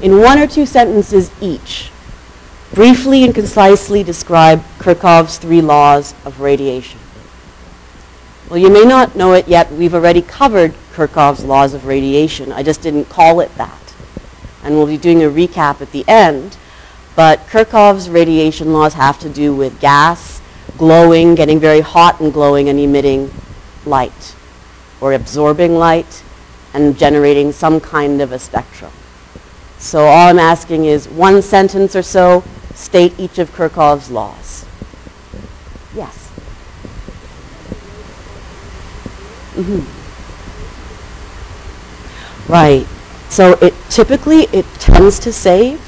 In 0.00 0.16
one 0.22 0.38
or 0.38 0.46
two 0.46 0.64
sentences 0.64 1.30
each, 1.42 1.90
briefly 2.72 3.22
and 3.22 3.34
concisely 3.34 4.02
describe 4.02 4.62
Kirchhoff's 4.78 5.36
three 5.36 5.60
laws 5.60 6.14
of 6.24 6.40
radiation. 6.40 6.97
Well, 8.48 8.58
you 8.58 8.70
may 8.70 8.84
not 8.84 9.14
know 9.14 9.34
it 9.34 9.46
yet. 9.46 9.70
We've 9.70 9.92
already 9.92 10.22
covered 10.22 10.72
Kirchhoff's 10.92 11.44
laws 11.44 11.74
of 11.74 11.84
radiation. 11.84 12.50
I 12.50 12.62
just 12.62 12.80
didn't 12.80 13.10
call 13.10 13.40
it 13.40 13.54
that. 13.56 13.94
And 14.62 14.74
we'll 14.74 14.86
be 14.86 14.96
doing 14.96 15.22
a 15.22 15.28
recap 15.28 15.82
at 15.82 15.92
the 15.92 16.02
end. 16.08 16.56
But 17.14 17.40
Kirchhoff's 17.40 18.08
radiation 18.08 18.72
laws 18.72 18.94
have 18.94 19.18
to 19.20 19.28
do 19.28 19.54
with 19.54 19.78
gas, 19.80 20.40
glowing, 20.78 21.34
getting 21.34 21.60
very 21.60 21.80
hot 21.80 22.20
and 22.20 22.32
glowing 22.32 22.70
and 22.70 22.80
emitting 22.80 23.30
light, 23.84 24.34
or 25.00 25.12
absorbing 25.12 25.76
light 25.76 26.22
and 26.72 26.96
generating 26.96 27.52
some 27.52 27.80
kind 27.80 28.22
of 28.22 28.32
a 28.32 28.38
spectrum. 28.38 28.92
So 29.78 30.06
all 30.06 30.28
I'm 30.28 30.38
asking 30.38 30.86
is 30.86 31.06
one 31.06 31.42
sentence 31.42 31.94
or 31.94 32.02
so, 32.02 32.44
state 32.74 33.12
each 33.18 33.38
of 33.38 33.50
Kirchhoff's 33.50 34.10
laws. 34.10 34.64
Yes. 35.94 36.27
Mm-hmm. 39.58 39.98
Right. 42.52 42.86
So 43.28 43.52
it 43.60 43.74
typically 43.90 44.42
it 44.52 44.64
tends 44.78 45.18
to 45.20 45.32
save, 45.32 45.80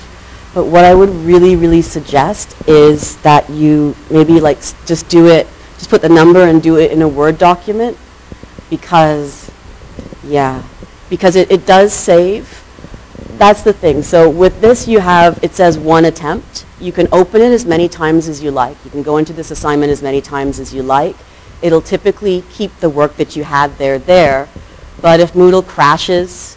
but 0.54 0.66
what 0.66 0.84
I 0.84 0.92
would 0.92 1.10
really, 1.10 1.54
really 1.54 1.82
suggest 1.82 2.56
is 2.68 3.16
that 3.18 3.48
you 3.48 3.94
maybe 4.10 4.40
like 4.40 4.58
just 4.86 5.08
do 5.08 5.28
it, 5.28 5.46
just 5.78 5.88
put 5.88 6.02
the 6.02 6.08
number 6.08 6.42
and 6.42 6.60
do 6.60 6.78
it 6.78 6.90
in 6.90 7.00
a 7.00 7.08
Word 7.08 7.38
document 7.38 7.96
because, 8.68 9.50
yeah, 10.24 10.64
because 11.08 11.36
it, 11.36 11.50
it 11.50 11.64
does 11.64 11.92
save. 11.92 12.56
That's 13.38 13.62
the 13.62 13.72
thing. 13.72 14.02
So 14.02 14.28
with 14.28 14.60
this 14.60 14.88
you 14.88 14.98
have, 14.98 15.38
it 15.44 15.54
says 15.54 15.78
one 15.78 16.04
attempt. 16.04 16.66
You 16.80 16.90
can 16.90 17.06
open 17.12 17.40
it 17.40 17.52
as 17.52 17.64
many 17.64 17.88
times 17.88 18.28
as 18.28 18.42
you 18.42 18.50
like. 18.50 18.76
You 18.84 18.90
can 18.90 19.04
go 19.04 19.16
into 19.16 19.32
this 19.32 19.52
assignment 19.52 19.92
as 19.92 20.02
many 20.02 20.20
times 20.20 20.58
as 20.58 20.74
you 20.74 20.82
like. 20.82 21.16
It'll 21.62 21.82
typically 21.82 22.42
keep 22.52 22.74
the 22.80 22.88
work 22.88 23.16
that 23.16 23.36
you 23.36 23.44
had 23.44 23.76
there 23.78 23.98
there. 23.98 24.48
But 25.00 25.20
if 25.20 25.32
Moodle 25.32 25.66
crashes 25.66 26.56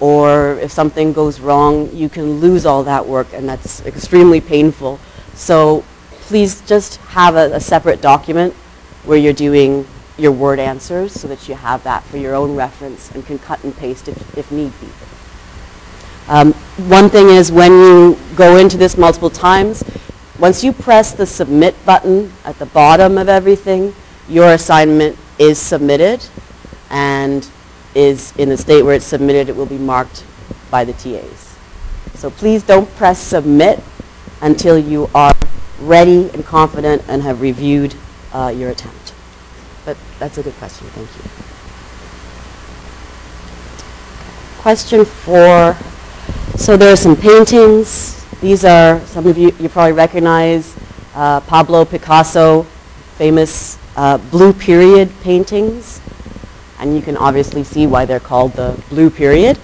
or 0.00 0.58
if 0.58 0.72
something 0.72 1.12
goes 1.12 1.40
wrong, 1.40 1.94
you 1.94 2.08
can 2.08 2.40
lose 2.40 2.66
all 2.66 2.82
that 2.84 3.06
work 3.06 3.28
and 3.32 3.48
that's 3.48 3.84
extremely 3.86 4.40
painful. 4.40 4.98
So 5.34 5.84
please 6.22 6.60
just 6.62 6.96
have 6.96 7.36
a, 7.36 7.54
a 7.54 7.60
separate 7.60 8.00
document 8.00 8.54
where 9.04 9.18
you're 9.18 9.32
doing 9.32 9.86
your 10.18 10.32
word 10.32 10.58
answers 10.58 11.12
so 11.12 11.28
that 11.28 11.48
you 11.48 11.54
have 11.54 11.82
that 11.84 12.04
for 12.04 12.16
your 12.16 12.34
own 12.34 12.54
reference 12.54 13.10
and 13.12 13.24
can 13.24 13.38
cut 13.38 13.62
and 13.64 13.76
paste 13.76 14.08
if, 14.08 14.38
if 14.38 14.50
need 14.52 14.72
be. 14.80 14.88
Um, 16.28 16.52
one 16.88 17.08
thing 17.08 17.28
is 17.28 17.50
when 17.50 17.72
you 17.72 18.18
go 18.36 18.56
into 18.56 18.76
this 18.76 18.96
multiple 18.96 19.30
times, 19.30 19.82
once 20.38 20.62
you 20.62 20.72
press 20.72 21.12
the 21.12 21.26
submit 21.26 21.74
button 21.84 22.32
at 22.44 22.58
the 22.58 22.66
bottom 22.66 23.18
of 23.18 23.28
everything, 23.28 23.94
your 24.28 24.52
assignment 24.52 25.16
is 25.38 25.58
submitted 25.58 26.24
and 26.90 27.48
is 27.94 28.34
in 28.36 28.48
the 28.48 28.56
state 28.56 28.82
where 28.82 28.94
it's 28.94 29.04
submitted, 29.04 29.48
it 29.48 29.56
will 29.56 29.66
be 29.66 29.78
marked 29.78 30.24
by 30.70 30.84
the 30.84 30.92
TAs. 30.94 31.56
So 32.14 32.30
please 32.30 32.62
don't 32.62 32.88
press 32.96 33.18
submit 33.18 33.80
until 34.40 34.78
you 34.78 35.10
are 35.14 35.34
ready 35.80 36.30
and 36.30 36.44
confident 36.44 37.02
and 37.08 37.22
have 37.22 37.40
reviewed 37.40 37.94
uh, 38.32 38.54
your 38.56 38.70
attempt. 38.70 39.14
But 39.84 39.96
that's 40.18 40.38
a 40.38 40.42
good 40.42 40.54
question, 40.54 40.86
thank 40.88 41.08
you. 41.16 41.30
Question 44.62 45.04
four. 45.04 45.76
So 46.56 46.76
there 46.76 46.92
are 46.92 46.96
some 46.96 47.16
paintings. 47.16 48.24
These 48.40 48.64
are, 48.64 49.00
some 49.06 49.26
of 49.26 49.36
you, 49.36 49.52
you 49.58 49.68
probably 49.68 49.92
recognize 49.92 50.76
uh, 51.14 51.40
Pablo 51.40 51.84
Picasso, 51.84 52.62
famous 53.16 53.78
uh, 53.96 54.18
blue 54.18 54.52
period 54.52 55.10
paintings. 55.22 56.00
And 56.78 56.96
you 56.96 57.02
can 57.02 57.16
obviously 57.16 57.64
see 57.64 57.86
why 57.86 58.04
they're 58.04 58.20
called 58.20 58.52
the 58.54 58.82
blue 58.88 59.10
period. 59.10 59.58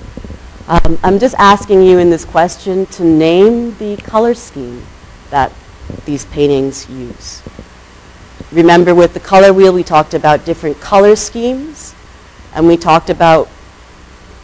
Um, 0.68 0.98
I'm 1.02 1.18
just 1.18 1.34
asking 1.38 1.82
you 1.82 1.98
in 1.98 2.10
this 2.10 2.24
question 2.24 2.86
to 2.86 3.04
name 3.04 3.76
the 3.78 3.96
color 3.96 4.34
scheme 4.34 4.82
that 5.30 5.52
these 6.04 6.26
paintings 6.26 6.88
use. 6.90 7.42
Remember 8.52 8.94
with 8.94 9.14
the 9.14 9.20
color 9.20 9.52
wheel, 9.52 9.72
we 9.72 9.82
talked 9.82 10.14
about 10.14 10.44
different 10.44 10.80
color 10.80 11.16
schemes. 11.16 11.94
And 12.54 12.66
we 12.66 12.76
talked 12.76 13.10
about, 13.10 13.48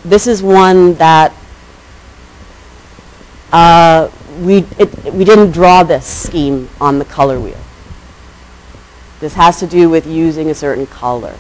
this 0.04 0.26
is 0.26 0.42
one 0.42 0.94
that 0.94 1.32
uh, 3.52 4.10
we, 4.40 4.66
it, 4.78 5.12
we 5.14 5.24
didn't 5.24 5.52
draw 5.52 5.82
this 5.82 6.06
scheme 6.06 6.68
on 6.80 6.98
the 6.98 7.04
color 7.04 7.40
wheel. 7.40 7.63
This 9.24 9.32
has 9.36 9.58
to 9.60 9.66
do 9.66 9.88
with 9.88 10.06
using 10.06 10.50
a 10.50 10.54
certain 10.54 10.86
color. 10.86 11.34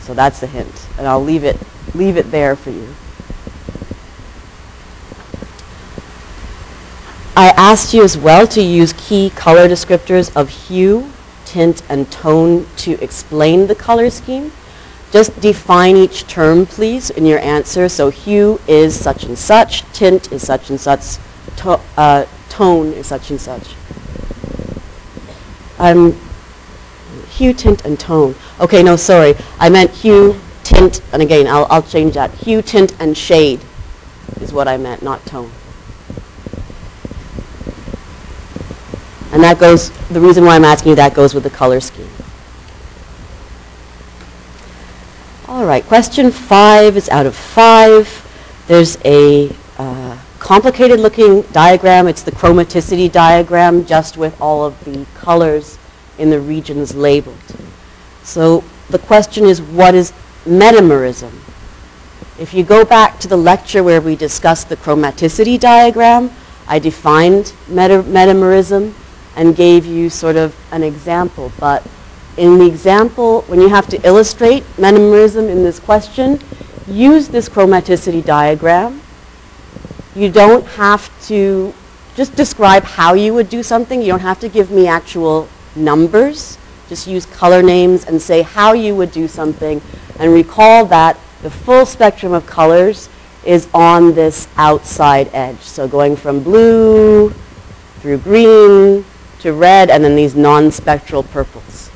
So 0.00 0.14
that's 0.14 0.40
the 0.40 0.48
hint. 0.48 0.88
And 0.98 1.06
I'll 1.06 1.22
leave 1.22 1.44
it, 1.44 1.56
leave 1.94 2.16
it 2.16 2.32
there 2.32 2.56
for 2.56 2.70
you. 2.70 2.92
I 7.36 7.50
asked 7.50 7.94
you 7.94 8.02
as 8.02 8.18
well 8.18 8.48
to 8.48 8.60
use 8.60 8.94
key 8.94 9.30
color 9.30 9.68
descriptors 9.68 10.36
of 10.36 10.48
hue, 10.48 11.08
tint, 11.44 11.84
and 11.88 12.10
tone 12.10 12.66
to 12.78 13.00
explain 13.00 13.68
the 13.68 13.76
color 13.76 14.10
scheme. 14.10 14.50
Just 15.12 15.40
define 15.40 15.96
each 15.96 16.26
term, 16.26 16.66
please, 16.66 17.10
in 17.10 17.26
your 17.26 17.38
answer. 17.38 17.88
So 17.88 18.10
hue 18.10 18.60
is 18.66 18.98
such 18.98 19.22
and 19.22 19.38
such, 19.38 19.82
tint 19.92 20.32
is 20.32 20.44
such 20.44 20.68
and 20.68 20.80
such, 20.80 21.18
to, 21.58 21.80
uh, 21.96 22.26
tone 22.48 22.92
is 22.92 23.06
such 23.06 23.30
and 23.30 23.40
such. 23.40 23.76
Um, 25.78 26.18
hue, 27.34 27.52
tint, 27.52 27.84
and 27.84 27.98
tone. 27.98 28.34
Okay, 28.60 28.82
no, 28.82 28.96
sorry. 28.96 29.34
I 29.58 29.68
meant 29.68 29.90
hue, 29.90 30.38
tint, 30.62 31.02
and 31.12 31.20
again, 31.20 31.46
I'll, 31.46 31.66
I'll 31.68 31.82
change 31.82 32.14
that. 32.14 32.30
Hue, 32.32 32.62
tint, 32.62 32.94
and 33.00 33.16
shade 33.16 33.60
is 34.40 34.52
what 34.52 34.68
I 34.68 34.76
meant, 34.76 35.02
not 35.02 35.24
tone. 35.26 35.50
And 39.32 39.42
that 39.42 39.58
goes, 39.58 39.90
the 40.08 40.20
reason 40.20 40.44
why 40.44 40.54
I'm 40.54 40.64
asking 40.64 40.90
you 40.90 40.96
that 40.96 41.12
goes 41.12 41.34
with 41.34 41.42
the 41.42 41.50
color 41.50 41.80
scheme. 41.80 42.08
All 45.48 45.66
right, 45.66 45.84
question 45.84 46.30
five 46.30 46.96
is 46.96 47.08
out 47.08 47.26
of 47.26 47.34
five. 47.34 48.20
There's 48.68 48.96
a 49.04 49.54
uh, 49.76 50.18
complicated 50.38 51.00
looking 51.00 51.42
diagram. 51.52 52.06
It's 52.06 52.22
the 52.22 52.30
chromaticity 52.30 53.10
diagram 53.10 53.84
just 53.84 54.16
with 54.16 54.40
all 54.40 54.64
of 54.64 54.82
the 54.84 55.04
colors 55.16 55.78
in 56.18 56.30
the 56.30 56.40
regions 56.40 56.94
labeled. 56.94 57.38
So 58.22 58.64
the 58.90 58.98
question 58.98 59.44
is, 59.44 59.60
what 59.60 59.94
is 59.94 60.12
metamerism? 60.44 61.32
If 62.38 62.52
you 62.52 62.64
go 62.64 62.84
back 62.84 63.20
to 63.20 63.28
the 63.28 63.36
lecture 63.36 63.82
where 63.82 64.00
we 64.00 64.16
discussed 64.16 64.68
the 64.68 64.76
chromaticity 64.76 65.58
diagram, 65.58 66.30
I 66.66 66.78
defined 66.78 67.52
meta 67.68 68.02
metamerism 68.02 68.94
and 69.36 69.54
gave 69.54 69.84
you 69.86 70.10
sort 70.10 70.36
of 70.36 70.56
an 70.72 70.82
example. 70.82 71.52
But 71.60 71.86
in 72.36 72.58
the 72.58 72.66
example, 72.66 73.42
when 73.42 73.60
you 73.60 73.68
have 73.68 73.86
to 73.88 74.06
illustrate 74.06 74.64
metamerism 74.76 75.48
in 75.48 75.62
this 75.62 75.78
question, 75.78 76.40
use 76.86 77.28
this 77.28 77.48
chromaticity 77.48 78.24
diagram. 78.24 79.00
You 80.14 80.30
don't 80.30 80.66
have 80.66 81.10
to 81.26 81.74
just 82.16 82.34
describe 82.36 82.84
how 82.84 83.14
you 83.14 83.34
would 83.34 83.48
do 83.48 83.62
something. 83.62 84.00
You 84.00 84.08
don't 84.08 84.20
have 84.20 84.40
to 84.40 84.48
give 84.48 84.70
me 84.70 84.86
actual 84.86 85.48
numbers. 85.76 86.58
Just 86.88 87.06
use 87.06 87.26
color 87.26 87.62
names 87.62 88.04
and 88.04 88.20
say 88.20 88.42
how 88.42 88.72
you 88.72 88.94
would 88.94 89.12
do 89.12 89.26
something. 89.26 89.80
And 90.18 90.32
recall 90.32 90.84
that 90.86 91.18
the 91.42 91.50
full 91.50 91.86
spectrum 91.86 92.32
of 92.32 92.46
colors 92.46 93.08
is 93.44 93.68
on 93.74 94.14
this 94.14 94.48
outside 94.56 95.28
edge. 95.32 95.60
So 95.60 95.86
going 95.86 96.16
from 96.16 96.42
blue 96.42 97.30
through 98.00 98.18
green 98.18 99.04
to 99.40 99.52
red 99.52 99.90
and 99.90 100.04
then 100.04 100.16
these 100.16 100.34
non-spectral 100.34 101.22
purples. 101.24 101.90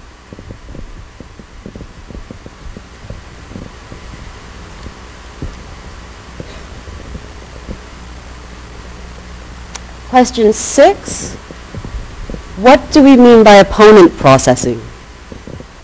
Question 10.08 10.52
six. 10.52 11.36
What 12.59 12.90
do 12.90 13.04
we 13.04 13.16
mean 13.16 13.44
by 13.44 13.54
opponent 13.54 14.16
processing? 14.16 14.82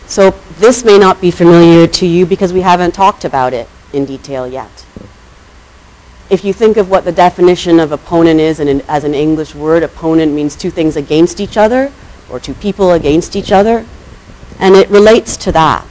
So 0.07 0.33
this 0.59 0.85
may 0.85 0.99
not 0.99 1.21
be 1.21 1.31
familiar 1.31 1.87
to 1.87 2.05
you 2.05 2.27
because 2.27 2.53
we 2.53 2.63
haven't 2.63 2.95
talked 2.95 3.25
about 3.25 3.53
it 3.53 3.69
in 3.93 4.05
detail 4.05 4.49
yet. 4.49 4.85
If 6.31 6.45
you 6.45 6.53
think 6.53 6.77
of 6.77 6.91
what 6.91 7.05
the 7.05 7.13
definition 7.13 7.79
of 7.79 7.93
opponent 7.93 8.41
is 8.41 8.59
in, 8.59 8.81
as 8.89 9.05
an 9.05 9.15
English 9.15 9.55
word, 9.55 9.85
opponent 9.85 10.33
means 10.33 10.57
two 10.57 10.71
things 10.71 10.97
against 10.97 11.39
each 11.39 11.57
other 11.57 11.93
or 12.29 12.41
two 12.41 12.55
people 12.55 12.91
against 12.91 13.37
each 13.37 13.53
other. 13.53 13.87
And 14.59 14.75
it 14.75 14.91
relates 14.91 15.37
to 15.37 15.53
that. 15.53 15.87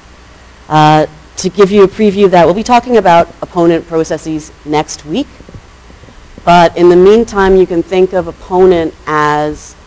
Uh, 0.68 1.06
to 1.38 1.50
give 1.50 1.72
you 1.72 1.84
a 1.84 1.88
preview 1.88 2.26
of 2.26 2.32
that, 2.32 2.44
we'll 2.44 2.56
be 2.56 2.62
talking 2.62 2.98
about 2.98 3.30
opponent 3.42 3.88
processes 3.88 4.52
next 4.66 5.06
week. 5.06 5.28
But 6.44 6.76
in 6.76 6.90
the 6.90 6.98
meantime, 6.98 7.56
you 7.56 7.66
can 7.66 7.84
think 7.84 8.12
of 8.12 8.28
opponent 8.28 8.94
as, 9.08 9.78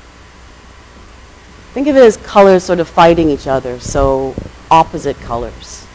think 1.76 1.88
of 1.88 1.96
it 1.96 2.04
as 2.04 2.16
colors 2.16 2.64
sort 2.64 2.80
of 2.80 2.88
fighting 2.88 3.28
each 3.28 3.46
other, 3.46 3.78
so 3.78 4.34
opposite 4.70 5.14
colors. 5.20 5.86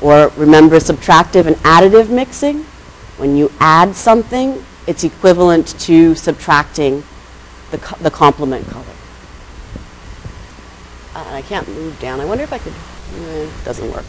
Or 0.00 0.28
remember 0.38 0.76
subtractive 0.76 1.44
and 1.44 1.56
additive 1.56 2.08
mixing? 2.08 2.64
When 3.18 3.36
you 3.36 3.52
add 3.60 3.94
something, 3.94 4.64
it's 4.86 5.04
equivalent 5.04 5.78
to 5.80 6.14
subtracting 6.14 7.04
the, 7.70 7.76
co- 7.76 8.02
the 8.02 8.10
complement 8.10 8.66
color. 8.68 8.96
Uh, 11.14 11.28
I 11.34 11.42
can't 11.42 11.68
move 11.68 12.00
down. 12.00 12.18
I 12.18 12.24
wonder 12.24 12.44
if 12.44 12.52
I 12.54 12.56
could, 12.60 12.72
eh, 12.72 13.50
doesn't 13.66 13.92
work. 13.92 14.06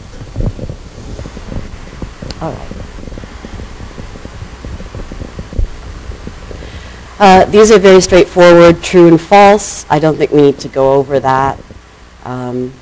All 2.40 2.52
right. 2.52 2.79
Uh, 7.20 7.44
these 7.44 7.70
are 7.70 7.78
very 7.78 8.00
straightforward, 8.00 8.82
true 8.82 9.06
and 9.06 9.20
false. 9.20 9.84
I 9.90 9.98
don't 9.98 10.16
think 10.16 10.30
we 10.30 10.40
need 10.40 10.58
to 10.60 10.68
go 10.68 10.94
over 10.94 11.20
that. 11.20 11.60
Um, 12.24 12.72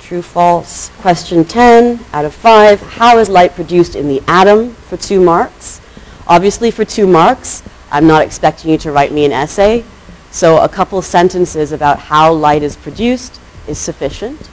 true, 0.00 0.22
false. 0.22 0.88
Question 1.00 1.44
10 1.44 2.00
out 2.14 2.24
of 2.24 2.32
5. 2.32 2.80
How 2.80 3.18
is 3.18 3.28
light 3.28 3.54
produced 3.54 3.96
in 3.96 4.08
the 4.08 4.22
atom 4.26 4.72
for 4.72 4.96
two 4.96 5.20
marks? 5.20 5.82
Obviously, 6.26 6.70
for 6.70 6.86
two 6.86 7.06
marks, 7.06 7.62
I'm 7.90 8.06
not 8.06 8.22
expecting 8.24 8.70
you 8.70 8.78
to 8.78 8.90
write 8.90 9.12
me 9.12 9.26
an 9.26 9.32
essay. 9.32 9.84
So 10.30 10.62
a 10.62 10.68
couple 10.68 11.02
sentences 11.02 11.70
about 11.70 11.98
how 11.98 12.32
light 12.32 12.62
is 12.62 12.76
produced 12.76 13.38
is 13.68 13.76
sufficient. 13.76 14.48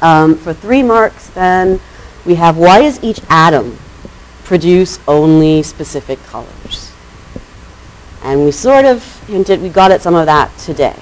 Um, 0.00 0.36
for 0.36 0.54
three 0.54 0.82
marks, 0.82 1.28
then, 1.28 1.80
we 2.24 2.36
have 2.36 2.56
why 2.56 2.80
does 2.80 3.04
each 3.04 3.20
atom 3.28 3.76
produce 4.44 4.98
only 5.06 5.62
specific 5.62 6.18
colors? 6.24 6.83
And 8.24 8.42
we 8.42 8.50
sort 8.50 8.86
of 8.86 9.04
hinted, 9.26 9.60
we 9.60 9.68
got 9.68 9.92
at 9.92 10.00
some 10.00 10.14
of 10.14 10.26
that 10.26 10.56
today. 10.58 10.98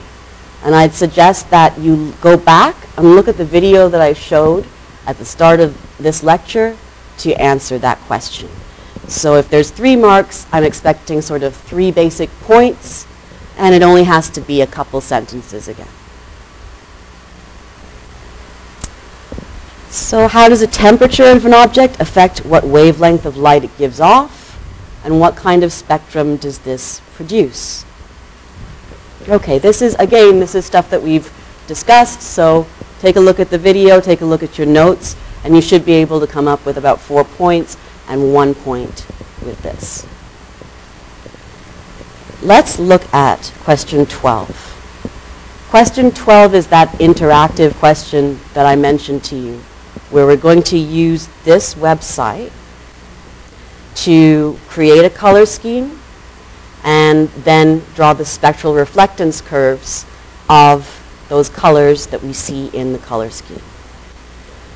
And 0.65 0.75
I'd 0.75 0.93
suggest 0.93 1.49
that 1.51 1.79
you 1.79 2.13
go 2.21 2.37
back 2.37 2.75
and 2.97 3.15
look 3.15 3.29
at 3.29 3.37
the 3.37 3.45
video 3.45 3.89
that 3.89 4.01
I 4.01 4.13
showed 4.13 4.67
at 5.07 5.17
the 5.17 5.25
start 5.25 5.61
of 5.61 5.79
this 5.99 6.23
lecture 6.23 6.77
to 7.19 7.33
answer 7.35 7.79
that 7.79 7.99
question. 8.01 8.51
So 9.07 9.37
if 9.37 9.49
there's 9.49 9.71
three 9.71 9.95
marks, 9.95 10.47
I'm 10.53 10.65
expecting 10.65 11.21
sort 11.21 11.43
of 11.43 11.55
three 11.55 11.91
basic 11.93 12.31
points, 12.41 13.07
and 13.57 13.75
it 13.75 13.83
only 13.83 14.05
has 14.05 14.29
to 14.31 14.41
be 14.41 14.61
a 14.61 14.67
couple 14.67 15.01
sentences 15.01 15.69
again. 15.69 15.89
So 19.91 20.27
how 20.27 20.49
does 20.49 20.61
the 20.61 20.67
temperature 20.67 21.27
of 21.27 21.45
an 21.45 21.55
object 21.55 22.01
affect 22.01 22.45
what 22.47 22.65
wavelength 22.65 23.27
of 23.27 23.37
light 23.37 23.63
it 23.63 23.77
gives 23.79 24.01
off? 24.01 24.42
And 25.05 25.19
what 25.19 25.37
kind 25.37 25.65
of 25.65 25.73
spectrum 25.73 26.37
does 26.37 26.61
this 26.61 27.01
produce? 27.15 27.85
Okay, 29.29 29.59
this 29.59 29.83
is, 29.83 29.95
again, 29.97 30.41
this 30.41 30.55
is 30.55 30.65
stuff 30.65 30.91
that 30.91 31.03
we've 31.03 31.33
discussed, 31.67 32.23
so 32.23 32.67
take 33.01 33.17
a 33.17 33.21
look 33.21 33.41
at 33.41 33.51
the 33.51 33.59
video, 33.59 34.01
take 34.01 34.21
a 34.21 34.25
look 34.25 34.43
at 34.43 34.59
your 34.59 34.67
notes, 34.67 35.17
and 35.45 35.55
you 35.55 35.63
should 35.63 35.85
be 35.85 35.93
able 35.95 36.21
to 36.21 36.27
come 36.27 36.49
up 36.49 36.65
with 36.65 36.77
about 36.77 37.01
four 37.01 37.25
points 37.25 37.77
and 38.09 38.33
one 38.33 38.55
point 38.55 39.07
with 39.45 39.61
this. 39.63 40.07
Let's 42.43 42.79
look 42.79 43.03
at 43.15 43.53
question 43.61 44.07
12. 44.07 45.67
Question 45.71 46.11
12 46.11 46.55
is 46.55 46.67
that 46.67 46.89
interactive 46.99 47.75
question 47.75 48.39
that 48.55 48.67
I 48.67 48.77
mentioned 48.77 49.25
to 49.25 49.37
you, 49.37 49.59
where 50.11 50.27
we're 50.27 50.37
going 50.37 50.63
to 50.65 50.77
use 50.77 51.29
this 51.45 51.75
website 51.75 52.51
to 53.95 54.59
create 54.69 55.05
a 55.05 55.11
color 55.11 55.47
scheme 55.47 55.99
and 56.85 57.29
then 57.45 57.83
draw 57.95 58.13
the 58.13 58.25
spectral 58.25 58.75
reflectance 58.75 59.45
curves 59.45 60.05
of 60.49 60.99
those 61.29 61.49
colors 61.49 62.07
that 62.09 62.23
we 62.23 62.33
see 62.33 62.69
in 62.69 62.93
the 62.93 62.99
color 62.99 63.31
scheme. 63.31 63.63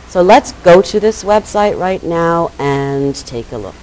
So 0.09 0.23
let's 0.23 0.53
go 0.53 0.81
to 0.81 1.01
this 1.01 1.25
website 1.25 1.79
right 1.79 2.03
now 2.03 2.51
and 2.59 3.14
take 3.14 3.53
a 3.53 3.59
look. 3.59 3.75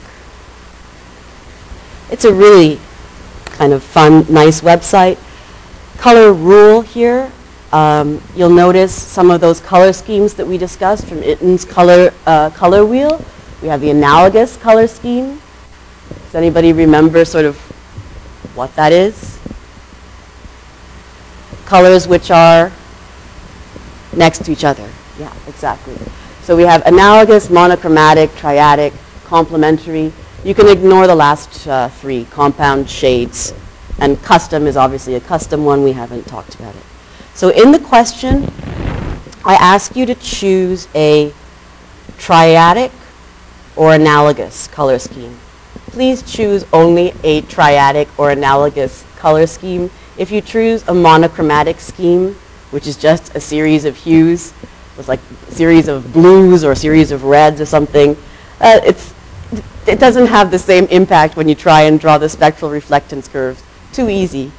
It's 2.09 2.25
a 2.25 2.33
really 2.33 2.79
kind 3.45 3.73
of 3.73 3.83
fun, 3.83 4.25
nice 4.29 4.61
website. 4.61 5.17
Color 5.97 6.33
rule 6.33 6.81
here. 6.81 7.31
Um, 7.71 8.21
you'll 8.35 8.49
notice 8.49 8.93
some 8.93 9.31
of 9.31 9.41
those 9.41 9.59
color 9.59 9.93
schemes 9.93 10.33
that 10.35 10.45
we 10.45 10.57
discussed 10.57 11.05
from 11.07 11.21
Itten's 11.23 11.65
color, 11.65 12.13
uh, 12.25 12.49
color 12.51 12.85
wheel. 12.85 13.23
We 13.63 13.69
have 13.69 13.79
the 13.79 13.91
analogous 13.91 14.57
color 14.57 14.87
scheme. 14.87 15.41
Does 16.25 16.35
anybody 16.35 16.73
remember 16.73 17.23
sort 17.23 17.45
of 17.45 17.55
what 18.55 18.75
that 18.75 18.91
is? 18.91 19.39
Colors 21.65 22.05
which 22.05 22.29
are 22.29 22.73
next 24.11 24.43
to 24.43 24.51
each 24.51 24.65
other. 24.65 24.89
Yeah, 25.17 25.33
exactly. 25.47 25.95
So 26.41 26.57
we 26.57 26.63
have 26.63 26.85
analogous, 26.85 27.49
monochromatic, 27.49 28.31
triadic, 28.31 28.91
complementary. 29.23 30.11
You 30.43 30.53
can 30.53 30.67
ignore 30.67 31.07
the 31.07 31.15
last 31.15 31.65
uh, 31.65 31.87
three, 31.87 32.27
compound, 32.31 32.89
shades, 32.89 33.53
and 33.97 34.21
custom 34.21 34.67
is 34.67 34.75
obviously 34.75 35.15
a 35.15 35.21
custom 35.21 35.63
one. 35.63 35.83
We 35.83 35.93
haven't 35.93 36.27
talked 36.27 36.55
about 36.55 36.75
it. 36.75 36.83
So 37.33 37.47
in 37.47 37.71
the 37.71 37.79
question, 37.79 38.43
I 39.45 39.55
ask 39.55 39.95
you 39.95 40.05
to 40.05 40.15
choose 40.15 40.89
a 40.93 41.31
triadic 42.17 42.91
or 43.75 43.93
analogous 43.93 44.67
color 44.67 44.99
scheme. 44.99 45.37
Please 45.87 46.23
choose 46.23 46.65
only 46.73 47.13
a 47.23 47.41
triadic 47.43 48.07
or 48.17 48.31
analogous 48.31 49.05
color 49.17 49.47
scheme. 49.47 49.89
If 50.17 50.31
you 50.31 50.41
choose 50.41 50.87
a 50.87 50.93
monochromatic 50.93 51.79
scheme, 51.79 52.35
which 52.71 52.87
is 52.87 52.97
just 52.97 53.35
a 53.35 53.39
series 53.39 53.85
of 53.85 53.95
hues, 53.95 54.53
with 54.97 55.07
like 55.07 55.19
a 55.47 55.51
series 55.51 55.87
of 55.87 56.13
blues 56.13 56.63
or 56.63 56.71
a 56.71 56.75
series 56.75 57.11
of 57.11 57.23
reds 57.23 57.59
or 57.61 57.65
something, 57.65 58.17
uh, 58.59 58.79
it's, 58.83 59.13
it 59.87 59.99
doesn't 59.99 60.27
have 60.27 60.51
the 60.51 60.59
same 60.59 60.85
impact 60.85 61.35
when 61.35 61.47
you 61.47 61.55
try 61.55 61.83
and 61.83 61.99
draw 61.99 62.17
the 62.17 62.29
spectral 62.29 62.71
reflectance 62.71 63.29
curves. 63.31 63.63
Too 63.91 64.09
easy. 64.09 64.51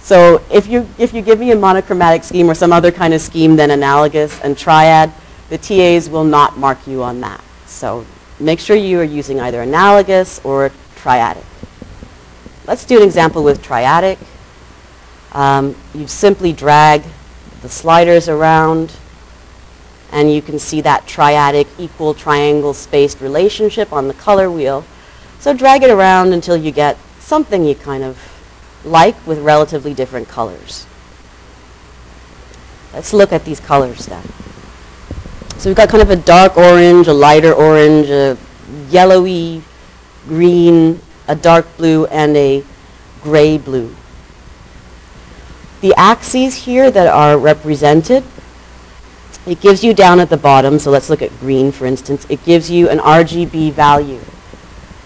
So 0.00 0.42
if 0.50 0.66
you, 0.66 0.88
if 0.98 1.14
you 1.14 1.22
give 1.22 1.38
me 1.38 1.52
a 1.52 1.56
monochromatic 1.56 2.24
scheme 2.24 2.50
or 2.50 2.54
some 2.54 2.72
other 2.72 2.90
kind 2.90 3.14
of 3.14 3.20
scheme 3.20 3.54
than 3.54 3.70
analogous 3.70 4.40
and 4.40 4.58
triad, 4.58 5.12
the 5.48 5.58
TAs 5.58 6.10
will 6.10 6.24
not 6.24 6.58
mark 6.58 6.86
you 6.86 7.02
on 7.02 7.20
that. 7.20 7.42
So 7.66 8.04
make 8.42 8.60
sure 8.60 8.76
you 8.76 9.00
are 9.00 9.04
using 9.04 9.40
either 9.40 9.62
analogous 9.62 10.40
or 10.44 10.70
triadic. 10.96 11.44
Let's 12.66 12.84
do 12.84 12.98
an 12.98 13.04
example 13.04 13.42
with 13.42 13.62
triadic. 13.62 14.18
Um, 15.32 15.74
you 15.94 16.06
simply 16.06 16.52
drag 16.52 17.02
the 17.62 17.68
sliders 17.68 18.28
around 18.28 18.92
and 20.10 20.32
you 20.32 20.42
can 20.42 20.58
see 20.58 20.80
that 20.82 21.06
triadic 21.06 21.66
equal 21.78 22.12
triangle 22.12 22.74
spaced 22.74 23.20
relationship 23.20 23.92
on 23.92 24.08
the 24.08 24.14
color 24.14 24.50
wheel. 24.50 24.84
So 25.38 25.54
drag 25.54 25.82
it 25.82 25.90
around 25.90 26.32
until 26.32 26.56
you 26.56 26.70
get 26.70 26.98
something 27.18 27.64
you 27.64 27.74
kind 27.74 28.04
of 28.04 28.18
like 28.84 29.26
with 29.26 29.38
relatively 29.38 29.94
different 29.94 30.28
colors. 30.28 30.86
Let's 32.92 33.12
look 33.14 33.32
at 33.32 33.44
these 33.44 33.58
colors 33.58 34.06
then. 34.06 34.24
So 35.62 35.70
we've 35.70 35.76
got 35.76 35.90
kind 35.90 36.02
of 36.02 36.10
a 36.10 36.16
dark 36.16 36.56
orange, 36.56 37.06
a 37.06 37.12
lighter 37.12 37.52
orange, 37.52 38.10
a 38.10 38.36
yellowy 38.88 39.62
green, 40.26 41.00
a 41.28 41.36
dark 41.36 41.76
blue, 41.76 42.04
and 42.06 42.36
a 42.36 42.64
gray 43.22 43.58
blue. 43.58 43.94
The 45.80 45.94
axes 45.96 46.56
here 46.56 46.90
that 46.90 47.06
are 47.06 47.38
represented, 47.38 48.24
it 49.46 49.60
gives 49.60 49.84
you 49.84 49.94
down 49.94 50.18
at 50.18 50.30
the 50.30 50.36
bottom, 50.36 50.80
so 50.80 50.90
let's 50.90 51.08
look 51.08 51.22
at 51.22 51.30
green 51.38 51.70
for 51.70 51.86
instance, 51.86 52.26
it 52.28 52.42
gives 52.44 52.68
you 52.68 52.88
an 52.88 52.98
RGB 52.98 53.70
value. 53.70 54.18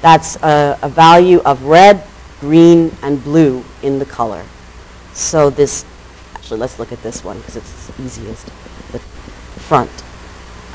That's 0.01 0.37
a, 0.37 0.79
a 0.81 0.89
value 0.89 1.41
of 1.41 1.65
red, 1.65 2.03
green, 2.41 2.97
and 3.03 3.23
blue 3.23 3.63
in 3.83 3.99
the 3.99 4.07
color. 4.07 4.43
So 5.13 5.51
this, 5.51 5.85
actually 6.35 6.61
let's 6.61 6.79
look 6.79 6.93
at 6.93 7.03
this 7.03 7.23
one 7.23 7.37
because 7.41 7.57
it's 7.57 8.01
easiest, 8.01 8.47
the 8.93 9.01
front. 9.01 10.06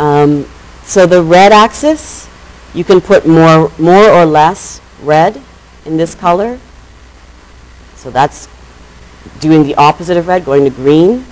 Um, 0.02 0.46
so 0.82 1.06
the 1.06 1.22
red 1.22 1.52
axis, 1.52 2.28
you 2.74 2.84
can 2.84 3.02
put 3.02 3.28
more, 3.28 3.72
more 3.78 4.10
or 4.10 4.26
less 4.26 4.82
red 5.04 5.40
in 5.86 5.96
this 5.96 6.16
color. 6.16 6.60
So 7.98 8.10
that's 8.10 8.50
doing 9.42 9.62
the 9.62 9.76
opposite 9.76 10.18
of 10.18 10.28
red, 10.28 10.44
going 10.44 10.64
to 10.64 10.72
green. 10.72 11.24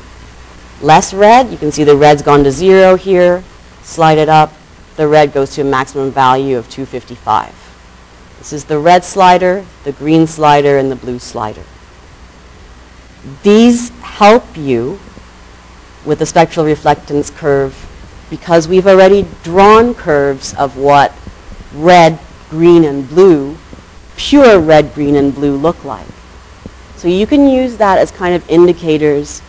Less 0.84 1.16
red, 1.16 1.50
you 1.50 1.58
can 1.58 1.72
see 1.72 1.84
the 1.84 1.96
red's 1.96 2.22
gone 2.22 2.44
to 2.44 2.52
zero 2.52 2.96
here. 2.96 3.44
Slide 3.82 4.20
it 4.20 4.30
up, 4.30 4.54
the 4.98 5.08
red 5.08 5.34
goes 5.34 5.56
to 5.56 5.62
a 5.62 5.66
maximum 5.66 6.12
value 6.12 6.56
of 6.56 6.70
255. 6.70 7.56
This 8.38 8.54
is 8.54 8.66
the 8.66 8.78
red 8.78 9.04
slider, 9.04 9.66
the 9.84 9.94
green 9.94 10.28
slider, 10.28 10.78
and 10.78 10.92
the 10.92 10.96
blue 10.96 11.18
slider. 11.18 11.64
These 13.42 13.90
help 14.02 14.56
you 14.56 15.00
with 16.06 16.20
the 16.20 16.28
spectral 16.28 16.68
reflectance 16.68 17.36
curve 17.36 17.89
because 18.30 18.68
we've 18.68 18.88
already 18.88 19.26
drawn 19.44 19.94
curves 19.94 20.54
of 20.56 20.78
what 20.78 21.14
red, 21.74 22.20
green, 22.50 22.84
and 22.84 23.08
blue, 23.10 23.58
pure 24.16 24.60
red, 24.60 24.94
green, 24.94 25.16
and 25.16 25.34
blue 25.34 25.56
look 25.56 25.84
like. 25.84 26.08
So 26.96 27.08
you 27.08 27.26
can 27.26 27.48
use 27.48 27.78
that 27.78 27.98
as 27.98 28.12
kind 28.12 28.36
of 28.36 28.48
indicators 28.50 29.42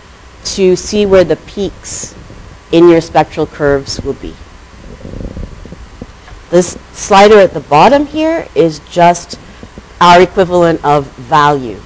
to 0.45 0.77
see 0.77 1.05
where 1.05 1.25
the 1.25 1.37
peaks 1.37 2.15
in 2.73 2.89
your 2.89 3.01
spectral 3.01 3.47
curves 3.47 4.01
will 4.01 4.15
be. 4.15 4.35
This 6.51 6.79
slider 6.93 7.39
at 7.39 7.55
the 7.55 7.61
bottom 7.61 8.07
here 8.07 8.49
is 8.55 8.81
just 8.91 9.39
our 10.01 10.21
equivalent 10.23 10.85
of 10.85 11.07
value, 11.17 11.81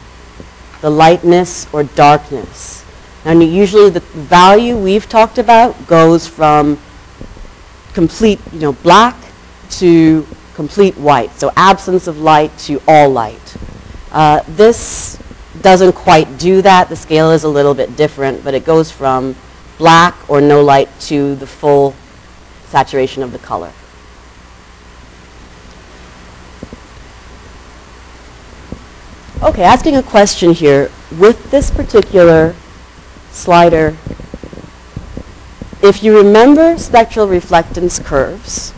the 0.80 0.90
lightness 0.90 1.66
or 1.72 1.84
darkness. 1.84 2.84
And 3.24 3.42
usually 3.42 3.90
the 3.90 4.00
value 4.00 4.76
we've 4.76 5.08
talked 5.08 5.38
about 5.38 5.86
goes 5.86 6.26
from 6.26 6.78
complete, 7.94 8.40
you 8.52 8.60
know, 8.60 8.72
black 8.72 9.16
to 9.70 10.26
complete 10.54 10.96
white. 10.96 11.32
So 11.32 11.50
absence 11.56 12.06
of 12.06 12.18
light 12.18 12.56
to 12.58 12.82
all 12.86 13.08
light. 13.08 13.56
Uh, 14.12 14.40
this 14.48 15.18
doesn't 15.62 15.92
quite 15.92 16.38
do 16.38 16.60
that. 16.62 16.88
The 16.88 16.96
scale 16.96 17.30
is 17.30 17.44
a 17.44 17.48
little 17.48 17.74
bit 17.74 17.96
different, 17.96 18.44
but 18.44 18.54
it 18.54 18.64
goes 18.64 18.90
from 18.90 19.34
black 19.78 20.14
or 20.28 20.40
no 20.40 20.62
light 20.62 20.88
to 21.00 21.34
the 21.36 21.46
full 21.46 21.94
saturation 22.66 23.22
of 23.22 23.32
the 23.32 23.38
color. 23.38 23.72
Okay, 29.42 29.62
asking 29.62 29.96
a 29.96 30.02
question 30.02 30.52
here. 30.52 30.90
With 31.18 31.50
this 31.50 31.70
particular 31.70 32.54
slider, 33.30 33.96
if 35.84 36.02
you 36.02 36.16
remember 36.16 36.78
spectral 36.78 37.26
reflectance 37.26 38.02
curves, 38.02 38.72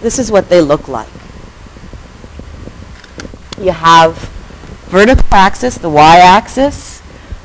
this 0.00 0.18
is 0.18 0.32
what 0.32 0.48
they 0.48 0.62
look 0.62 0.88
like. 0.88 1.08
You 3.58 3.72
have 3.72 4.16
vertical 4.88 5.26
axis, 5.30 5.76
the 5.76 5.90
y-axis, 5.90 7.00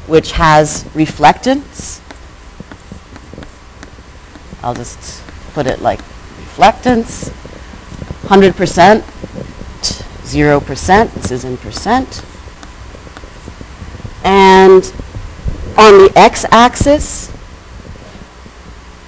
which 0.08 0.32
has 0.32 0.86
reflectance. 0.96 2.00
I'll 4.64 4.74
just 4.74 5.22
put 5.54 5.68
it 5.68 5.82
like 5.82 6.00
reflectance. 6.00 7.30
100%, 8.28 9.02
0%, 10.24 11.14
this 11.14 11.32
is 11.32 11.44
in 11.44 11.58
percent. 11.58 12.24
And 14.24 14.84
on 15.78 15.98
the 16.00 16.14
x-axis, 16.16 17.35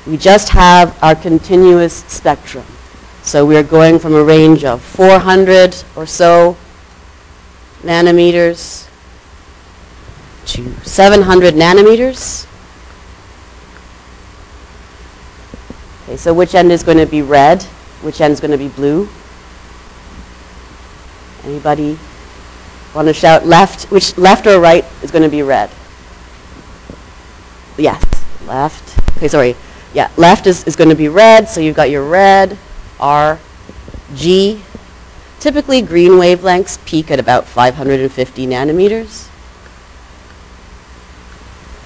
we 0.08 0.16
just 0.18 0.50
have 0.50 0.98
our 1.04 1.16
continuous 1.16 1.94
spectrum. 2.06 2.66
So 3.24 3.46
we're 3.46 3.64
going 3.64 4.00
from 4.00 4.16
a 4.16 4.24
range 4.24 4.64
of 4.64 4.82
400 4.82 5.84
or 5.98 6.06
so 6.06 6.56
nanometers 7.82 8.88
to 10.46 10.74
700 10.86 11.56
nanometers. 11.56 12.48
Okay, 16.04 16.16
so 16.16 16.34
which 16.34 16.56
end 16.56 16.72
is 16.72 16.84
going 16.84 16.98
to 16.98 17.06
be 17.06 17.22
red? 17.22 17.62
Which 18.02 18.22
end 18.22 18.32
is 18.32 18.40
going 18.40 18.52
to 18.52 18.58
be 18.58 18.70
blue? 18.70 19.10
Anybody 21.44 22.00
want 22.96 23.10
to 23.10 23.14
shout 23.14 23.46
left? 23.46 23.92
Which 23.92 24.18
left 24.18 24.48
or 24.48 24.62
right 24.62 24.86
is 25.04 25.12
going 25.12 25.24
to 25.24 25.30
be 25.30 25.42
red? 25.42 25.70
Yes, 27.78 28.02
left. 28.48 29.18
Okay, 29.18 29.28
sorry. 29.28 29.56
Yeah, 29.94 30.12
left 30.18 30.48
is, 30.48 30.64
is 30.66 30.76
going 30.76 30.90
to 30.90 30.96
be 30.96 31.08
red, 31.08 31.48
so 31.48 31.62
you've 31.62 31.76
got 31.76 31.90
your 31.90 32.08
red, 32.08 32.58
R, 33.00 33.40
G. 34.16 34.62
Typically, 35.40 35.82
green 35.82 36.14
wavelengths 36.14 36.84
peak 36.86 37.12
at 37.12 37.20
about 37.20 37.46
550 37.46 38.48
nanometers. 38.48 39.30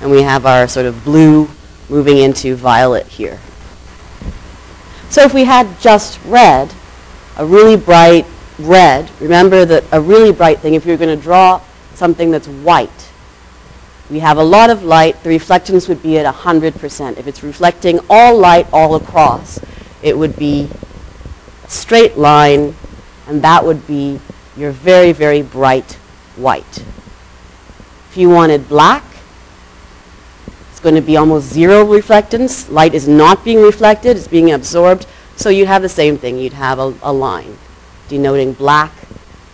And 0.01 0.09
we 0.09 0.23
have 0.23 0.45
our 0.45 0.67
sort 0.67 0.85
of 0.85 1.03
blue 1.03 1.49
moving 1.89 2.17
into 2.17 2.55
violet 2.55 3.05
here. 3.07 3.39
So 5.09 5.23
if 5.23 5.33
we 5.33 5.43
had 5.43 5.79
just 5.79 6.19
red, 6.25 6.73
a 7.37 7.45
really 7.45 7.75
bright 7.75 8.25
red, 8.57 9.11
remember 9.19 9.65
that 9.65 9.83
a 9.91 9.99
really 9.99 10.31
bright 10.31 10.59
thing, 10.59 10.73
if 10.73 10.85
you're 10.85 10.97
going 10.97 11.15
to 11.15 11.21
draw 11.21 11.61
something 11.93 12.31
that's 12.31 12.47
white, 12.47 13.10
we 14.11 14.19
have 14.19 14.37
a 14.37 14.43
lot 14.43 14.69
of 14.69 14.83
light, 14.83 15.23
the 15.23 15.29
reflectance 15.29 15.87
would 15.87 16.03
be 16.03 16.19
at 16.19 16.35
100%. 16.35 17.17
If 17.17 17.27
it's 17.27 17.43
reflecting 17.43 17.99
all 18.09 18.37
light 18.37 18.67
all 18.73 18.95
across, 18.95 19.57
it 20.03 20.17
would 20.17 20.35
be 20.35 20.69
a 21.63 21.69
straight 21.69 22.17
line, 22.17 22.75
and 23.27 23.41
that 23.41 23.63
would 23.63 23.87
be 23.87 24.19
your 24.57 24.71
very, 24.71 25.13
very 25.13 25.41
bright 25.41 25.93
white. 26.35 26.79
If 28.09 28.17
you 28.17 28.29
wanted 28.29 28.67
black, 28.67 29.05
it's 30.69 30.81
going 30.81 30.95
to 30.95 31.01
be 31.01 31.15
almost 31.15 31.47
zero 31.47 31.85
reflectance. 31.85 32.69
Light 32.69 32.93
is 32.93 33.07
not 33.07 33.45
being 33.45 33.61
reflected, 33.61 34.17
it's 34.17 34.27
being 34.27 34.51
absorbed. 34.51 35.07
So 35.37 35.47
you'd 35.47 35.69
have 35.69 35.81
the 35.81 35.89
same 35.89 36.17
thing. 36.17 36.37
You'd 36.37 36.53
have 36.53 36.79
a, 36.79 36.93
a 37.01 37.13
line 37.13 37.57
denoting 38.09 38.51
black 38.51 38.91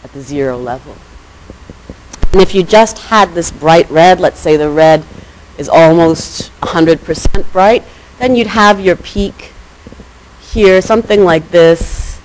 at 0.03 0.12
the 0.14 0.22
zero 0.22 0.58
level. 0.58 0.95
And 2.38 2.44
if 2.48 2.54
you 2.54 2.62
just 2.62 3.00
had 3.00 3.34
this 3.34 3.50
bright 3.50 3.90
red, 3.90 4.20
let's 4.20 4.40
say 4.40 4.58
the 4.58 4.70
red 4.70 5.04
is 5.58 5.68
almost 5.68 6.52
100% 6.62 7.52
bright, 7.52 7.84
then 8.20 8.36
you'd 8.36 8.46
have 8.46 8.80
your 8.80 8.96
peak 8.96 9.54
here, 10.40 10.80
something 10.80 11.24
like 11.24 11.50
this 11.50 12.22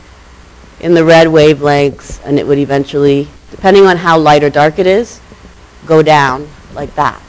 in 0.81 0.93
the 0.93 1.03
red 1.03 1.29
wavelengths, 1.29 2.21
and 2.27 2.39
it 2.39 2.47
would 2.47 2.59
eventually, 2.59 3.27
depending 3.51 3.87
on 3.87 3.97
how 3.97 4.19
light 4.19 4.45
or 4.45 4.51
dark 4.51 4.79
it 4.79 4.87
is, 4.87 5.19
go 5.87 6.03
down 6.03 6.47
like 6.75 6.95
that. 6.95 7.23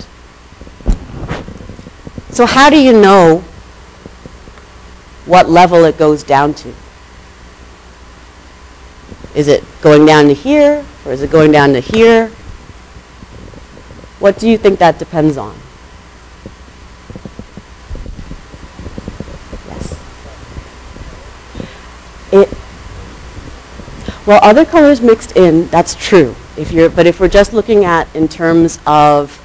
So 2.31 2.45
how 2.45 2.69
do 2.69 2.77
you 2.77 2.91
know 2.91 3.45
what 5.25 5.47
level 5.47 5.85
it 5.85 5.97
goes 5.97 6.21
down 6.21 6.53
to? 6.55 6.73
Is 9.35 9.47
it 9.47 9.63
going 9.79 10.05
down 10.05 10.25
to 10.25 10.33
here, 10.33 10.85
or 11.05 11.13
is 11.13 11.21
it 11.21 11.31
going 11.31 11.53
down 11.53 11.71
to 11.71 11.79
here? 11.79 12.29
What 14.23 14.39
do 14.39 14.47
you 14.49 14.57
think 14.57 14.79
that 14.79 14.99
depends 14.99 15.35
on? 15.35 15.53
Yes. 19.67 19.99
It, 22.31 22.57
well, 24.25 24.39
other 24.41 24.63
colors 24.63 25.01
mixed 25.01 25.35
in, 25.35 25.67
that's 25.67 25.95
true. 25.95 26.37
If 26.55 26.71
you're, 26.71 26.89
but 26.89 27.05
if 27.05 27.19
we're 27.19 27.27
just 27.27 27.51
looking 27.51 27.83
at 27.83 28.07
in 28.15 28.29
terms 28.29 28.79
of, 28.87 29.41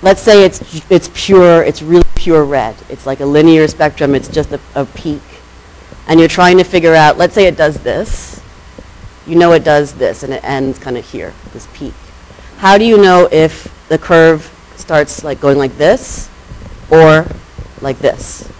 let's 0.00 0.22
say 0.22 0.46
it's, 0.46 0.90
it's 0.90 1.10
pure, 1.12 1.62
it's 1.62 1.82
really 1.82 2.08
pure 2.14 2.46
red. 2.46 2.76
It's 2.88 3.04
like 3.04 3.20
a 3.20 3.26
linear 3.26 3.68
spectrum, 3.68 4.14
it's 4.14 4.28
just 4.28 4.52
a, 4.52 4.60
a 4.74 4.86
peak. 4.86 5.20
And 6.08 6.18
you're 6.18 6.30
trying 6.30 6.56
to 6.56 6.64
figure 6.64 6.94
out, 6.94 7.18
let's 7.18 7.34
say 7.34 7.44
it 7.44 7.58
does 7.58 7.76
this. 7.82 8.40
You 9.26 9.36
know 9.36 9.52
it 9.52 9.64
does 9.64 9.92
this, 9.92 10.22
and 10.22 10.32
it 10.32 10.42
ends 10.42 10.78
kind 10.78 10.96
of 10.96 11.04
here, 11.04 11.34
this 11.52 11.68
peak. 11.74 11.92
How 12.58 12.78
do 12.78 12.86
you 12.86 12.96
know 12.96 13.28
if 13.30 13.70
the 13.88 13.98
curve 13.98 14.50
starts 14.76 15.22
like 15.22 15.40
going 15.40 15.58
like 15.58 15.76
this 15.76 16.30
or 16.90 17.26
like 17.82 17.98
this? 17.98 18.50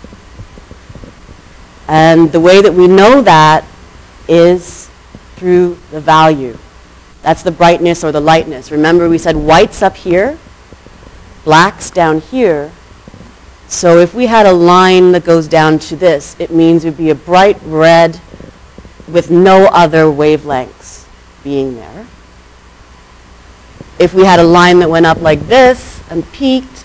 And 1.89 2.31
the 2.31 2.41
way 2.41 2.61
that 2.61 2.75
we 2.75 2.89
know 2.89 3.23
that 3.23 3.65
is 4.29 4.91
through 5.37 5.79
the 5.91 6.01
value. 6.01 6.59
That's 7.23 7.43
the 7.43 7.51
brightness 7.51 8.05
or 8.05 8.13
the 8.13 8.21
lightness. 8.21 8.71
Remember 8.71 9.09
we 9.09 9.17
said 9.17 9.35
white's 9.35 9.81
up 9.81 9.97
here, 9.97 10.39
black's 11.45 11.91
down 11.91 12.21
here. 12.21 12.73
So 13.67 13.99
if 13.99 14.13
we 14.13 14.27
had 14.27 14.45
a 14.45 14.53
line 14.53 15.13
that 15.13 15.25
goes 15.25 15.49
down 15.49 15.79
to 15.81 15.97
this, 15.97 16.37
it 16.39 16.51
means 16.51 16.85
it 16.85 16.91
would 16.91 16.99
be 16.99 17.11
a 17.11 17.15
bright 17.15 17.59
red 17.65 18.21
with 19.09 19.31
no 19.31 19.69
other 19.73 20.05
wavelengths 20.05 21.07
being 21.43 21.77
there 21.77 21.96
if 23.99 24.13
we 24.15 24.25
had 24.25 24.39
a 24.39 24.45
line 24.45 24.79
that 24.81 24.91
went 24.91 25.07
up 25.07 25.21
like 25.21 25.41
this 25.47 26.03
and 26.11 26.31
peaked 26.33 26.85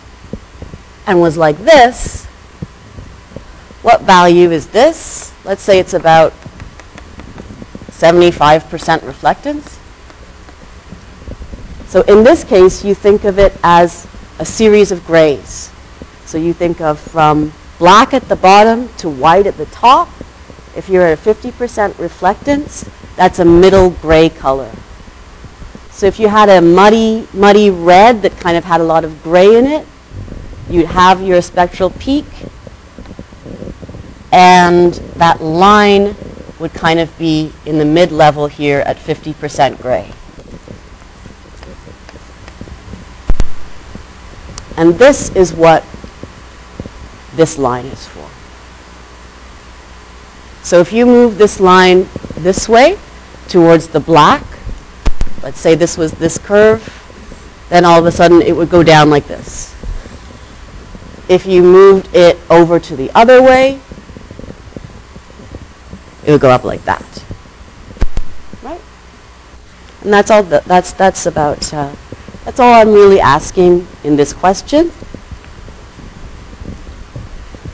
and 1.05 1.19
was 1.19 1.37
like 1.37 1.57
this, 1.57 2.25
what 3.81 4.01
value 4.01 4.51
is 4.51 4.67
this? 4.67 5.33
Let's 5.43 5.61
say 5.61 5.79
it's 5.79 5.93
about 5.93 6.33
75% 7.89 8.61
reflectance. 8.99 9.77
So 11.87 12.01
in 12.03 12.23
this 12.23 12.43
case, 12.43 12.85
you 12.85 12.95
think 12.95 13.25
of 13.25 13.37
it 13.37 13.57
as 13.63 14.07
a 14.39 14.45
series 14.45 14.91
of 14.91 15.05
grays. 15.05 15.71
So 16.25 16.37
you 16.37 16.53
think 16.53 16.79
of 16.79 16.99
from 16.99 17.51
black 17.79 18.13
at 18.13 18.29
the 18.29 18.35
bottom 18.35 18.87
to 18.97 19.09
white 19.09 19.45
at 19.45 19.57
the 19.57 19.65
top. 19.65 20.07
If 20.75 20.87
you're 20.87 21.05
at 21.05 21.19
a 21.19 21.21
50% 21.21 21.51
reflectance, 21.93 22.89
that's 23.15 23.39
a 23.39 23.45
middle 23.45 23.89
gray 23.89 24.29
color. 24.29 24.71
So 25.91 26.07
if 26.07 26.19
you 26.19 26.29
had 26.29 26.49
a 26.49 26.61
muddy, 26.61 27.27
muddy 27.33 27.69
red 27.69 28.21
that 28.23 28.37
kind 28.39 28.57
of 28.57 28.63
had 28.63 28.81
a 28.81 28.83
lot 28.83 29.03
of 29.03 29.21
gray 29.21 29.55
in 29.55 29.65
it, 29.67 29.85
you'd 30.69 30.87
have 30.87 31.21
your 31.21 31.41
spectral 31.41 31.89
peak, 31.91 32.25
and 34.31 34.93
that 35.15 35.41
line 35.41 36.15
would 36.59 36.73
kind 36.73 36.99
of 36.99 37.15
be 37.19 37.51
in 37.65 37.77
the 37.77 37.85
mid-level 37.85 38.47
here 38.47 38.79
at 38.79 38.97
50% 38.97 39.81
gray. 39.81 40.11
And 44.77 44.95
this 44.95 45.29
is 45.35 45.53
what 45.53 45.83
this 47.35 47.57
line 47.57 47.85
is 47.85 48.07
for. 48.07 48.27
So 50.63 50.79
if 50.79 50.93
you 50.93 51.05
move 51.05 51.37
this 51.37 51.59
line 51.59 52.07
this 52.35 52.69
way 52.69 52.97
towards 53.47 53.89
the 53.89 53.99
black, 53.99 54.43
let's 55.43 55.59
say 55.59 55.75
this 55.75 55.97
was 55.97 56.11
this 56.13 56.37
curve, 56.37 56.81
then 57.69 57.85
all 57.85 57.99
of 57.99 58.05
a 58.05 58.11
sudden 58.11 58.41
it 58.41 58.55
would 58.55 58.69
go 58.69 58.83
down 58.83 59.09
like 59.09 59.27
this. 59.27 59.75
If 61.29 61.45
you 61.45 61.63
moved 61.63 62.13
it 62.13 62.37
over 62.49 62.79
to 62.79 62.95
the 62.95 63.09
other 63.11 63.41
way, 63.41 63.79
it 66.25 66.31
would 66.31 66.41
go 66.41 66.49
up 66.49 66.63
like 66.63 66.83
that. 66.83 67.23
Right? 68.61 68.81
And 70.01 70.13
that's 70.13 70.29
all, 70.29 70.43
the, 70.43 70.61
that's, 70.65 70.93
that's 70.93 71.25
about, 71.25 71.73
uh, 71.73 71.95
that's 72.45 72.59
all 72.59 72.73
I'm 72.73 72.91
really 72.91 73.19
asking 73.19 73.87
in 74.03 74.15
this 74.15 74.33
question. 74.33 74.91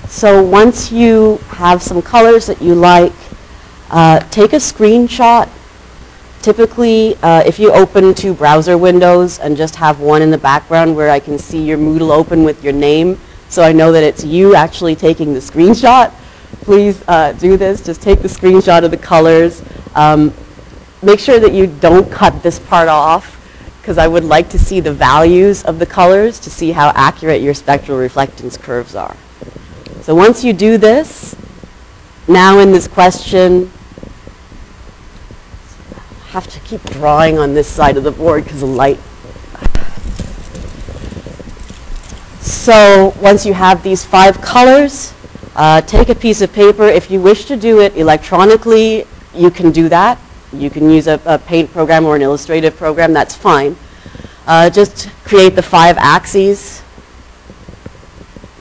So 0.07 0.41
once 0.41 0.91
you 0.91 1.37
have 1.49 1.81
some 1.81 2.01
colors 2.01 2.47
that 2.47 2.61
you 2.61 2.75
like, 2.75 3.13
uh, 3.89 4.19
take 4.29 4.53
a 4.53 4.57
screenshot. 4.57 5.49
Typically, 6.41 7.15
uh, 7.23 7.43
if 7.45 7.59
you 7.59 7.73
open 7.73 8.13
two 8.13 8.33
browser 8.33 8.77
windows 8.77 9.39
and 9.39 9.57
just 9.57 9.75
have 9.75 9.99
one 9.99 10.21
in 10.21 10.31
the 10.31 10.37
background 10.37 10.95
where 10.95 11.09
I 11.09 11.19
can 11.19 11.37
see 11.37 11.61
your 11.63 11.77
Moodle 11.77 12.11
open 12.11 12.43
with 12.43 12.63
your 12.63 12.73
name, 12.73 13.19
so 13.49 13.63
I 13.63 13.71
know 13.71 13.91
that 13.91 14.03
it's 14.03 14.23
you 14.23 14.55
actually 14.55 14.95
taking 14.95 15.33
the 15.33 15.39
screenshot, 15.39 16.13
please 16.61 17.03
uh, 17.07 17.33
do 17.33 17.57
this. 17.57 17.81
Just 17.81 18.01
take 18.01 18.21
the 18.21 18.27
screenshot 18.27 18.83
of 18.83 18.91
the 18.91 18.97
colors. 18.97 19.61
Um, 19.95 20.33
make 21.01 21.19
sure 21.19 21.39
that 21.39 21.53
you 21.53 21.67
don't 21.67 22.11
cut 22.11 22.43
this 22.43 22.59
part 22.59 22.87
off 22.87 23.33
because 23.81 23.97
I 23.97 24.07
would 24.07 24.25
like 24.25 24.49
to 24.49 24.59
see 24.59 24.81
the 24.81 24.93
values 24.93 25.63
of 25.63 25.79
the 25.79 25.85
colors 25.85 26.39
to 26.41 26.49
see 26.49 26.71
how 26.71 26.89
accurate 26.89 27.41
your 27.41 27.53
spectral 27.53 27.97
reflectance 27.97 28.59
curves 28.59 28.95
are. 28.95 29.15
So 30.01 30.13
once 30.13 30.43
you 30.43 30.51
do 30.51 30.77
this, 30.77 31.35
now 32.27 32.59
in 32.59 32.73
this 32.73 32.87
question, 32.87 33.71
have 36.37 36.53
to 36.53 36.59
keep 36.59 36.83
drawing 36.91 37.39
on 37.39 37.55
this 37.55 37.67
side 37.67 37.97
of 37.97 38.03
the 38.03 38.11
board 38.11 38.43
because 38.43 38.59
the 38.59 38.65
light. 38.67 38.99
So 42.39 43.11
once 43.19 43.43
you 43.43 43.55
have 43.55 43.81
these 43.81 44.05
five 44.05 44.39
colors, 44.39 45.15
uh, 45.55 45.81
take 45.81 46.09
a 46.09 46.15
piece 46.15 46.41
of 46.43 46.53
paper. 46.53 46.83
If 46.83 47.09
you 47.09 47.19
wish 47.19 47.45
to 47.45 47.57
do 47.57 47.81
it 47.81 47.97
electronically, 47.97 49.07
you 49.33 49.49
can 49.49 49.71
do 49.71 49.89
that. 49.89 50.19
You 50.53 50.69
can 50.69 50.91
use 50.91 51.07
a, 51.07 51.19
a 51.25 51.39
paint 51.39 51.71
program 51.71 52.05
or 52.05 52.15
an 52.15 52.21
illustrative 52.21 52.77
program, 52.77 53.13
that's 53.13 53.33
fine. 53.33 53.75
Uh, 54.45 54.69
just 54.69 55.09
create 55.25 55.55
the 55.55 55.63
five 55.63 55.97
axes 55.97 56.83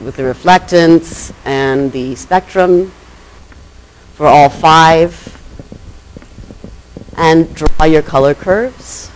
with 0.00 0.16
the 0.16 0.22
reflectance 0.22 1.34
and 1.44 1.92
the 1.92 2.14
spectrum 2.14 2.90
for 4.14 4.26
all 4.26 4.48
five 4.48 5.35
and 7.16 7.52
draw 7.54 7.84
your 7.84 8.02
color 8.02 8.34
curves. 8.34 9.10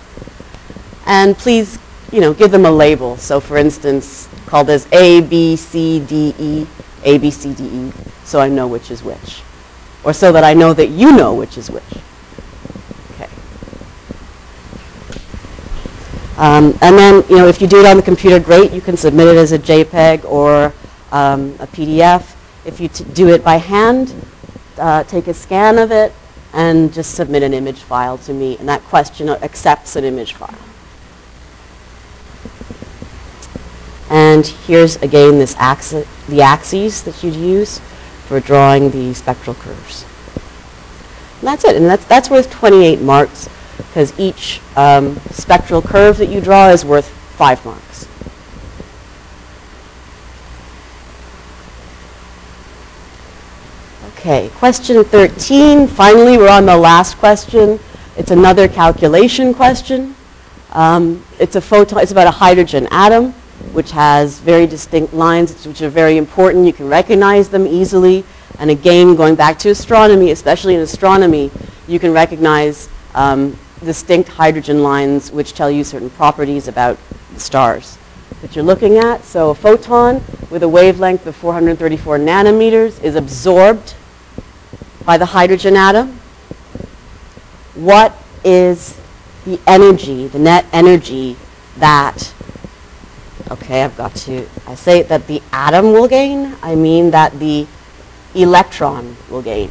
And 1.06 1.36
please, 1.36 1.78
you 2.12 2.20
know, 2.20 2.34
give 2.34 2.50
them 2.50 2.64
a 2.64 2.70
label. 2.70 3.16
So 3.16 3.40
for 3.40 3.56
instance, 3.56 4.28
call 4.46 4.64
this 4.64 4.90
A, 4.92 5.20
B, 5.20 5.56
C, 5.56 6.00
D, 6.00 6.34
E, 6.38 6.66
A, 7.04 7.18
B, 7.18 7.30
C, 7.30 7.54
D, 7.54 7.64
E, 7.64 7.92
so 8.24 8.40
I 8.40 8.48
know 8.48 8.66
which 8.66 8.90
is 8.90 9.02
which. 9.02 9.42
Or 10.02 10.12
so 10.12 10.32
that 10.32 10.44
I 10.44 10.54
know 10.54 10.72
that 10.72 10.88
you 10.88 11.12
know 11.12 11.34
which 11.34 11.58
is 11.58 11.70
which. 11.70 11.82
Okay. 13.12 13.28
Um, 16.38 16.76
and 16.80 16.96
then, 16.96 17.24
you 17.28 17.36
know, 17.36 17.48
if 17.48 17.60
you 17.60 17.66
do 17.66 17.80
it 17.80 17.86
on 17.86 17.96
the 17.96 18.02
computer, 18.02 18.40
great. 18.40 18.72
You 18.72 18.80
can 18.80 18.96
submit 18.96 19.28
it 19.28 19.36
as 19.36 19.52
a 19.52 19.58
JPEG 19.58 20.24
or 20.24 20.72
um, 21.12 21.54
a 21.58 21.66
PDF. 21.66 22.34
If 22.64 22.80
you 22.80 22.88
do 22.88 23.28
it 23.28 23.44
by 23.44 23.56
hand, 23.56 24.14
uh, 24.78 25.04
take 25.04 25.26
a 25.26 25.34
scan 25.34 25.76
of 25.76 25.90
it 25.90 26.14
and 26.52 26.92
just 26.92 27.14
submit 27.14 27.42
an 27.42 27.54
image 27.54 27.80
file 27.80 28.18
to 28.18 28.32
me, 28.32 28.56
and 28.58 28.68
that 28.68 28.82
question 28.84 29.28
accepts 29.28 29.96
an 29.96 30.04
image 30.04 30.34
file. 30.34 30.54
And 34.10 34.46
here's 34.46 34.96
again 34.96 35.38
this 35.38 35.54
axis, 35.56 36.06
the 36.28 36.42
axes 36.42 37.02
that 37.04 37.22
you'd 37.22 37.36
use 37.36 37.80
for 38.26 38.40
drawing 38.40 38.90
the 38.90 39.14
spectral 39.14 39.54
curves. 39.54 40.04
And 41.40 41.48
that's 41.48 41.64
it, 41.64 41.76
and 41.76 41.86
that's, 41.86 42.04
that's 42.04 42.28
worth 42.28 42.50
28 42.50 43.00
marks 43.00 43.48
because 43.76 44.18
each 44.20 44.60
um, 44.76 45.18
spectral 45.30 45.82
curve 45.82 46.18
that 46.18 46.28
you 46.28 46.40
draw 46.40 46.68
is 46.68 46.84
worth 46.84 47.08
five 47.08 47.64
marks. 47.64 47.89
Okay, 54.08 54.48
question 54.54 55.04
13. 55.04 55.86
Finally, 55.86 56.38
we're 56.38 56.48
on 56.48 56.64
the 56.64 56.76
last 56.76 57.18
question. 57.18 57.78
It's 58.16 58.30
another 58.30 58.66
calculation 58.66 59.52
question. 59.52 60.14
Um, 60.72 61.22
it's 61.38 61.54
a 61.54 61.60
photon, 61.60 61.98
it's 62.00 62.10
about 62.10 62.26
a 62.26 62.30
hydrogen 62.30 62.88
atom, 62.90 63.32
which 63.72 63.90
has 63.90 64.38
very 64.40 64.66
distinct 64.66 65.12
lines, 65.12 65.66
which 65.66 65.82
are 65.82 65.90
very 65.90 66.16
important. 66.16 66.64
You 66.64 66.72
can 66.72 66.88
recognize 66.88 67.50
them 67.50 67.66
easily. 67.66 68.24
And 68.58 68.70
again, 68.70 69.16
going 69.16 69.34
back 69.34 69.58
to 69.60 69.68
astronomy, 69.68 70.30
especially 70.30 70.76
in 70.76 70.80
astronomy, 70.80 71.50
you 71.86 71.98
can 71.98 72.12
recognize 72.12 72.88
um, 73.14 73.58
distinct 73.84 74.30
hydrogen 74.30 74.82
lines 74.82 75.30
which 75.30 75.52
tell 75.52 75.70
you 75.70 75.84
certain 75.84 76.08
properties 76.08 76.68
about 76.68 76.96
the 77.34 77.40
stars 77.40 77.98
that 78.42 78.56
you're 78.56 78.64
looking 78.64 78.98
at. 78.98 79.24
So 79.24 79.50
a 79.50 79.54
photon 79.54 80.22
with 80.50 80.62
a 80.62 80.68
wavelength 80.68 81.26
of 81.26 81.36
434 81.36 82.18
nanometers 82.18 83.02
is 83.02 83.14
absorbed 83.14 83.94
by 85.04 85.18
the 85.18 85.26
hydrogen 85.26 85.76
atom. 85.76 86.18
What 87.74 88.14
is 88.44 88.98
the 89.44 89.60
energy, 89.66 90.26
the 90.26 90.38
net 90.38 90.66
energy 90.72 91.36
that, 91.78 92.32
okay, 93.50 93.82
I've 93.82 93.96
got 93.96 94.14
to, 94.16 94.46
I 94.66 94.74
say 94.74 95.02
that 95.02 95.26
the 95.26 95.42
atom 95.52 95.92
will 95.92 96.08
gain, 96.08 96.54
I 96.62 96.74
mean 96.74 97.10
that 97.10 97.38
the 97.38 97.66
electron 98.34 99.16
will 99.30 99.42
gain. 99.42 99.70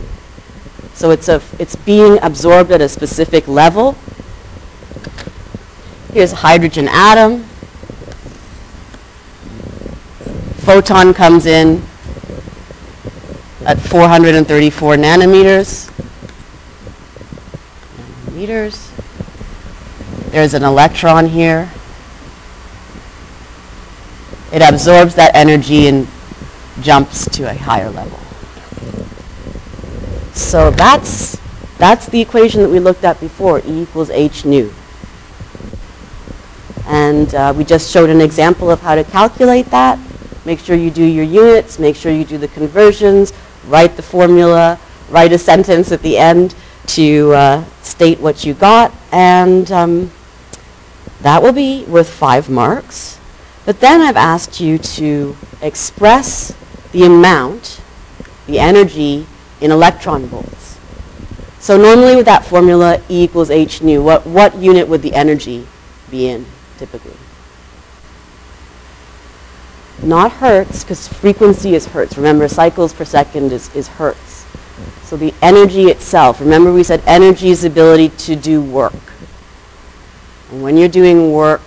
So 0.94 1.12
it's, 1.12 1.30
a, 1.30 1.42
it's 1.60 1.76
being 1.76 2.20
absorbed 2.22 2.72
at 2.72 2.82
a 2.82 2.90
specific 2.90 3.48
level. 3.48 3.96
Here's 6.12 6.34
a 6.34 6.38
hydrogen 6.38 6.88
atom. 6.90 7.46
Photon 10.70 11.16
comes 11.16 11.48
in, 11.48 11.82
at 13.66 13.80
434 13.80 14.98
nanometers. 14.98 15.90
There's 20.30 20.54
an 20.54 20.64
electron 20.64 21.26
here. 21.26 21.72
It 24.54 24.62
absorbs 24.62 25.16
that 25.16 25.32
energy 25.34 25.88
and 25.88 26.08
jumps 26.82 27.28
to 27.32 27.50
a 27.50 27.56
higher 27.56 27.90
level. 27.90 28.20
So 30.36 30.70
that's, 30.70 31.40
that's 31.80 32.06
the 32.06 32.22
equation 32.22 32.62
that 32.62 32.70
we 32.70 32.80
looked 32.80 33.04
at 33.04 33.20
before, 33.20 33.58
E 33.66 33.82
equals 33.82 34.12
h 34.12 34.46
nu. 34.46 34.72
And 36.86 37.34
uh, 37.34 37.56
we 37.58 37.64
just 37.64 37.92
showed 37.92 38.12
an 38.12 38.22
example 38.22 38.70
of 38.70 38.82
how 38.82 38.94
to 38.94 39.04
calculate 39.04 39.66
that. 39.72 39.98
Make 40.50 40.58
sure 40.58 40.76
you 40.76 40.90
do 40.90 41.04
your 41.04 41.26
units, 41.26 41.78
make 41.78 41.96
sure 41.96 42.12
you 42.12 42.26
do 42.26 42.40
the 42.40 42.48
conversions, 42.48 43.34
write 43.68 43.96
the 43.96 44.02
formula, 44.02 44.80
write 45.12 45.32
a 45.32 45.38
sentence 45.38 45.92
at 45.92 46.02
the 46.02 46.18
end 46.18 46.56
to 46.88 47.32
uh, 47.34 47.64
state 47.84 48.20
what 48.20 48.44
you 48.44 48.56
got, 48.56 48.92
and 49.12 49.72
um, 49.72 50.12
that 51.22 51.44
will 51.44 51.54
be 51.54 51.86
worth 51.86 52.10
five 52.10 52.50
marks. 52.50 53.20
But 53.64 53.80
then 53.80 54.02
I've 54.02 54.18
asked 54.18 54.60
you 54.60 54.80
to 54.80 55.38
express 55.62 56.58
the 56.94 57.04
amount, 57.04 57.80
the 58.48 58.58
energy, 58.58 59.28
in 59.62 59.70
electron 59.70 60.26
volts. 60.26 60.80
So 61.60 61.78
normally 61.78 62.16
with 62.16 62.26
that 62.26 62.44
formula, 62.44 63.04
E 63.08 63.24
equals 63.24 63.52
h 63.52 63.84
nu, 63.84 64.02
what, 64.02 64.26
what 64.26 64.56
unit 64.56 64.88
would 64.88 65.04
the 65.04 65.14
energy 65.14 65.68
be 66.10 66.28
in? 66.28 66.48
typically. 66.80 67.19
Not 70.02 70.32
hertz, 70.34 70.84
because 70.84 71.08
frequency 71.08 71.76
is 71.76 71.88
hertz. 71.88 72.16
Remember, 72.18 72.48
cycles 72.48 72.94
per 72.94 73.06
second 73.06 73.52
is, 73.52 73.74
is 73.76 73.88
hertz. 73.88 74.46
So 75.04 75.18
the 75.18 75.34
energy 75.42 75.86
itself, 75.86 76.40
remember 76.40 76.72
we 76.72 76.84
said 76.84 77.02
energy 77.06 77.50
is 77.50 77.64
the 77.64 77.68
ability 77.68 78.10
to 78.10 78.36
do 78.36 78.62
work. 78.62 78.94
And 80.52 80.62
when 80.62 80.78
you're 80.78 80.88
doing 80.88 81.34
work, 81.34 81.62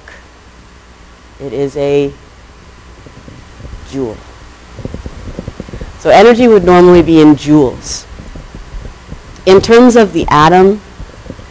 it 1.41 1.53
is 1.53 1.77
a 1.77 2.13
joule. 3.91 4.17
So 5.99 6.11
energy 6.11 6.49
would 6.49 6.65
normally 6.65 7.03
be 7.03 7.21
in 7.21 7.35
joules. 7.35 8.07
In 9.47 9.61
terms 9.61 9.97
of 9.97 10.13
the 10.13 10.25
atom, 10.29 10.81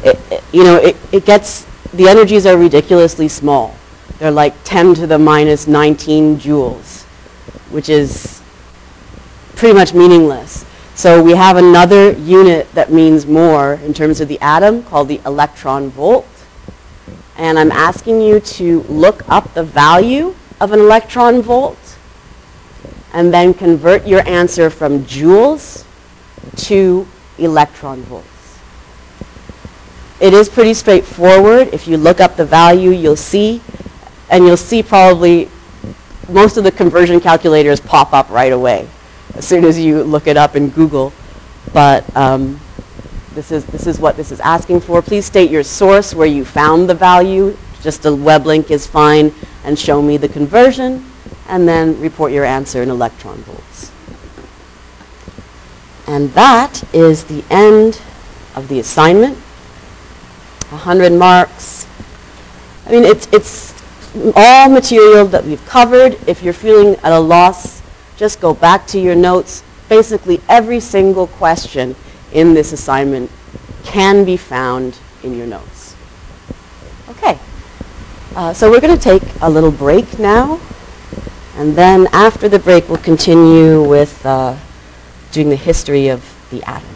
it, 0.03 0.17
it- 0.31 0.43
you 0.53 0.63
know, 0.63 0.77
it, 0.77 0.97
it 1.11 1.25
gets, 1.25 1.65
the 1.93 2.07
energies 2.09 2.45
are 2.45 2.57
ridiculously 2.57 3.27
small. 3.27 3.75
They're 4.21 4.29
like 4.29 4.53
10 4.65 4.93
to 4.97 5.07
the 5.07 5.17
minus 5.17 5.65
19 5.65 6.37
joules, 6.37 7.05
which 7.71 7.89
is 7.89 8.39
pretty 9.55 9.73
much 9.73 9.95
meaningless. 9.95 10.63
So 10.93 11.23
we 11.23 11.31
have 11.31 11.57
another 11.57 12.11
unit 12.11 12.71
that 12.73 12.91
means 12.91 13.25
more 13.25 13.79
in 13.83 13.95
terms 13.95 14.21
of 14.21 14.27
the 14.27 14.39
atom 14.39 14.83
called 14.83 15.07
the 15.07 15.19
electron 15.25 15.89
volt. 15.89 16.27
And 17.35 17.57
I'm 17.57 17.71
asking 17.71 18.21
you 18.21 18.39
to 18.39 18.81
look 18.81 19.27
up 19.27 19.55
the 19.55 19.63
value 19.63 20.35
of 20.59 20.71
an 20.71 20.81
electron 20.81 21.41
volt 21.41 21.97
and 23.13 23.33
then 23.33 23.55
convert 23.55 24.05
your 24.05 24.21
answer 24.29 24.69
from 24.69 25.03
joules 25.05 25.83
to 26.67 27.07
electron 27.39 28.03
volts. 28.03 28.59
It 30.19 30.35
is 30.35 30.47
pretty 30.47 30.75
straightforward. 30.75 31.69
If 31.73 31.87
you 31.87 31.97
look 31.97 32.19
up 32.19 32.35
the 32.35 32.45
value, 32.45 32.91
you'll 32.91 33.15
see, 33.15 33.63
and 34.31 34.45
you'll 34.45 34.57
see 34.57 34.81
probably 34.81 35.49
most 36.29 36.57
of 36.57 36.63
the 36.63 36.71
conversion 36.71 37.19
calculators 37.19 37.79
pop 37.79 38.13
up 38.13 38.29
right 38.29 38.53
away 38.53 38.87
as 39.35 39.45
soon 39.45 39.65
as 39.65 39.77
you 39.77 40.03
look 40.03 40.25
it 40.25 40.37
up 40.37 40.55
in 40.55 40.69
Google. 40.69 41.13
But 41.73 42.15
um, 42.15 42.59
this 43.33 43.51
is 43.51 43.65
this 43.65 43.85
is 43.85 43.99
what 43.99 44.17
this 44.17 44.31
is 44.31 44.39
asking 44.39 44.81
for. 44.81 45.01
Please 45.01 45.25
state 45.25 45.51
your 45.51 45.63
source 45.63 46.15
where 46.15 46.27
you 46.27 46.43
found 46.43 46.89
the 46.89 46.95
value. 46.95 47.55
Just 47.81 48.05
a 48.05 48.13
web 48.13 48.45
link 48.45 48.71
is 48.71 48.87
fine, 48.87 49.33
and 49.63 49.77
show 49.77 50.01
me 50.01 50.17
the 50.17 50.29
conversion, 50.29 51.05
and 51.47 51.67
then 51.67 51.99
report 51.99 52.31
your 52.31 52.45
answer 52.45 52.81
in 52.81 52.89
electron 52.89 53.37
volts. 53.39 53.91
And 56.07 56.29
that 56.33 56.83
is 56.93 57.23
the 57.25 57.43
end 57.49 58.01
of 58.55 58.67
the 58.67 58.79
assignment. 58.79 59.37
100 60.69 61.11
marks. 61.13 61.87
I 62.85 62.91
mean, 62.91 63.03
it's, 63.03 63.27
it's 63.31 63.80
all 64.35 64.69
material 64.69 65.25
that 65.27 65.43
we've 65.45 65.65
covered. 65.65 66.17
If 66.27 66.43
you're 66.43 66.53
feeling 66.53 66.95
at 67.03 67.11
a 67.11 67.19
loss, 67.19 67.81
just 68.17 68.41
go 68.41 68.53
back 68.53 68.87
to 68.87 68.99
your 68.99 69.15
notes. 69.15 69.63
Basically, 69.89 70.41
every 70.49 70.79
single 70.79 71.27
question 71.27 71.95
in 72.33 72.53
this 72.53 72.71
assignment 72.71 73.29
can 73.83 74.25
be 74.25 74.37
found 74.37 74.97
in 75.23 75.35
your 75.35 75.47
notes. 75.47 75.95
Okay. 77.09 77.37
Uh, 78.35 78.53
so 78.53 78.69
we're 78.69 78.79
going 78.79 78.97
to 78.97 79.01
take 79.01 79.23
a 79.41 79.49
little 79.49 79.71
break 79.71 80.19
now. 80.19 80.59
And 81.57 81.75
then 81.75 82.07
after 82.13 82.47
the 82.47 82.59
break, 82.59 82.87
we'll 82.87 82.97
continue 82.97 83.83
with 83.87 84.25
uh, 84.25 84.55
doing 85.31 85.49
the 85.49 85.55
history 85.55 86.07
of 86.07 86.23
the 86.49 86.63
atom. 86.63 86.87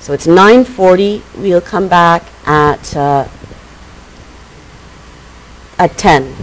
So 0.00 0.12
it's 0.12 0.26
9:40. 0.26 1.22
We'll 1.36 1.60
come 1.60 1.88
back 1.88 2.22
at 2.46 2.96
uh, 2.96 3.28
at 5.78 5.96
10. 5.96 6.34